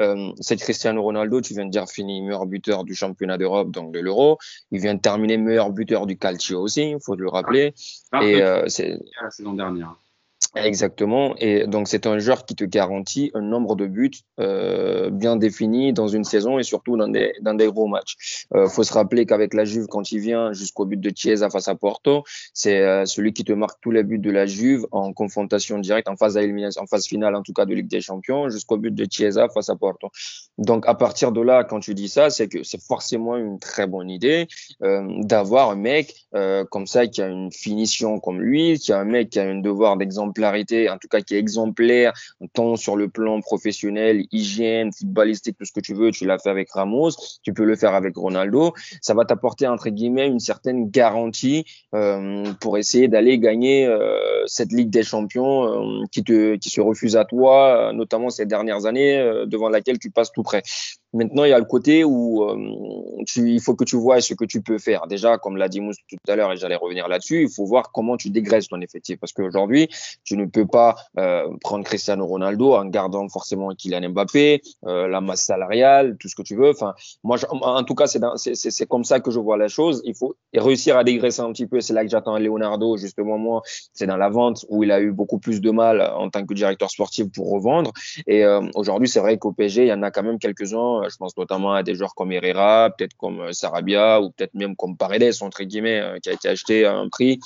[0.00, 3.92] euh, c'est Cristiano Ronaldo, tu viens de dire, fini meilleur buteur du championnat d'Europe, donc
[3.92, 4.38] de l'Euro.
[4.70, 7.74] Il vient de terminer meilleur buteur du Calcio aussi, il faut le rappeler.
[8.12, 9.96] Ah, et euh, c'est la saison dernière.
[10.54, 11.34] Exactement.
[11.38, 14.10] Et donc, c'est un joueur qui te garantit un nombre de buts
[14.40, 18.46] euh, bien défini dans une saison et surtout dans des, gros matchs.
[18.54, 21.50] Il euh, faut se rappeler qu'avec la Juve, quand il vient jusqu'au but de Chiesa
[21.50, 22.24] face à Porto,
[22.54, 26.08] c'est euh, celui qui te marque tous les buts de la Juve en confrontation directe,
[26.08, 29.06] en phase, en phase finale en tout cas de Ligue des Champions, jusqu'au but de
[29.10, 30.08] Chiesa face à Porto.
[30.56, 33.86] Donc, à partir de là, quand tu dis ça, c'est que c'est forcément une très
[33.86, 34.46] bonne idée
[34.80, 36.26] d'avoir un mec
[36.70, 39.56] comme ça qui a une finition comme lui, qui a un mec qui a un
[39.60, 42.12] devoir d'exemple en tout cas qui est exemplaire,
[42.52, 46.50] tant sur le plan professionnel, hygiène, footballistique, tout ce que tu veux, tu l'as fait
[46.50, 47.10] avec Ramos,
[47.42, 51.64] tu peux le faire avec Ronaldo, ça va t'apporter entre guillemets une certaine garantie
[51.94, 56.80] euh, pour essayer d'aller gagner euh, cette Ligue des Champions euh, qui te qui se
[56.80, 60.62] refuse à toi, notamment ces dernières années devant laquelle tu passes tout près.
[61.14, 62.56] Maintenant, il y a le côté où euh,
[63.36, 65.06] il faut que tu vois ce que tu peux faire.
[65.06, 67.92] Déjà, comme l'a dit Mousse tout à l'heure, et j'allais revenir là-dessus, il faut voir
[67.92, 69.18] comment tu dégraisses ton effectif.
[69.18, 69.88] Parce qu'aujourd'hui,
[70.24, 75.22] tu ne peux pas euh, prendre Cristiano Ronaldo en gardant forcément Kylian Mbappé, euh, la
[75.22, 76.70] masse salariale, tout ce que tu veux.
[76.70, 76.94] Enfin,
[77.24, 80.02] moi, en tout cas, c'est comme ça que je vois la chose.
[80.04, 81.80] Il faut réussir à dégraisser un petit peu.
[81.80, 83.62] C'est là que j'attends Leonardo, justement, moi.
[83.94, 86.52] C'est dans la vente où il a eu beaucoup plus de mal en tant que
[86.52, 87.92] directeur sportif pour revendre.
[88.26, 88.44] Et
[88.74, 91.72] aujourd'hui, c'est vrai qu'au PSG, il y en a quand même quelques-uns je pense notamment
[91.72, 95.62] à des joueurs comme Herrera, peut-être comme euh, Sarabia ou peut-être même comme Paredes, entre
[95.64, 97.38] guillemets, euh, qui a été acheté à un prix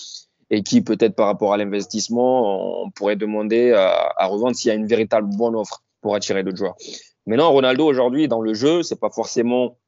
[0.51, 4.75] et qui peut-être par rapport à l'investissement, on pourrait demander à, revendre s'il y a
[4.75, 6.77] une véritable bonne offre pour attirer d'autres joueurs.
[7.27, 9.79] Maintenant, Ronaldo aujourd'hui dans le jeu, c'est pas forcément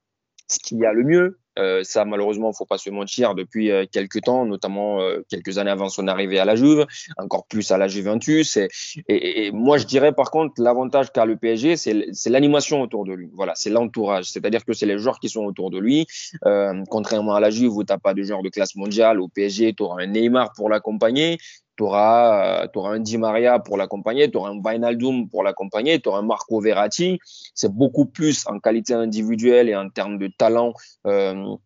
[0.48, 1.38] ce qu'il y a le mieux.
[1.58, 5.70] Euh, ça, malheureusement, faut pas se mentir, depuis euh, quelques temps, notamment euh, quelques années
[5.70, 6.86] avant son arrivée à la Juve,
[7.16, 8.56] encore plus à la Juventus.
[8.56, 13.12] Et, et, moi, je dirais par contre, l'avantage qu'a le PSG, c'est l'animation autour de
[13.12, 13.30] lui.
[13.34, 14.26] Voilà, c'est l'entourage.
[14.26, 16.06] C'est-à-dire que c'est les joueurs qui sont autour de lui.
[16.46, 19.74] Euh, contrairement à la Juve où t'as pas de joueur de classe mondiale, au PSG,
[19.74, 21.38] tu auras un Neymar pour l'accompagner
[21.76, 26.08] tu auras, auras, un Di Maria pour l'accompagner, tu auras un Wijnaldum pour l'accompagner, tu
[26.08, 27.18] auras un Marco Verratti.
[27.54, 30.72] C'est beaucoup plus en qualité individuelle et en termes de talent,
[31.06, 31.56] euh,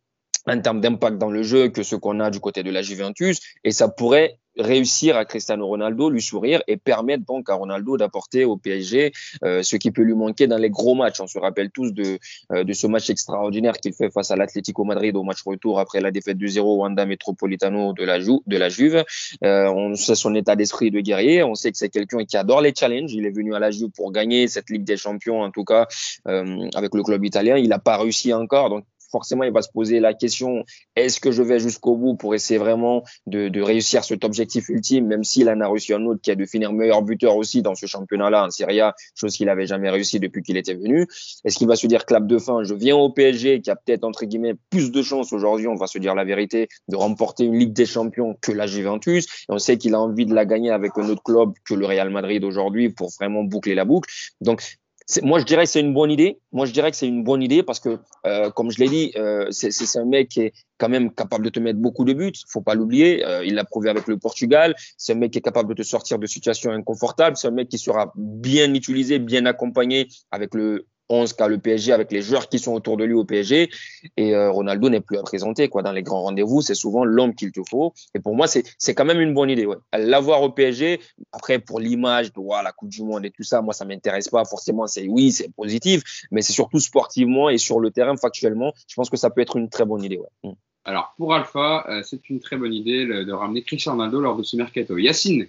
[0.46, 3.40] en termes d'impact dans le jeu que ce qu'on a du côté de la Juventus.
[3.64, 8.44] Et ça pourrait réussir à Cristiano Ronaldo, lui sourire et permettre donc à Ronaldo d'apporter
[8.44, 9.12] au PSG
[9.44, 11.20] euh, ce qui peut lui manquer dans les gros matchs.
[11.20, 12.18] On se rappelle tous de,
[12.52, 16.00] euh, de ce match extraordinaire qu'il fait face à l'Atlético Madrid au match retour après
[16.00, 19.04] la défaite du 0 au Wanda Metropolitano de la, de la Juve.
[19.44, 21.42] Euh, on sait son état d'esprit de guerrier.
[21.42, 23.12] On sait que c'est quelqu'un qui adore les challenges.
[23.12, 25.86] Il est venu à la Juve pour gagner cette Ligue des Champions, en tout cas
[26.24, 27.56] avec le club italien.
[27.56, 28.70] Il n'a pas réussi encore.
[28.70, 30.64] Donc forcément, il va se poser la question
[30.96, 35.24] est-ce que je vais jusqu'au bout pour essayer vraiment de, réussir cet objectif ultime, même
[35.24, 37.86] s'il en a réussi un autre qui est de finir meilleur buteur aussi dans ce
[37.86, 41.06] championnat-là en Serie A, chose qu'il n'avait jamais réussi depuis qu'il était venu.
[41.44, 44.04] Est-ce qu'il va se dire clap de fin Je viens au PSG qui a peut-être
[44.04, 47.58] entre guillemets plus de chances aujourd'hui, on va se dire la vérité, de remporter une
[47.58, 49.26] Ligue des Champions que la Juventus.
[49.26, 51.86] Et on sait qu'il a envie de la gagner avec un autre club que le
[51.86, 54.10] Real Madrid aujourd'hui pour vraiment boucler la boucle.
[54.40, 54.78] Donc
[55.22, 56.38] moi, je dirais que c'est une bonne idée.
[56.52, 59.12] Moi, je dirais que c'est une bonne idée parce que, euh, comme je l'ai dit,
[59.16, 62.32] euh, c'est un mec qui est quand même capable de te mettre beaucoup de buts.
[62.48, 63.24] Faut pas l'oublier.
[63.24, 64.74] Euh, il l'a prouvé avec le Portugal.
[64.98, 67.36] C'est un mec qui est capable de te sortir de situations inconfortables.
[67.36, 71.92] C'est un mec qui sera bien utilisé, bien accompagné avec le 11 qu'a le PSG
[71.92, 73.70] avec les joueurs qui sont autour de lui au PSG.
[74.16, 75.68] Et euh, Ronaldo n'est plus à présenter.
[75.68, 75.82] Quoi.
[75.82, 77.92] Dans les grands rendez-vous, c'est souvent l'homme qu'il te faut.
[78.14, 79.66] Et pour moi, c'est, quand même une bonne idée.
[79.92, 81.00] L'avoir au PSG,
[81.32, 84.44] après, pour l'image de la Coupe du Monde et tout ça, moi, ça m'intéresse pas
[84.44, 84.86] forcément.
[84.86, 89.10] C'est oui, c'est positif, mais c'est surtout sportivement et sur le terrain, factuellement, je pense
[89.10, 90.20] que ça peut être une très bonne idée.
[90.44, 90.50] Mm.
[90.84, 94.42] Alors, pour Alpha, euh, c'est une très bonne idée de ramener Cristiano Ronaldo lors de
[94.42, 94.96] ce mercato.
[94.96, 95.46] Yacine,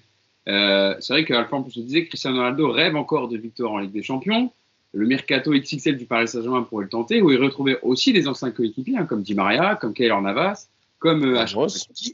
[0.50, 3.78] euh, c'est vrai qu'Alpha, en plus, je disais, Cristiano Ronaldo rêve encore de victoire en
[3.78, 4.52] Ligue des Champions
[4.94, 8.52] le mercato XXL du Paris Saint-Germain pourrait le tenter, où il retrouvait aussi des anciens
[8.52, 10.68] coéquipiers, hein, comme Di Maria, comme Keylor Navas,
[10.98, 11.46] comme euh,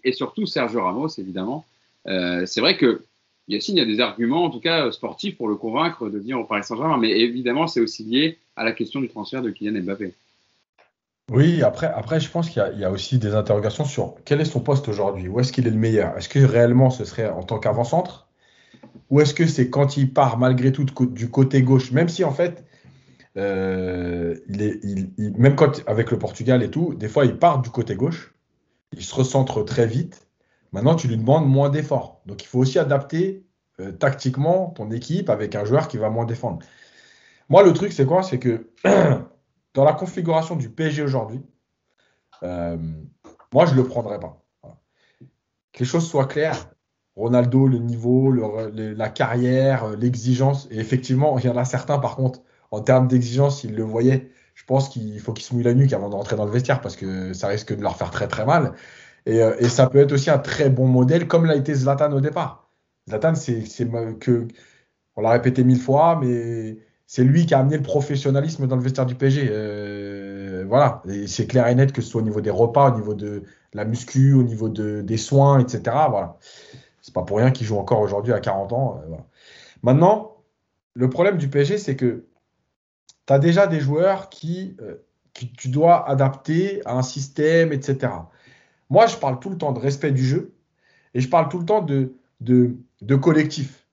[0.03, 1.65] et surtout Sergio Ramos, évidemment.
[2.07, 3.03] Euh, c'est vrai que
[3.47, 6.39] Yacine, il y a des arguments, en tout cas sportifs, pour le convaincre de venir
[6.39, 9.81] au Paris Saint-Germain, mais évidemment, c'est aussi lié à la question du transfert de Kylian
[9.81, 10.13] Mbappé.
[11.31, 14.45] Oui, après, après je pense qu'il y, y, a aussi des interrogations sur quel est
[14.45, 16.15] son poste aujourd'hui, où est-ce qu'il est le meilleur?
[16.17, 18.24] Est-ce que réellement ce serait en tant qu'avant-centre?
[19.09, 22.31] Ou est-ce que c'est quand il part malgré tout du côté gauche, même si en
[22.31, 22.65] fait,
[23.37, 27.61] euh, il est, il, même quand avec le Portugal et tout, des fois il part
[27.61, 28.33] du côté gauche,
[28.93, 30.27] il se recentre très vite.
[30.71, 32.21] Maintenant, tu lui demandes moins d'efforts.
[32.25, 33.45] Donc il faut aussi adapter
[33.79, 36.59] euh, tactiquement ton équipe avec un joueur qui va moins défendre.
[37.49, 38.23] Moi, le truc, c'est quoi?
[38.23, 38.71] C'est que
[39.73, 41.41] dans la configuration du PSG aujourd'hui,
[42.43, 42.77] euh,
[43.53, 44.41] moi, je ne le prendrais pas.
[45.73, 46.69] Que les choses soient claires,
[47.15, 50.67] Ronaldo, le niveau, la carrière, euh, l'exigence.
[50.71, 54.29] Et effectivement, il y en a certains, par contre, en termes d'exigence, s'ils le voyaient,
[54.53, 56.81] je pense qu'il faut qu'ils se mouillent la nuque avant de rentrer dans le vestiaire
[56.81, 58.73] parce que ça risque de leur faire très très mal.
[59.25, 62.11] Et, euh, et ça peut être aussi un très bon modèle, comme l'a été Zlatan
[62.13, 62.69] au départ.
[63.09, 63.63] Zlatan, c'est
[64.19, 64.47] que,
[65.15, 66.77] on l'a répété mille fois, mais
[67.07, 69.47] c'est lui qui a amené le professionnalisme dans le vestiaire du PSG.
[69.49, 73.13] Euh, voilà, c'est clair et net que ce soit au niveau des repas, au niveau
[73.13, 73.43] de
[73.73, 75.81] la muscu, au niveau de, des soins, etc.
[76.09, 76.37] Voilà.
[77.05, 78.99] C'est pas pour rien qu'il joue encore aujourd'hui à 40 ans.
[79.05, 79.15] Euh,
[79.83, 80.37] Maintenant,
[80.95, 82.25] le problème du PSG, c'est que
[83.27, 84.95] tu as déjà des joueurs qui, euh,
[85.33, 88.11] tu dois adapter à un système, etc.
[88.89, 90.55] Moi, je parle tout le temps de respect du jeu
[91.13, 93.85] et je parle tout le temps de collectif.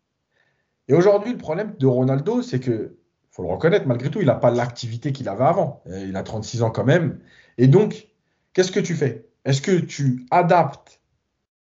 [0.89, 2.97] Et aujourd'hui, le problème de Ronaldo, c'est que,
[3.31, 5.83] faut le reconnaître, malgré tout, il n'a pas l'activité qu'il avait avant.
[5.87, 7.21] Euh, il a 36 ans quand même.
[7.59, 8.09] Et donc,
[8.55, 9.29] qu'est-ce que tu fais?
[9.45, 11.02] Est-ce que tu adaptes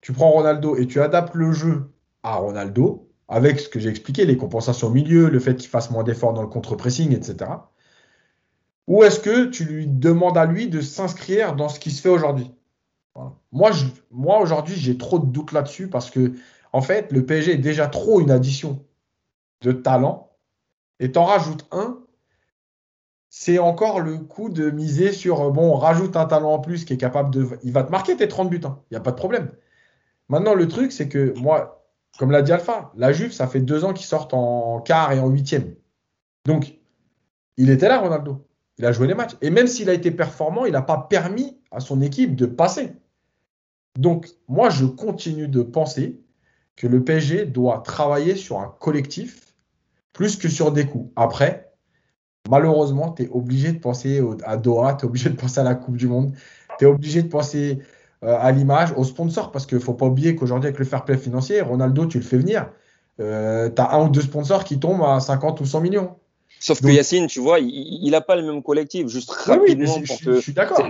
[0.03, 1.89] tu prends Ronaldo et tu adaptes le jeu
[2.23, 5.91] à Ronaldo, avec ce que j'ai expliqué, les compensations au milieu, le fait qu'il fasse
[5.91, 7.51] moins d'efforts dans le contre-pressing, etc.
[8.87, 12.09] ou est-ce que tu lui demandes à lui de s'inscrire dans ce qui se fait
[12.09, 12.51] aujourd'hui?
[13.53, 13.71] Moi,
[14.41, 16.33] aujourd'hui, j'ai trop de doutes là-dessus parce que,
[16.73, 18.83] en fait, le PSG est déjà trop une addition
[19.61, 20.31] de talent.
[20.99, 21.99] Et t'en rajoutes un,
[23.29, 26.97] c'est encore le coup de miser sur, bon, rajoute un talent en plus qui est
[26.97, 27.47] capable de...
[27.63, 28.79] Il va te marquer tes 30 buts, il hein.
[28.91, 29.49] n'y a pas de problème.
[30.29, 31.85] Maintenant, le truc, c'est que moi,
[32.17, 35.19] comme l'a dit Alpha, la Juve, ça fait deux ans qu'ils sortent en quart et
[35.19, 35.75] en huitième.
[36.45, 36.79] Donc,
[37.57, 38.47] il était là, Ronaldo.
[38.77, 39.35] Il a joué les matchs.
[39.41, 42.93] Et même s'il a été performant, il n'a pas permis à son équipe de passer.
[43.97, 46.19] Donc, moi, je continue de penser
[46.75, 49.53] que le PSG doit travailler sur un collectif
[50.11, 51.11] plus que sur des coups.
[51.15, 51.71] Après,
[52.49, 55.75] malheureusement, tu es obligé de penser à Doha, tu es obligé de penser à la
[55.75, 56.35] Coupe du Monde,
[56.79, 57.79] tu es obligé de penser
[58.25, 61.17] à l'image, aux sponsors, parce qu'il ne faut pas oublier qu'aujourd'hui, avec le fair play
[61.17, 62.69] financier, Ronaldo, tu le fais venir.
[63.19, 66.15] Euh, tu un ou deux sponsors qui tombent à 50 ou 100 millions.
[66.63, 69.07] Sauf que Yacine, tu vois, il n'a pas le même collectif.
[69.07, 69.97] Juste rapidement.
[69.97, 70.87] Oui, je, suis d'accord.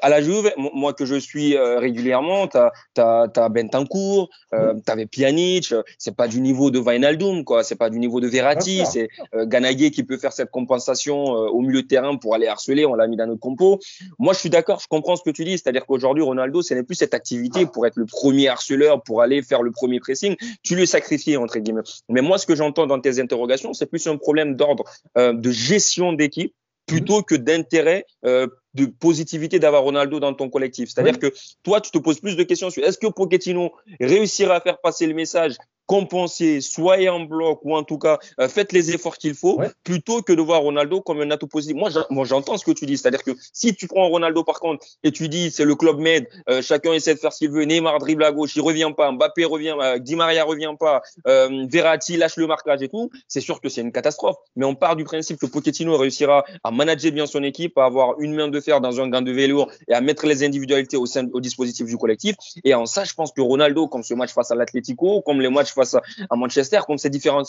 [0.00, 4.74] À la Juve, moi que je suis euh, régulièrement, tu as, as, as, Bentancourt, euh,
[4.74, 5.74] tu avais Pjanic.
[5.98, 7.64] C'est pas du niveau de Wijnaldum, quoi.
[7.64, 8.84] C'est pas du niveau de Verratti.
[8.86, 9.46] C'est euh,
[9.90, 12.86] qui peut faire cette compensation euh, au milieu de terrain pour aller harceler.
[12.86, 13.80] On l'a mis dans notre compo.
[14.20, 14.78] Moi, je suis d'accord.
[14.78, 15.58] Je comprends ce que tu dis.
[15.58, 19.42] C'est-à-dire qu'aujourd'hui, Ronaldo, ce n'est plus cette activité pour être le premier harceleur, pour aller
[19.42, 20.36] faire le premier pressing.
[20.62, 21.82] Tu le sacrifies, entre guillemets.
[22.08, 24.84] Mais moi, ce que j'entends dans tes interrogations, c'est plus un problème d'ordre
[25.16, 26.54] euh, de gestion d'équipe
[26.86, 30.90] plutôt que d'intérêt euh, de positivité d'avoir Ronaldo dans ton collectif.
[30.90, 31.32] C'est-à-dire que
[31.62, 35.06] toi, tu te poses plus de questions sur est-ce que Pochettino réussira à faire passer
[35.06, 35.56] le message
[35.86, 40.22] compenser, soyez en bloc ou en tout cas euh, faites les efforts qu'il faut plutôt
[40.22, 41.76] que de voir Ronaldo comme un atout positif.
[41.76, 45.12] Moi, j'entends ce que tu dis, c'est-à-dire que si tu prends Ronaldo par contre et
[45.12, 47.98] tu dis c'est le club med, euh, chacun essaie de faire ce qu'il veut, Neymar
[47.98, 52.16] dribble à gauche, il revient pas, Mbappé revient, euh, Di Maria revient pas, euh, Verratti
[52.16, 54.36] lâche le marquage et tout, c'est sûr que c'est une catastrophe.
[54.56, 58.20] Mais on part du principe que Pochettino réussira à manager bien son équipe, à avoir
[58.20, 61.06] une main de fer dans un gant de vélo et à mettre les individualités au
[61.06, 62.36] sein au dispositif du collectif.
[62.64, 65.50] Et en ça, je pense que Ronaldo, comme ce match face à l'Atlético, comme les
[65.50, 67.44] matchs face à Manchester, comme ces différents,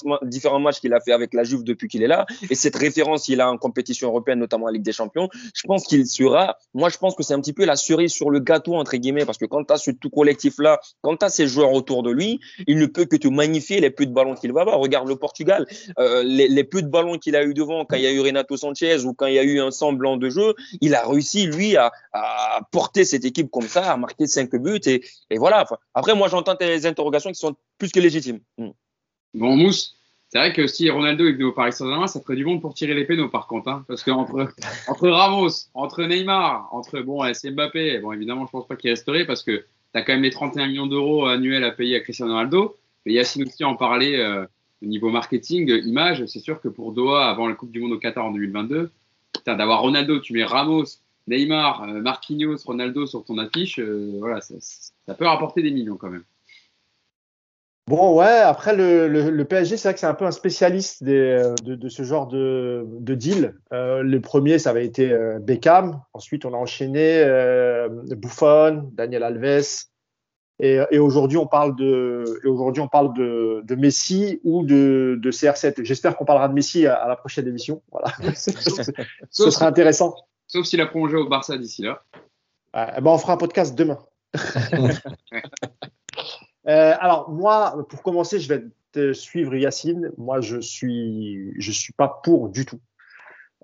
[0.60, 3.42] matchs qu'il a fait avec la Juve depuis qu'il est là, et cette référence qu'il
[3.42, 6.98] a en compétition européenne, notamment en Ligue des Champions, je pense qu'il sera, moi je
[6.98, 9.46] pense que c'est un petit peu la cerise sur le gâteau, entre guillemets, parce que
[9.46, 12.78] quand tu as ce tout collectif-là, quand tu as ces joueurs autour de lui, il
[12.78, 14.80] ne peut que te magnifier les peu de ballons qu'il va avoir.
[14.80, 15.66] Regarde le Portugal,
[16.00, 18.58] euh, les, les, de ballons qu'il a eu devant, quand il y a eu Renato
[18.58, 21.76] Sanchez ou quand il y a eu un semblant de jeu, il a réussi, lui,
[21.78, 21.92] à,
[22.72, 25.66] porter cette équipe comme ça, à marquer cinq buts, et, voilà.
[25.94, 28.17] Après, moi j'entends tes interrogations qui sont plus que légitimes.
[28.58, 28.70] Hmm.
[29.34, 29.98] Bon, Mousse,
[30.30, 32.74] c'est vrai que si Ronaldo est venu au Paris Saint-Germain, ça ferait du monde pour
[32.74, 33.70] tirer les pénaux, par contre.
[33.70, 34.50] Hein, parce qu'entre
[34.88, 39.26] entre Ramos, entre Neymar, entre bon, c'est Mbappé, bon, évidemment, je pense pas qu'il resterait
[39.26, 42.34] parce que tu as quand même les 31 millions d'euros annuels à payer à Cristiano
[42.34, 42.76] Ronaldo.
[43.06, 44.46] Mais Yacine aussi en parlait euh,
[44.84, 46.26] au niveau marketing, image.
[46.26, 48.92] C'est sûr que pour Doha, avant la Coupe du Monde au Qatar en 2022,
[49.46, 50.86] d'avoir Ronaldo, tu mets Ramos,
[51.28, 55.96] Neymar, euh, Marquinhos, Ronaldo sur ton affiche, euh, voilà, ça, ça peut rapporter des millions
[55.96, 56.26] quand même.
[57.88, 61.06] Bon, ouais, après le, le, le PSG, c'est vrai que c'est un peu un spécialiste
[61.06, 63.56] des, euh, de, de, ce genre de, de deal.
[63.72, 66.02] Euh, le premier, ça avait été euh, Beckham.
[66.12, 67.88] Ensuite, on a enchaîné euh,
[68.18, 69.86] Buffon, Daniel Alves.
[70.60, 75.32] Et, et aujourd'hui, on parle de, aujourd'hui, on parle de, de Messi ou de, de
[75.32, 75.82] CR7.
[75.86, 77.82] J'espère qu'on parlera de Messi à, à, la prochaine émission.
[77.90, 80.14] Voilà, ce sera intéressant.
[80.48, 82.02] Sauf s'il a prolongé au Barça d'ici là.
[82.74, 84.00] ben, on fera un podcast demain.
[86.68, 90.12] Euh, alors moi, pour commencer, je vais te suivre Yacine.
[90.18, 92.80] Moi, je suis, je suis pas pour du tout.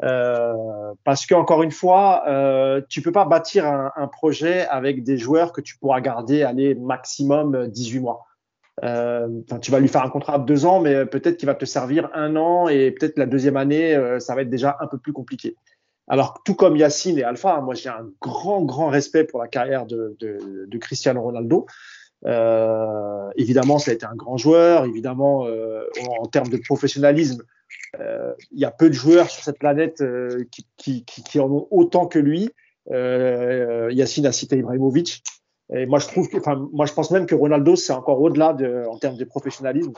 [0.01, 5.03] Euh, parce que encore une fois, euh, tu peux pas bâtir un, un, projet avec
[5.03, 8.25] des joueurs que tu pourras garder aller maximum 18 mois.
[8.83, 9.27] Euh,
[9.61, 12.09] tu vas lui faire un contrat de deux ans, mais peut-être qu'il va te servir
[12.13, 15.13] un an et peut-être la deuxième année, euh, ça va être déjà un peu plus
[15.13, 15.55] compliqué.
[16.07, 19.85] Alors, tout comme Yacine et Alpha, moi j'ai un grand, grand respect pour la carrière
[19.85, 21.65] de, de, de Cristiano Ronaldo.
[22.25, 24.85] Euh, évidemment, ça a été un grand joueur.
[24.85, 25.85] Évidemment, euh,
[26.19, 27.43] en, termes de professionnalisme,
[27.99, 31.39] euh, il y a peu de joueurs sur cette planète euh, qui, qui, qui, qui,
[31.39, 32.49] en ont autant que lui.
[32.91, 35.23] Euh, Yacine a cité Ibrahimovic.
[35.73, 38.53] Et moi, je trouve que, enfin, moi, je pense même que Ronaldo, c'est encore au-delà
[38.53, 39.93] de, en termes de professionnalisme.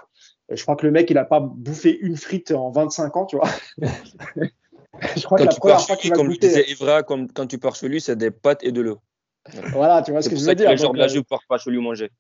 [0.49, 3.37] Je crois que le mec, il a pas bouffé une frite en 25 ans, tu
[3.37, 3.49] vois.
[3.77, 6.47] je crois quand que la première fois qu'il a comme goûté.
[6.47, 8.99] Disait Evra, comme quand tu pars chez lui, c'est des pâtes et de l'eau.
[9.73, 10.75] Voilà, tu vois ce que je veux dire.
[10.77, 12.11] Gens de ne pas lui manger.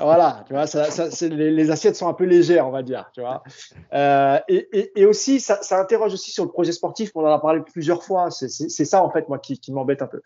[0.00, 3.08] Voilà, tu vois, ça, ça, les, les, assiettes sont un peu légères, on va dire,
[3.14, 3.44] tu vois.
[3.92, 7.12] Euh, et, et, et, aussi, ça, ça, interroge aussi sur le projet sportif.
[7.14, 8.32] On en a parlé plusieurs fois.
[8.32, 8.48] C'est
[8.84, 10.20] ça en fait, moi, qui, qui m'embête un peu.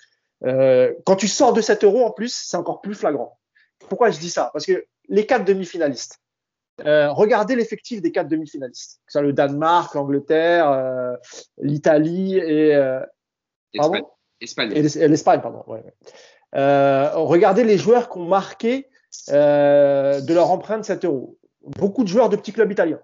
[0.46, 3.38] Euh, quand tu sors de 7 euros, en plus, c'est encore plus flagrant.
[3.88, 4.48] Pourquoi je dis ça?
[4.54, 6.20] Parce que les quatre demi-finalistes.
[6.86, 9.00] Euh, regardez l'effectif des quatre demi-finalistes.
[9.04, 11.16] Que ce soit le Danemark, l'Angleterre, euh,
[11.58, 13.00] l'Italie et, euh,
[13.74, 14.08] Pardon
[14.40, 14.72] Espagne.
[14.72, 15.62] Et l'Espagne, pardon.
[15.66, 15.90] Ouais, euh,
[16.52, 18.86] regardez les joueurs qui ont marqué
[19.30, 21.36] euh, de leur empreinte 7 euros.
[21.78, 23.00] Beaucoup de joueurs de petits clubs italiens.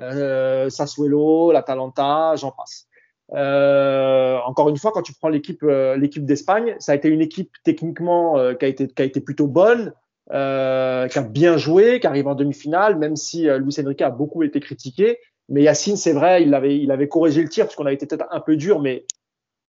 [0.00, 2.86] Euh, Sassuolo, l'Atalanta, j'en passe.
[3.34, 7.22] Euh, encore une fois, quand tu prends l'équipe euh, l'équipe d'Espagne, ça a été une
[7.22, 9.92] équipe techniquement euh, qui a été qui a été plutôt bonne,
[10.30, 14.60] qui a bien joué, qui arrive en demi-finale, même si Luis Enrique a beaucoup été
[14.60, 15.18] critiqué.
[15.48, 18.06] Mais Yacine, c'est vrai, il avait il avait corrigé le tir parce qu'on avait été
[18.06, 19.04] peut-être un peu dur, mais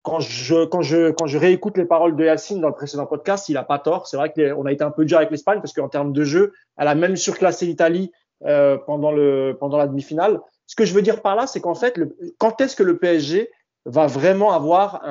[0.07, 4.07] quand je, réécoute les paroles de Yacine dans le précédent podcast, il a pas tort.
[4.07, 6.53] C'est vrai qu'on a été un peu dur avec l'Espagne parce qu'en termes de jeu,
[6.79, 8.13] elle a même surclassé l'Italie
[8.45, 10.41] euh, pendant la demi-finale.
[10.67, 11.99] Ce que je veux dire par là, c'est qu'en fait,
[12.39, 13.51] quand est-ce que le PSG
[13.85, 15.03] va vraiment avoir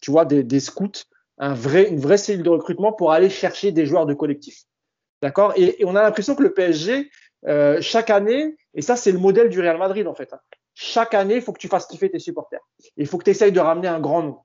[0.00, 1.04] tu vois, des, scouts,
[1.40, 1.54] une
[2.00, 4.62] vraie cellule de recrutement pour aller chercher des joueurs de collectif?
[5.20, 5.52] D'accord?
[5.56, 7.10] Et, et, on a l'impression que le PSG,
[7.46, 10.40] euh, chaque année, et ça c'est le modèle du Real Madrid en fait, hein,
[10.82, 12.60] chaque année, il faut que tu fasses kiffer tes supporters.
[12.96, 14.38] Il faut que tu essayes de ramener un grand nom.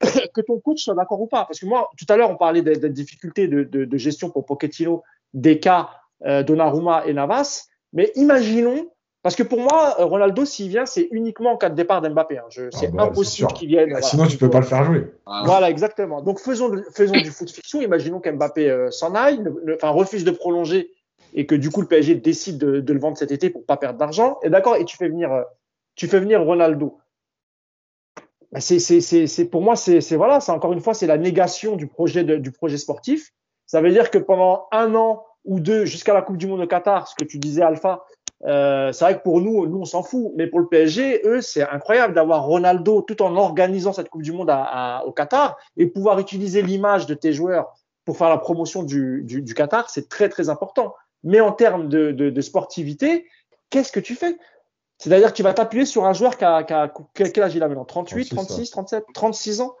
[0.34, 1.46] que ton coach soit d'accord ou pas.
[1.46, 4.28] Parce que moi, tout à l'heure, on parlait des, des difficultés de, de, de, gestion
[4.28, 5.02] pour Pochettino,
[5.32, 5.88] Deka,
[6.26, 7.68] euh, Donnarumma et Navas.
[7.94, 8.90] Mais imaginons,
[9.22, 12.36] parce que pour moi, Ronaldo, s'il vient, c'est uniquement en cas de départ d'Mbappé.
[12.36, 12.44] Hein.
[12.50, 13.88] C'est ah bah, impossible qu'il vienne.
[13.88, 14.06] Voilà.
[14.06, 15.10] Sinon, tu peux pas le faire jouer.
[15.46, 16.20] Voilà, exactement.
[16.20, 17.80] Donc, faisons, faisons du foot fiction.
[17.80, 19.42] Imaginons qu'Mbappé euh, s'en aille,
[19.74, 20.90] enfin, refuse de prolonger
[21.36, 23.98] et que du coup le PSG décide de, le vendre cet été pour pas perdre
[23.98, 25.44] d'argent, et d'accord, et tu fais venir,
[25.94, 26.98] tu fais venir Ronaldo.
[28.52, 31.18] Bah, c'est, c'est, c'est, pour moi, c'est, c'est voilà, c'est encore une fois, c'est la
[31.18, 33.32] négation du projet du projet sportif.
[33.66, 36.66] Ça veut dire que pendant un an ou deux, jusqu'à la Coupe du Monde au
[36.66, 38.04] Qatar, ce que tu disais, Alpha,
[38.44, 41.40] euh, c'est vrai que pour nous, nous on s'en fout, mais pour le PSG, eux,
[41.42, 44.50] c'est incroyable d'avoir Ronaldo tout en organisant cette Coupe du Monde
[45.04, 49.54] au Qatar et pouvoir utiliser l'image de tes joueurs pour faire la promotion du, du
[49.54, 50.94] Qatar, c'est très très important.
[51.26, 53.26] Mais en termes de, de, de sportivité,
[53.68, 54.38] qu'est-ce que tu fais?
[54.98, 57.62] C'est-à-dire que tu vas t'appuyer sur un joueur qui a, qui a quel âge il
[57.62, 57.84] a maintenant?
[57.84, 59.76] 38, 36, 37, 36 ans?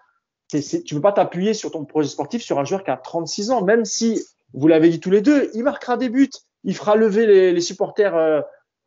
[0.50, 3.52] Tu ne peux pas t'appuyer sur ton projet sportif sur un joueur qui a 36
[3.52, 4.22] ans, même si,
[4.54, 6.30] vous l'avez dit tous les deux, il marquera des buts,
[6.64, 8.40] il fera lever les, les supporters euh,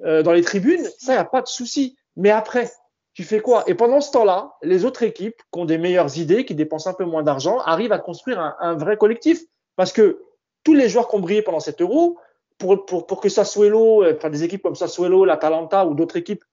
[0.04, 1.98] euh, dans les tribunes, ça, il n'y a pas de souci.
[2.18, 2.70] Mais après,
[3.14, 3.64] tu fais quoi?
[3.68, 6.94] Et pendant ce temps-là, les autres équipes qui ont des meilleures idées, qui dépensent un
[6.94, 9.42] peu moins d'argent, arrivent à construire un, un vrai collectif.
[9.78, 10.22] Parce que
[10.64, 12.18] tous les joueurs qui ont brillé pendant cet euro,
[12.60, 16.44] pour, pour, pour que Sassuolo, enfin des équipes comme Sassuolo, l'Atalanta ou d'autres équipes,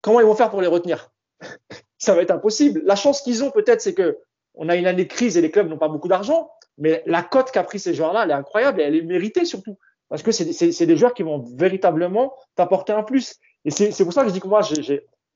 [0.00, 1.12] comment ils vont faire pour les retenir?
[1.98, 2.82] Ça va être impossible.
[2.84, 4.18] La chance qu'ils ont peut-être, c'est que
[4.54, 7.22] on a une année de crise et les clubs n'ont pas beaucoup d'argent, mais la
[7.22, 9.78] cote qu'a pris ces joueurs-là, elle est incroyable et elle est méritée surtout.
[10.08, 13.36] Parce que c'est des joueurs qui vont véritablement t'apporter un plus.
[13.64, 14.60] Et c'est pour ça que je dis que moi,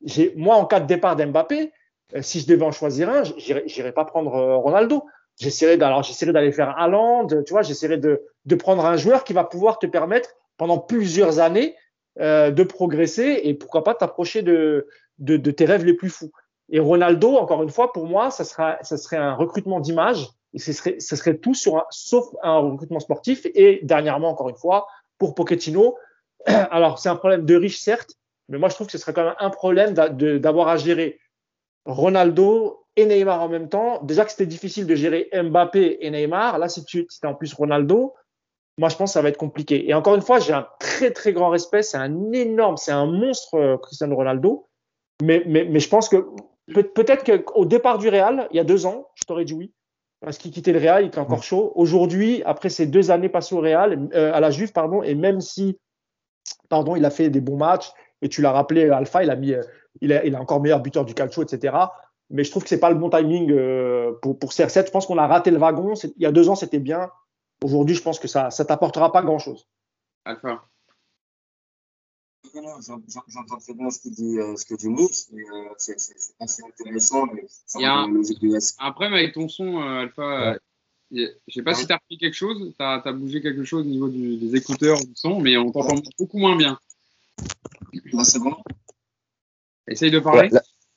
[0.02, 1.72] j'ai, moi, en cas de départ d'Mbappé,
[2.14, 5.04] euh, si je devais en choisir un, j'irais pas prendre euh, Ronaldo.
[5.40, 9.78] J'essaierai d'aller faire Haaland, tu vois, j'essaierai de, de prendre un joueur qui va pouvoir
[9.78, 11.74] te permettre pendant plusieurs années
[12.20, 14.86] euh, de progresser et pourquoi pas t'approcher de,
[15.18, 16.30] de, de, tes rêves les plus fous.
[16.70, 20.58] Et Ronaldo, encore une fois, pour moi, ça sera, ça serait un recrutement d'image et
[20.58, 23.46] ce serait, ce serait tout sur un, sauf un recrutement sportif.
[23.54, 24.86] Et dernièrement, encore une fois,
[25.18, 25.96] pour Pochettino,
[26.46, 28.12] alors c'est un problème de riche certes,
[28.48, 31.18] mais moi je trouve que ce serait quand même un problème d'avoir à gérer
[31.86, 34.00] Ronaldo, et Neymar en même temps.
[34.02, 36.58] Déjà que c'était difficile de gérer Mbappé et Neymar.
[36.58, 38.14] Là, si tu si en plus Ronaldo,
[38.78, 39.88] moi, je pense que ça va être compliqué.
[39.88, 41.82] Et encore une fois, j'ai un très, très grand respect.
[41.82, 44.66] C'est un énorme, c'est un monstre, euh, Cristiano Ronaldo.
[45.22, 46.26] Mais, mais, mais je pense que
[46.72, 49.72] peut-être qu'au départ du Real, il y a deux ans, je t'aurais dit oui.
[50.20, 51.72] Parce qu'il quittait le Real, il était encore chaud.
[51.74, 55.40] Aujourd'hui, après ces deux années passées au Real, euh, à la Juve, pardon, et même
[55.40, 55.78] si,
[56.68, 57.92] pardon, il a fait des bons matchs,
[58.22, 59.62] et tu l'as rappelé, Alpha, il a mis, euh,
[60.00, 61.86] il a encore meilleur buteur du calcio, etc
[62.30, 64.86] mais je trouve que c'est pas le bon timing euh, pour, pour CR7.
[64.86, 65.94] Je pense qu'on a raté le wagon.
[65.94, 67.10] Il y a deux ans, c'était bien.
[67.62, 69.68] Aujourd'hui, je pense que ça ça t'apportera pas grand-chose.
[70.24, 70.64] Alpha.
[72.54, 75.30] J'entends très bien ce que dit, euh, ce que dit Mousse.
[75.32, 75.96] Euh, c'est
[76.40, 77.26] assez intéressant.
[77.26, 77.46] Mais
[77.76, 78.08] Il y a un,
[78.78, 80.52] un, problème avec ton son, Alpha.
[80.52, 80.58] Ouais.
[81.10, 81.76] Je sais pas ouais.
[81.76, 84.36] si tu as repris quelque chose, tu as, as, bougé quelque chose au niveau du,
[84.36, 86.78] des écouteurs, du son, mais on t'entend beaucoup moins bien.
[88.12, 88.56] Là, c'est bon?
[89.88, 90.50] Essaye de parler.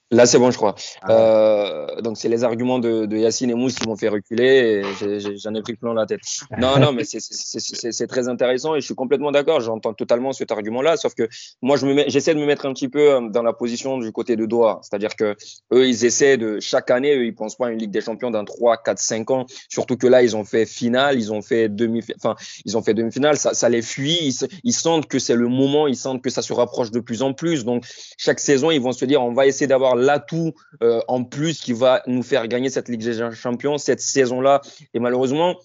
[0.09, 0.73] Là, c'est bon, je crois.
[1.01, 4.81] Ah euh, donc, c'est les arguments de, de Yacine et Mousse qui m'ont fait reculer
[5.01, 6.21] j'en ai, ai, pris plein la tête.
[6.57, 9.59] Non, non, mais c'est très intéressant et je suis complètement d'accord.
[9.59, 11.27] J'entends totalement cet argument-là, sauf que
[11.61, 11.75] moi,
[12.07, 14.79] j'essaie de me mettre un petit peu euh, dans la position du côté de Doha.
[14.81, 15.35] C'est-à-dire que
[15.73, 18.31] eux, ils essaient de, chaque année, eux, ils pensent pas à une Ligue des Champions
[18.31, 19.45] dans 3, 4, 5 ans.
[19.67, 22.93] Surtout que là, ils ont fait finale, ils ont fait demi, enfin, ils ont fait
[22.93, 24.19] demi-finale, ça, ça les fuit.
[24.21, 27.23] Ils, ils sentent que c'est le moment, ils sentent que ça se rapproche de plus
[27.23, 27.65] en plus.
[27.65, 27.83] Donc,
[28.17, 31.73] chaque saison, ils vont se dire, on va essayer d'avoir l'atout euh, en plus qui
[31.73, 34.61] va nous faire gagner cette Ligue des Champions cette saison-là.
[34.93, 35.57] Et malheureusement,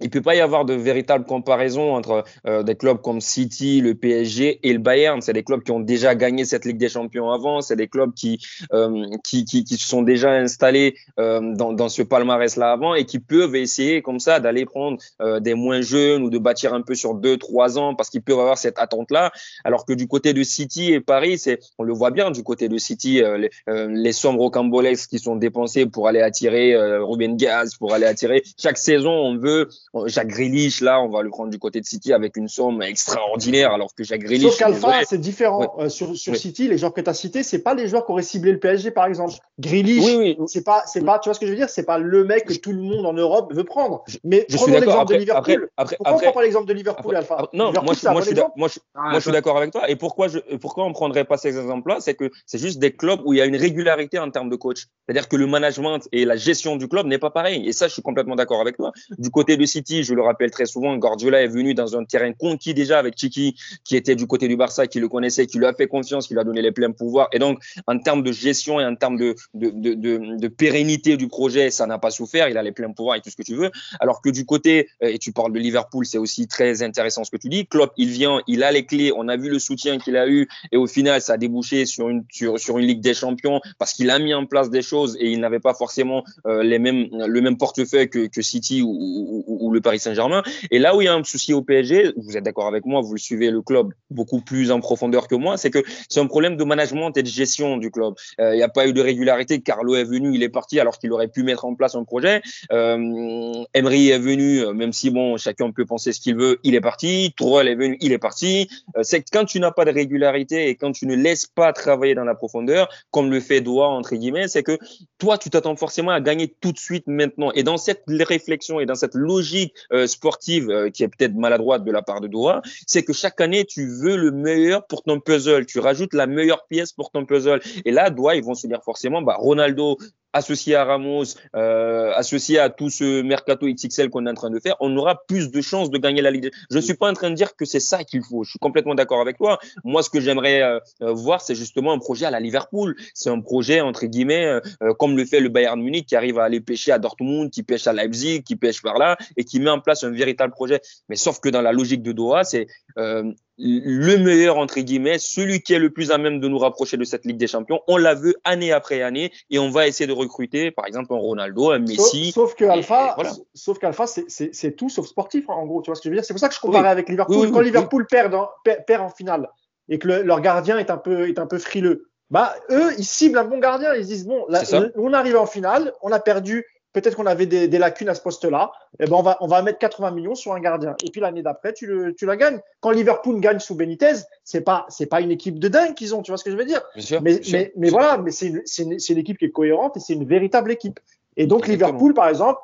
[0.00, 3.94] il peut pas y avoir de véritable comparaison entre euh, des clubs comme City, le
[3.94, 5.20] PSG et le Bayern.
[5.20, 7.60] C'est des clubs qui ont déjà gagné cette Ligue des Champions avant.
[7.60, 11.88] C'est des clubs qui, euh, qui, qui, qui, se sont déjà installés euh, dans, dans
[11.88, 14.98] ce palmarès-là avant et qui peuvent essayer comme ça d'aller prendre
[15.40, 18.40] des moins jeunes ou de bâtir un peu sur deux, trois ans parce qu'ils peuvent
[18.40, 19.30] avoir cette attente-là.
[19.64, 22.68] Alors que du côté de City et Paris, c'est, on le voit bien du côté
[22.68, 27.94] de City, les, les sommes rocambolesques qui sont dépensées pour aller attirer Ruben Gaz, pour
[27.94, 29.68] aller attirer chaque saison, on veut
[30.06, 33.72] Jacques Grealish, là, on va le prendre du côté de City avec une somme extraordinaire,
[33.72, 34.48] alors que Jacques Grealish.
[34.48, 35.76] Sauf qu'Alpha, c'est différent.
[35.78, 38.12] Euh, sur sur City, les joueurs que tu as cités, c'est pas les joueurs qui
[38.12, 39.34] auraient ciblé le PSG, par exemple.
[39.58, 40.46] Grealish, oui, oui.
[40.46, 42.44] c'est pas, c'est pas, tu vois ce que je veux dire, c'est pas le mec
[42.46, 44.04] que tout le monde en Europe veut prendre.
[44.24, 45.04] Mais je suis d'accord.
[45.04, 45.68] de Liverpool.
[45.76, 47.48] Après, pourquoi après, on prend pas l'exemple de Liverpool, Alpha?
[47.52, 49.88] Non, moi, je, moi, je suis moi, je, moi, je suis d'accord avec toi.
[49.88, 53.20] Et pourquoi je, pourquoi on prendrait pas ces exemples-là, c'est que c'est juste des clubs
[53.24, 54.86] où il y a une régularité en termes de coach.
[55.06, 57.68] C'est-à-dire que le management et la gestion du club n'est pas pareil.
[57.68, 58.92] Et ça, je suis complètement d'accord avec toi.
[59.18, 62.32] Du côté de City, je le rappelle très souvent, Guardiola est venu dans un terrain
[62.32, 65.66] conquis déjà avec Chiki, qui était du côté du Barça, qui le connaissait, qui lui
[65.66, 67.28] a fait confiance, qui lui a donné les pleins pouvoirs.
[67.32, 71.70] Et donc, en termes de gestion et en termes de, de, de, pérennité du projet,
[71.70, 72.48] ça n'a pas souffert.
[72.48, 73.70] Il a les pleins pouvoirs et tout ce que tu veux.
[74.00, 77.30] Alors que du côté, euh, et tu parles de Liverpool, c'est aussi très intéressant ce
[77.30, 77.66] que tu dis.
[77.66, 79.12] Klopp, il vient, il a les clés.
[79.16, 80.48] On a vu le soutien qu'il a eu.
[80.72, 83.92] Et au final, ça a débouché sur une, sur, sur une Ligue des Champions parce
[83.92, 87.08] qu'il a mis en place des choses et il n'avait pas forcément euh, les mêmes,
[87.12, 90.42] le même portefeuille que, que City ou, ou, ou le Paris Saint-Germain.
[90.70, 93.00] Et là où il y a un souci au PSG, vous êtes d'accord avec moi,
[93.00, 96.26] vous le suivez le club beaucoup plus en profondeur que moi, c'est que c'est un
[96.26, 98.14] problème de management et de gestion du club.
[98.40, 99.60] Euh, il n'y a pas eu de régularité.
[99.60, 102.42] Carlo est venu, il est parti alors qu'il aurait pu mettre en place un projet.
[102.72, 106.74] Euh, Emery est venu, euh, même si bon, chacun peut penser ce qu'il veut, il
[106.74, 107.32] est parti.
[107.36, 108.68] Tourelle est venu, il est parti.
[108.96, 111.72] Euh, c'est que quand tu n'as pas de régularité et quand tu ne laisses pas
[111.72, 114.78] travailler dans la profondeur, comme le fait Doha entre guillemets, c'est que
[115.18, 117.50] toi, tu t'attends forcément à gagner tout de suite maintenant.
[117.52, 121.84] Et dans cette réflexion et dans cette logique euh, sportive euh, qui est peut-être maladroite
[121.84, 125.20] de la part de Doha, c'est que chaque année, tu veux le meilleur pour ton
[125.20, 125.66] puzzle.
[125.66, 127.60] Tu rajoutes la meilleure pièce pour ton puzzle.
[127.84, 129.98] Et là, Doha, ils vont se dire forcément, bah, Ronaldo,
[130.34, 131.24] associé à Ramos,
[131.56, 135.24] euh, associé à tout ce mercato XXL qu'on est en train de faire, on aura
[135.26, 136.50] plus de chances de gagner la Ligue.
[136.70, 138.44] Je ne suis pas en train de dire que c'est ça qu'il faut.
[138.44, 139.58] Je suis complètement d'accord avec toi.
[139.84, 142.96] Moi, ce que j'aimerais euh, voir, c'est justement un projet à la Liverpool.
[143.14, 146.44] C'est un projet entre guillemets euh, comme le fait le Bayern Munich, qui arrive à
[146.44, 149.70] aller pêcher à Dortmund, qui pêche à Leipzig, qui pêche par là et qui met
[149.70, 150.80] en place un véritable projet.
[151.08, 152.66] Mais sauf que dans la logique de Doha, c'est
[152.98, 156.96] euh, le meilleur entre guillemets, celui qui est le plus à même de nous rapprocher
[156.96, 157.80] de cette Ligue des Champions.
[157.86, 161.18] On la veut année après année et on va essayer de recruter, par exemple, un
[161.18, 162.32] Ronaldo, un Messi.
[162.32, 163.32] Sauf, sauf que Alpha, voilà.
[163.54, 165.82] sauf qu'Alpha, c'est tout sauf sportif en gros.
[165.82, 166.24] Tu vois ce que je veux dire?
[166.24, 166.90] C'est pour ça que je comparais oui.
[166.90, 167.36] avec Liverpool.
[167.36, 168.48] Oui, oui, Quand Liverpool perd en,
[168.86, 169.48] perd en finale
[169.88, 173.04] et que le, leur gardien est un peu est un peu frileux, bah eux ils
[173.04, 173.94] ciblent un bon gardien.
[173.94, 174.62] Ils disent bon, là,
[174.96, 176.64] on arrive en finale, on a perdu
[176.94, 179.60] peut-être qu'on avait des, des, lacunes à ce poste-là, eh ben on va, on va
[179.60, 180.96] mettre 80 millions sur un gardien.
[181.04, 182.60] Et puis l'année d'après, tu, le, tu la gagnes.
[182.80, 184.14] Quand Liverpool gagne sous Benitez,
[184.44, 186.56] c'est pas, c'est pas une équipe de dingue qu'ils ont, tu vois ce que je
[186.56, 186.80] veux dire?
[186.96, 189.96] Sûr, Mais, sûr, mais, mais voilà, mais c'est une, une, une, équipe qui est cohérente
[189.98, 191.00] et c'est une véritable équipe.
[191.36, 191.88] Et donc Exactement.
[191.88, 192.60] Liverpool, par exemple,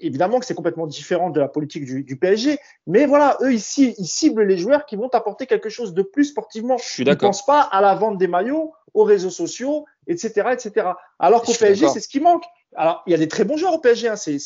[0.00, 3.94] évidemment que c'est complètement différent de la politique du, du, PSG, mais voilà, eux ici,
[3.98, 6.76] ils ciblent les joueurs qui vont apporter quelque chose de plus sportivement.
[6.78, 10.88] Je suis ils pensent pas à la vente des maillots, aux réseaux sociaux, etc., etc.
[11.18, 12.44] Alors qu'au PSG, c'est ce qui manque.
[12.76, 14.16] Alors, il y a des très bons joueurs au PSG, hein.
[14.16, 14.36] c'est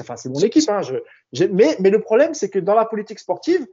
[0.00, 0.68] enfin, mon équipe.
[0.68, 0.82] Hein.
[0.82, 0.94] Je,
[1.32, 3.66] je, mais, mais le problème, c'est que dans la politique sportive,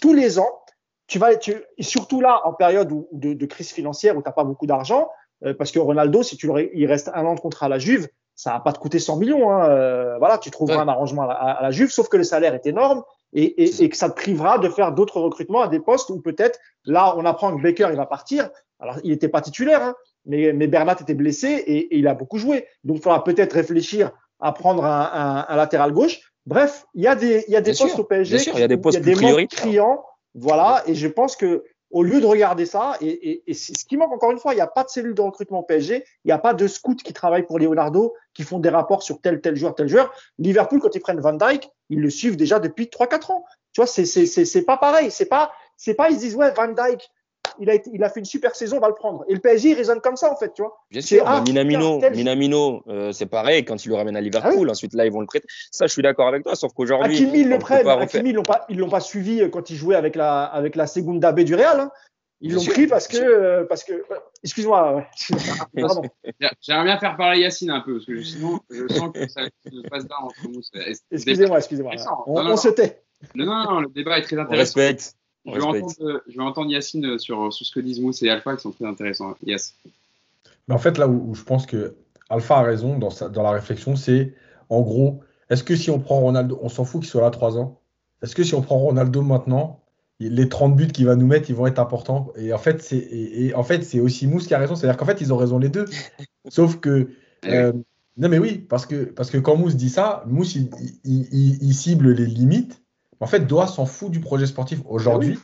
[0.00, 0.60] tous les ans,
[1.06, 4.32] tu vas, tu, surtout là, en période où, de, de, crise financière où tu n'as
[4.32, 5.10] pas beaucoup d'argent,
[5.44, 7.78] euh, parce que Ronaldo, si tu le, il reste un an de contrat à la
[7.78, 9.50] Juve, ça va pas te coûter 100 millions.
[9.50, 9.70] Hein.
[9.70, 10.82] Euh, voilà, tu trouveras ouais.
[10.82, 13.02] un arrangement à la, à la, Juve, sauf que le salaire est énorme
[13.32, 16.20] et, et, et que ça te privera de faire d'autres recrutements à des postes où
[16.20, 18.50] peut-être, là, on apprend que Baker, il va partir.
[18.80, 19.94] Alors, il n'était pas titulaire, hein,
[20.26, 22.66] mais, mais Bernat était blessé et, et, il a beaucoup joué.
[22.84, 26.20] Donc, il faudra peut-être réfléchir à prendre un, un, un, latéral gauche.
[26.44, 28.38] Bref, il y a des, il y a des postes sûr, au PSG.
[28.38, 30.04] Sûr, il y a des postes il y a des manques criants.
[30.34, 33.96] Voilà, et je pense que au lieu de regarder ça, et, et, et ce qui
[33.96, 36.28] manque encore une fois, il n'y a pas de cellule de recrutement au PSG, il
[36.28, 39.40] n'y a pas de scouts qui travaillent pour Leonardo, qui font des rapports sur tel,
[39.40, 40.12] tel joueur, tel joueur.
[40.38, 43.44] Liverpool, quand ils prennent Van Dyke, ils le suivent déjà depuis 3-4 ans.
[43.72, 45.10] Tu vois, c'est pas pareil.
[45.10, 47.08] C'est pas, c'est pas, ils se disent, ouais, Van Dyke,
[47.58, 49.24] il a, été, il a fait une super saison, on va le prendre.
[49.28, 50.76] Et le PSG, il raisonne comme ça, en fait, tu vois.
[50.90, 52.14] Bien sûr, bah, Minamino, tel...
[52.14, 54.70] Minamino euh, c'est pareil, quand il le ramène à Liverpool, ah oui.
[54.70, 55.46] ensuite là, ils vont le prêter.
[55.70, 57.16] Ça, je suis d'accord avec toi, sauf qu'aujourd'hui.
[57.16, 57.86] Hakimi, ils le prennent.
[57.86, 60.76] Hakimi, ils l'ont pas, ils l'ont pas suivi euh, quand il jouait avec la, avec
[60.76, 61.80] la Segunda B du Real.
[61.80, 61.90] Hein.
[62.40, 64.04] Ils l'ont pris parce que, euh, parce que,
[64.44, 65.06] excuse-moi.
[65.74, 69.88] J'aimerais bien faire parler Yacine un peu, parce que sinon, je sens que ça se
[69.88, 70.60] passe là entre nous.
[71.10, 71.92] Excusez-moi, excusez-moi.
[72.26, 73.02] On, non, non, on se tait.
[73.34, 74.78] Non, non, non, le débat est très intéressant.
[74.78, 75.14] On respecte.
[75.46, 78.56] Je vais, entendre, je vais, entendre, Yacine sur, sur ce que disent Mousse et Alpha
[78.56, 79.34] qui sont très intéressants.
[79.44, 79.74] Yes.
[80.68, 81.94] Mais en fait, là où, où je pense que
[82.28, 84.34] Alpha a raison dans, sa, dans la réflexion, c'est
[84.68, 87.58] en gros, est-ce que si on prend Ronaldo, on s'en fout qu'il soit là 3
[87.58, 87.80] ans?
[88.22, 89.82] Est-ce que si on prend Ronaldo maintenant,
[90.18, 92.32] les 30 buts qu'il va nous mettre, ils vont être importants?
[92.36, 94.74] Et en fait, c'est et, en fait, c'est aussi Mousse qui a raison.
[94.74, 95.84] C'est-à-dire qu'en fait, ils ont raison les deux.
[96.48, 97.10] Sauf que.
[97.44, 97.72] Eh euh,
[98.16, 100.70] non, mais oui, parce que, parce que quand Mousse dit ça, Mousse, il,
[101.04, 102.82] il- il- il cible les limites.
[103.20, 105.38] En fait, Doha s'en fout du projet sportif aujourd'hui.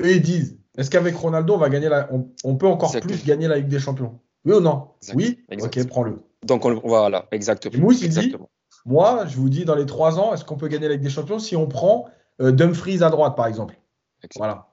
[0.00, 3.14] Eux, ils disent est-ce qu'avec Ronaldo, on, va gagner la, on, on peut encore Exactement.
[3.14, 4.20] plus gagner la Ligue des Champions?
[4.44, 4.90] Oui ou non?
[5.02, 5.16] Exact.
[5.16, 5.44] Oui?
[5.50, 5.76] Exact.
[5.76, 6.22] Ok, prends-le.
[6.46, 7.82] Donc, on, voilà, exactement.
[7.82, 8.34] Mousse, il dit.
[8.86, 11.10] Moi, je vous dis, dans les trois ans, est-ce qu'on peut gagner la Ligue des
[11.10, 12.06] Champions si on prend
[12.40, 13.74] euh, Dumfries à droite, par exemple?
[14.22, 14.38] Exact.
[14.38, 14.68] Voilà.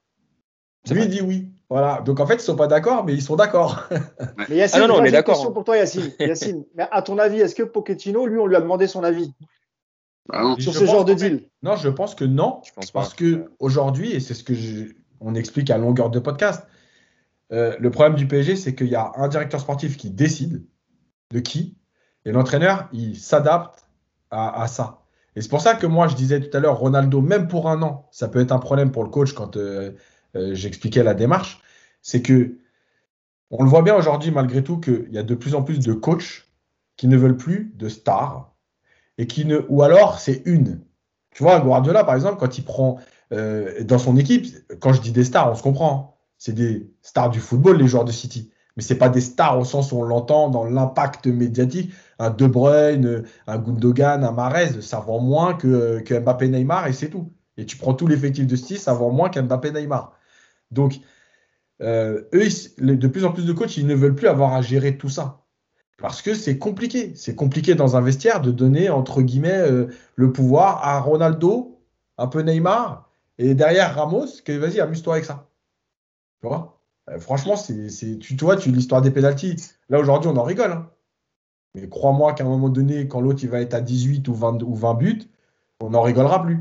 [0.92, 1.50] Lui, il dit oui.
[1.72, 2.02] Voilà.
[2.02, 3.90] Donc, en fait, ils sont pas d'accord, mais ils sont d'accord.
[4.48, 5.54] Mais Yacine, Ah non, non, moi, on est j'ai une d'accord, question hein.
[5.54, 6.12] pour toi, Yacine.
[6.20, 9.34] Yacine, mais à ton avis, est-ce que Pochettino, lui, on lui a demandé son avis?
[10.28, 10.58] Bah non.
[10.60, 12.62] sur Je ce genre de deal Non, je pense que non.
[12.66, 13.02] Je pense pas.
[13.02, 16.66] Parce que aujourd'hui, et c'est ce que je- on explique à longueur de podcast,
[17.52, 20.66] euh, le problème du PSG, c'est qu'il y a un directeur sportif qui décide
[21.32, 21.78] de qui,
[22.26, 23.88] et l'entraîneur, il s'adapte
[24.32, 25.04] à, à ça.
[25.36, 27.82] Et c'est pour ça que moi, je disais tout à l'heure, Ronaldo, même pour un
[27.84, 29.92] an, ça peut être un problème pour le coach quand euh,
[30.36, 31.62] euh, j'expliquais la démarche.
[32.02, 32.58] C'est que
[33.52, 35.94] on le voit bien aujourd'hui, malgré tout, qu'il y a de plus en plus de
[35.94, 36.48] coachs
[36.98, 38.55] qui ne veulent plus de stars,
[39.18, 40.82] et qui ne, ou alors c'est une.
[41.32, 42.98] Tu vois, Guardiola, par exemple, quand il prend
[43.34, 44.48] euh, dans son équipe,
[44.80, 46.14] quand je dis des stars, on se comprend.
[46.14, 46.16] hein.
[46.38, 48.52] C'est des stars du football, les joueurs de City.
[48.76, 51.94] Mais c'est pas des stars au sens où on l'entend dans l'impact médiatique.
[52.20, 57.10] Un De Bruyne, un Gundogan, un Mahrez, ça vend moins que, Mbappé Neymar et c'est
[57.10, 57.32] tout.
[57.58, 60.14] Et tu prends tout l'effectif de City, ça vend moins qu'Mbappé Neymar.
[60.72, 61.00] Donc,
[61.82, 62.48] euh, eux,
[62.80, 65.45] de plus en plus de coachs, ils ne veulent plus avoir à gérer tout ça.
[65.98, 67.14] Parce que c'est compliqué.
[67.16, 71.80] C'est compliqué dans un vestiaire de donner, entre guillemets, euh, le pouvoir à Ronaldo,
[72.18, 75.48] un peu Neymar, et derrière Ramos, que vas-y, amuse-toi avec ça.
[76.42, 76.80] Tu vois?
[77.10, 77.88] Euh, Franchement, c'est,
[78.20, 79.56] tu, tu vois, tu l'histoire des pénalties.
[79.90, 80.72] Là, aujourd'hui, on en rigole.
[80.72, 80.90] hein.
[81.76, 84.64] Mais crois-moi qu'à un moment donné, quand l'autre il va être à 18 ou 20,
[84.64, 85.22] ou 20 buts,
[85.82, 86.60] on n'en rigolera plus.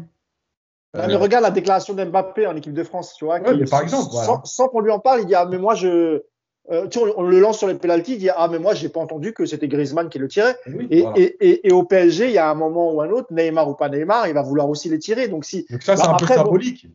[0.96, 3.40] Ah, mais Euh, regarde la déclaration d'Mbappé en équipe de France, tu vois.
[3.40, 4.42] Ouais, qui- mais par exemple, sans, voilà.
[4.44, 6.22] sans qu'on lui en parle, il dit Ah, mais moi, je.
[6.70, 8.88] Euh, tu vois, on le lance sur les pénalties, il dit Ah, mais moi, j'ai
[8.88, 10.56] pas entendu que c'était Griezmann qui le tirait.
[10.66, 11.18] oui, Et, voilà.
[11.18, 13.74] et, et, et au PSG, il y a un moment ou un autre, Neymar ou
[13.74, 15.28] pas Neymar, il va vouloir aussi les tirer.
[15.28, 15.66] Donc, si.
[15.70, 16.34] Donc ça, c'est Bah, un peu bon.
[16.34, 16.86] symbolique.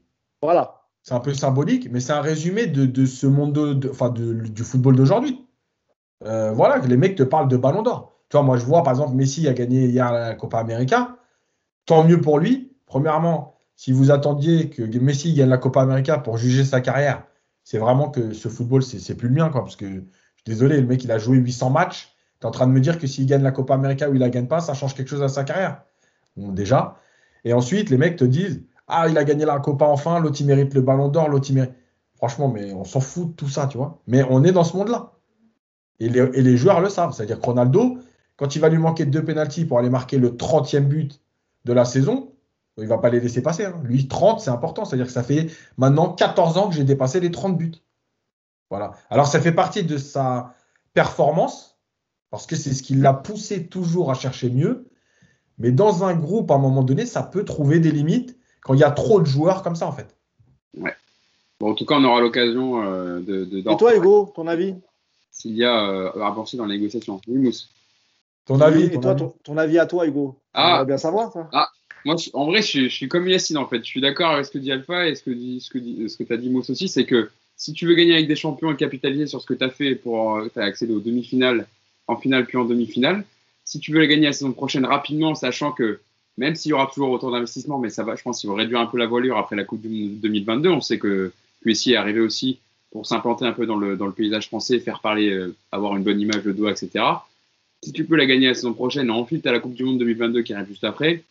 [0.42, 0.82] Voilà.
[1.04, 4.10] C'est un peu symbolique, mais c'est un résumé de, de ce monde de, de- enfin,
[4.10, 5.46] de- du football d'aujourd'hui.
[6.26, 8.20] Euh, voilà, que les mecs te parlent de ballon d'or.
[8.30, 11.16] Tu vois, moi, je vois, par exemple, Messi a gagné hier la Copa América.
[11.86, 12.74] Tant mieux pour lui.
[12.86, 17.24] Premièrement, si vous attendiez que Messi gagne la Copa América pour juger sa carrière,
[17.70, 19.62] c'est vraiment que ce football, c'est plus le mien, quoi.
[19.62, 22.16] Parce que, je suis désolé, le mec, il a joué 800 matchs.
[22.40, 24.20] Tu es en train de me dire que s'il gagne la Copa América ou il
[24.20, 25.84] la gagne pas, ça change quelque chose à sa carrière.
[26.36, 26.96] Déjà.
[27.44, 30.48] Et ensuite, les mecs te disent Ah, il a gagné la Copa enfin, l'autre il
[30.48, 31.72] mérite le ballon d'or, l'autre il.
[32.16, 34.02] Franchement, mais on s'en fout de tout ça, tu vois.
[34.08, 35.12] Mais on est dans ce monde-là.
[36.00, 37.14] Et les, et les joueurs le savent.
[37.14, 38.00] C'est-à-dire que Ronaldo,
[38.36, 41.22] quand il va lui manquer deux pénalties pour aller marquer le 30e but
[41.66, 42.29] de la saison,
[42.82, 43.66] il va pas les laisser passer.
[43.66, 43.80] hein.
[43.84, 44.86] Lui, 30, c'est important.
[44.86, 45.48] C'est-à-dire que ça fait
[45.78, 47.72] maintenant 14 ans que j'ai dépassé les 30 buts.
[48.70, 48.92] Voilà.
[49.10, 50.54] Alors, ça fait partie de sa
[50.94, 51.78] performance,
[52.32, 54.88] parce que c'est ce qui l'a poussé toujours à chercher mieux.
[55.58, 58.80] Mais dans un groupe, à un moment donné, ça peut trouver des limites quand il
[58.80, 60.16] y a trop de joueurs comme ça, en fait.
[61.60, 64.76] Bon, en tout cas, on aura l'occasion euh, de, de Et toi, Hugo, ton avis?
[65.32, 67.20] S'il y a euh, avancé dans la négociation.
[67.28, 67.70] Oui, Mousse.
[68.46, 69.20] Ton avis, Et ton toi, avis?
[69.20, 70.40] ton, ton avis à toi, Hugo?
[70.54, 70.76] Ah.
[70.76, 71.50] On va bien savoir, ça.
[72.06, 73.80] Moi, en vrai, je, suis- comme Yacine, en fait.
[73.80, 76.10] Je suis d'accord avec ce que dit Alpha et ce que, dit, ce que, dit,
[76.10, 76.88] ce que as dit, Mousse aussi.
[76.88, 79.64] C'est que si tu veux gagner avec des champions et capitaliser sur ce que tu
[79.64, 81.68] as fait pour euh, t'as accédé aux demi-finales,
[82.08, 83.26] en finale puis en demi-finale,
[83.66, 86.00] si tu veux la gagner la saison prochaine rapidement, sachant que
[86.38, 88.80] même s'il y aura toujours autant d'investissement, mais ça va, je pense qu'ils vont réduire
[88.80, 90.70] un peu la voilure après la Coupe du Monde 2022.
[90.70, 92.60] On sait que QSI est arrivé aussi
[92.92, 96.04] pour s'implanter un peu dans le, dans le paysage français, faire parler, euh, avoir une
[96.04, 97.04] bonne image de doigt, etc.
[97.84, 100.42] Si tu peux la gagner la saison prochaine, ensuite as la Coupe du Monde 2022
[100.44, 101.24] qui arrive juste après,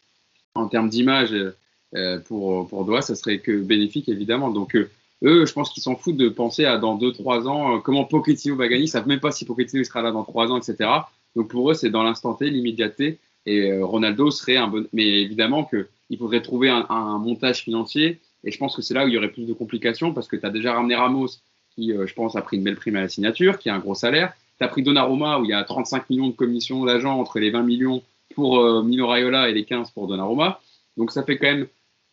[0.58, 1.56] en termes d'image euh,
[1.94, 4.50] euh, pour, pour Doha, ça serait que bénéfique évidemment.
[4.50, 4.90] Donc euh,
[5.22, 8.68] eux, je pense qu'ils s'en foutent de penser à dans 2-3 ans comment Pochettino va
[8.68, 8.84] gagner.
[8.84, 10.90] Ils savent même pas si Pochettino sera là dans 3 ans, etc.
[11.34, 13.18] Donc pour eux, c'est dans l'instant T, l'immédiateté.
[13.46, 14.86] Et Ronaldo serait un bon.
[14.92, 18.18] Mais évidemment qu'il faudrait trouver un, un montage financier.
[18.44, 20.36] Et je pense que c'est là où il y aurait plus de complications parce que
[20.36, 21.28] tu as déjà ramené Ramos
[21.74, 23.94] qui, je pense, a pris une belle prime à la signature, qui a un gros
[23.94, 24.32] salaire.
[24.58, 27.50] Tu as pris Donnarumma où il y a 35 millions de commissions d'agents entre les
[27.50, 28.02] 20 millions
[28.34, 30.60] pour euh, Mino Raiola et les 15 pour Donnarumma.
[30.96, 31.66] Donc ça fait quand même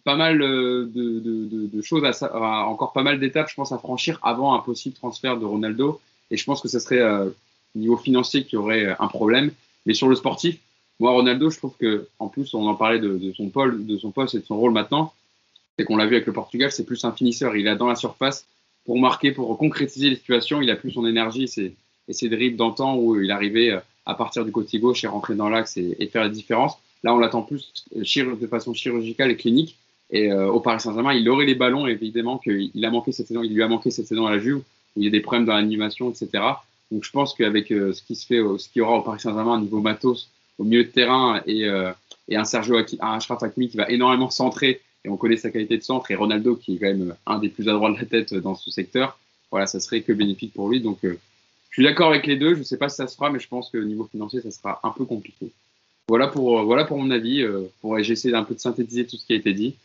[0.05, 4.53] pas mal euh, de, choses, à, encore pas mal d'étapes, je pense, à franchir avant
[4.53, 5.99] un possible transfert de Ronaldo.
[6.31, 7.25] Et je pense que ce serait euh,
[7.75, 9.51] au niveau financier qu'il y aurait euh, un problème.
[9.85, 10.59] Mais sur le sportif,
[10.99, 14.45] moi, Ronaldo, je trouve que, en plus, on en parlait de, son, poste et de
[14.45, 15.11] son rôle maintenant,
[15.77, 17.55] c'est qu'on l'a vu avec le Portugal, c'est plus un finisseur.
[17.55, 18.45] Il est dans la surface
[18.85, 20.61] pour marquer, pour concrétiser les situations.
[20.61, 21.73] Il a plus son énergie c'est-
[22.07, 25.35] et ses dribbles d'antan où il arrivait euh, à partir du côté gauche et rentrer
[25.35, 26.77] dans l'axe et, faire la différence.
[27.03, 29.77] Là, on l'attend plus de façon chirurgicale et clinique.
[30.11, 33.53] Et au Paris Saint-Germain, il aurait les ballons, évidemment qu'il a manqué cette saison, il
[33.53, 34.63] lui a manqué cette saison à la Juve, où
[34.97, 36.43] il y a des problèmes dans l'animation, etc.
[36.91, 39.57] Donc je pense qu'avec ce qui se fait, ce qu'il y aura au Paris Saint-Germain
[39.57, 40.29] au niveau matos,
[40.59, 45.17] au milieu de terrain et, un Sergio Achraf Hakimi qui va énormément centrer et on
[45.17, 47.91] connaît sa qualité de centre et Ronaldo qui est quand même un des plus adroits
[47.91, 49.17] de la tête dans ce secteur.
[49.51, 50.81] Voilà, ça serait que bénéfique pour lui.
[50.81, 51.17] Donc, euh,
[51.75, 52.53] suis d'accord avec les deux.
[52.53, 54.41] Je ne sais pas si ça se fera, mais je pense que au niveau financier,
[54.41, 55.51] ça sera un peu compliqué.
[56.07, 57.41] Voilà pour, euh, voilà pour mon avis.
[57.41, 59.75] Euh, pour, j'essaie un peu de synthétiser tout ce qui a été dit.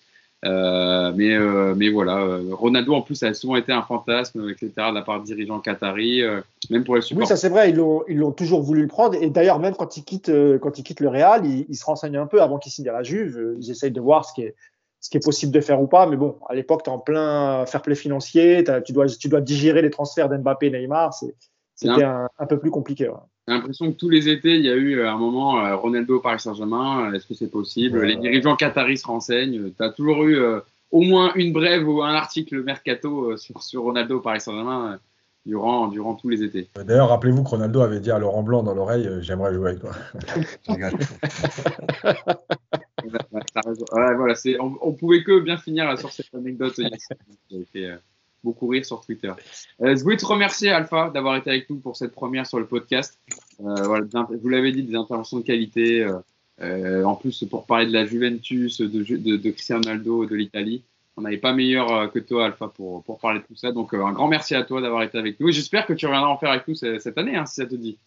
[0.44, 1.38] mais,
[1.76, 4.70] mais voilà, Ronaldo en plus ça a souvent été un fantasme, etc.
[4.76, 6.22] de la part de dirigeants qataris,
[6.70, 7.24] même pour les supporters.
[7.24, 9.20] Oui, ça c'est vrai, ils l'ont, ils l'ont toujours voulu le prendre.
[9.20, 12.26] Et d'ailleurs, même quand il quitte, quand il quitte le Real, il, se renseigne un
[12.26, 13.56] peu avant qu'il signe à la Juve.
[13.60, 14.54] Ils essayent de voir ce qui est,
[15.00, 16.06] ce qui est possible de faire ou pas.
[16.06, 19.40] Mais bon, à l'époque, tu es en plein fair play financier, tu dois, tu dois
[19.40, 21.12] digérer les transferts d'Mbappé et Neymar.
[21.81, 23.11] C'était un, un, peu plus compliqué.
[23.48, 26.19] J'ai l'impression que tous les étés, il y a eu à un moment euh, Ronaldo
[26.19, 27.11] au Paris Saint-Germain.
[27.15, 28.05] Est-ce que c'est possible?
[28.05, 29.73] Les dirigeants qataris se renseignent.
[29.73, 33.62] Tu as toujours eu euh, au moins une brève ou un article mercato euh, sur,
[33.62, 34.98] sur Ronaldo au Paris Saint-Germain
[35.47, 36.69] durant, durant tous les étés.
[36.85, 39.93] D'ailleurs, rappelez-vous que Ronaldo avait dit à Laurent Blanc dans l'oreille J'aimerais jouer avec toi.
[43.90, 46.78] voilà, on, on, pouvait que bien finir sur cette anecdote.
[48.40, 49.32] Euh, beaucoup rire sur Twitter.
[49.82, 52.66] Euh, je voulais te remercier, Alpha, d'avoir été avec nous pour cette première sur le
[52.66, 53.18] podcast.
[53.60, 54.00] Euh,
[54.40, 56.06] vous l'avez dit, des interventions de qualité.
[56.60, 60.82] en plus, pour parler de la Juventus, de, Cristiano Ronaldo, de l'Italie.
[61.16, 63.72] On n'avait pas meilleur que toi, Alpha, pour, pour parler de tout ça.
[63.72, 65.50] Donc, un grand merci à toi d'avoir été avec nous.
[65.50, 67.98] J'espère que tu reviendras en faire avec nous cette année, hein, si ça te dit.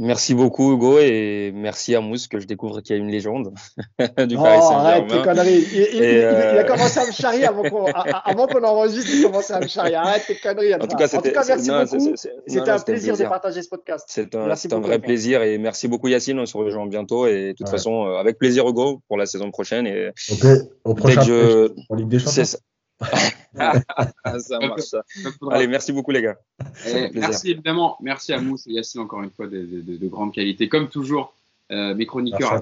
[0.00, 3.52] Merci beaucoup Hugo et merci à Mousse que je découvre qu'il y a une légende
[3.98, 5.44] du oh, Paris Saint-Germain.
[5.44, 6.52] Il, il, euh...
[6.52, 7.86] il, a commencé à me charrier avant qu'on
[8.24, 9.96] avant qu'on enregistre, il commençait à me charrier.
[9.96, 10.72] Arrête tes conneries.
[10.72, 12.14] En tout cas, en tout cas merci non, beaucoup.
[12.46, 14.04] C'était un, plaisir de partager ce podcast.
[14.06, 16.38] C'est un, un, vrai plaisir et merci beaucoup Yacine.
[16.38, 17.72] On se rejoint bientôt et de toute ouais.
[17.72, 20.60] façon euh, avec plaisir Hugo pour la saison prochaine et okay.
[20.84, 21.72] au prochain je...
[21.88, 22.44] en Ligue des Champions.
[23.54, 24.82] Ça marche.
[24.82, 25.02] Ça.
[25.50, 26.36] Allez, merci beaucoup les gars.
[27.14, 30.68] merci évidemment, merci à Mousse et Yacine encore une fois de, de, de grande qualité.
[30.68, 31.32] Comme toujours,
[31.70, 32.60] euh, mes chroniqueurs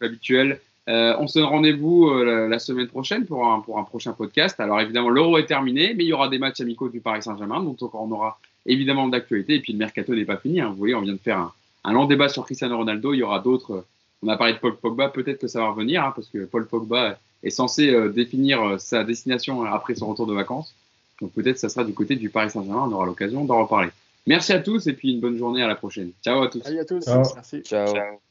[0.00, 0.60] habituels.
[0.88, 4.60] Euh, on se donne rendez-vous euh, la, semaine prochaine pour un, pour un prochain podcast.
[4.60, 7.60] Alors évidemment, l'euro est terminé, mais il y aura des matchs amicaux du Paris Saint-Germain,
[7.60, 9.56] donc on aura évidemment d'actualité.
[9.56, 10.60] Et puis le mercato n'est pas fini.
[10.60, 10.68] Hein.
[10.68, 13.14] Vous voyez, on vient de faire un, un long débat sur Cristiano Ronaldo.
[13.14, 13.84] Il y aura d'autres.
[14.22, 16.68] On a parlé de Paul Pogba, peut-être que ça va revenir, hein, parce que Paul
[16.68, 20.74] Pogba est censé euh, définir euh, sa destination après son retour de vacances.
[21.20, 23.88] Donc peut-être ça sera du côté du Paris Saint-Germain, on aura l'occasion d'en reparler.
[24.26, 26.10] Merci à tous et puis une bonne journée à la prochaine.
[26.22, 26.62] Ciao à tous.
[26.62, 27.04] Salut à tous.
[27.04, 27.22] Ciao.
[27.34, 27.62] Merci.
[27.62, 27.86] Ciao.
[27.86, 28.25] Ciao.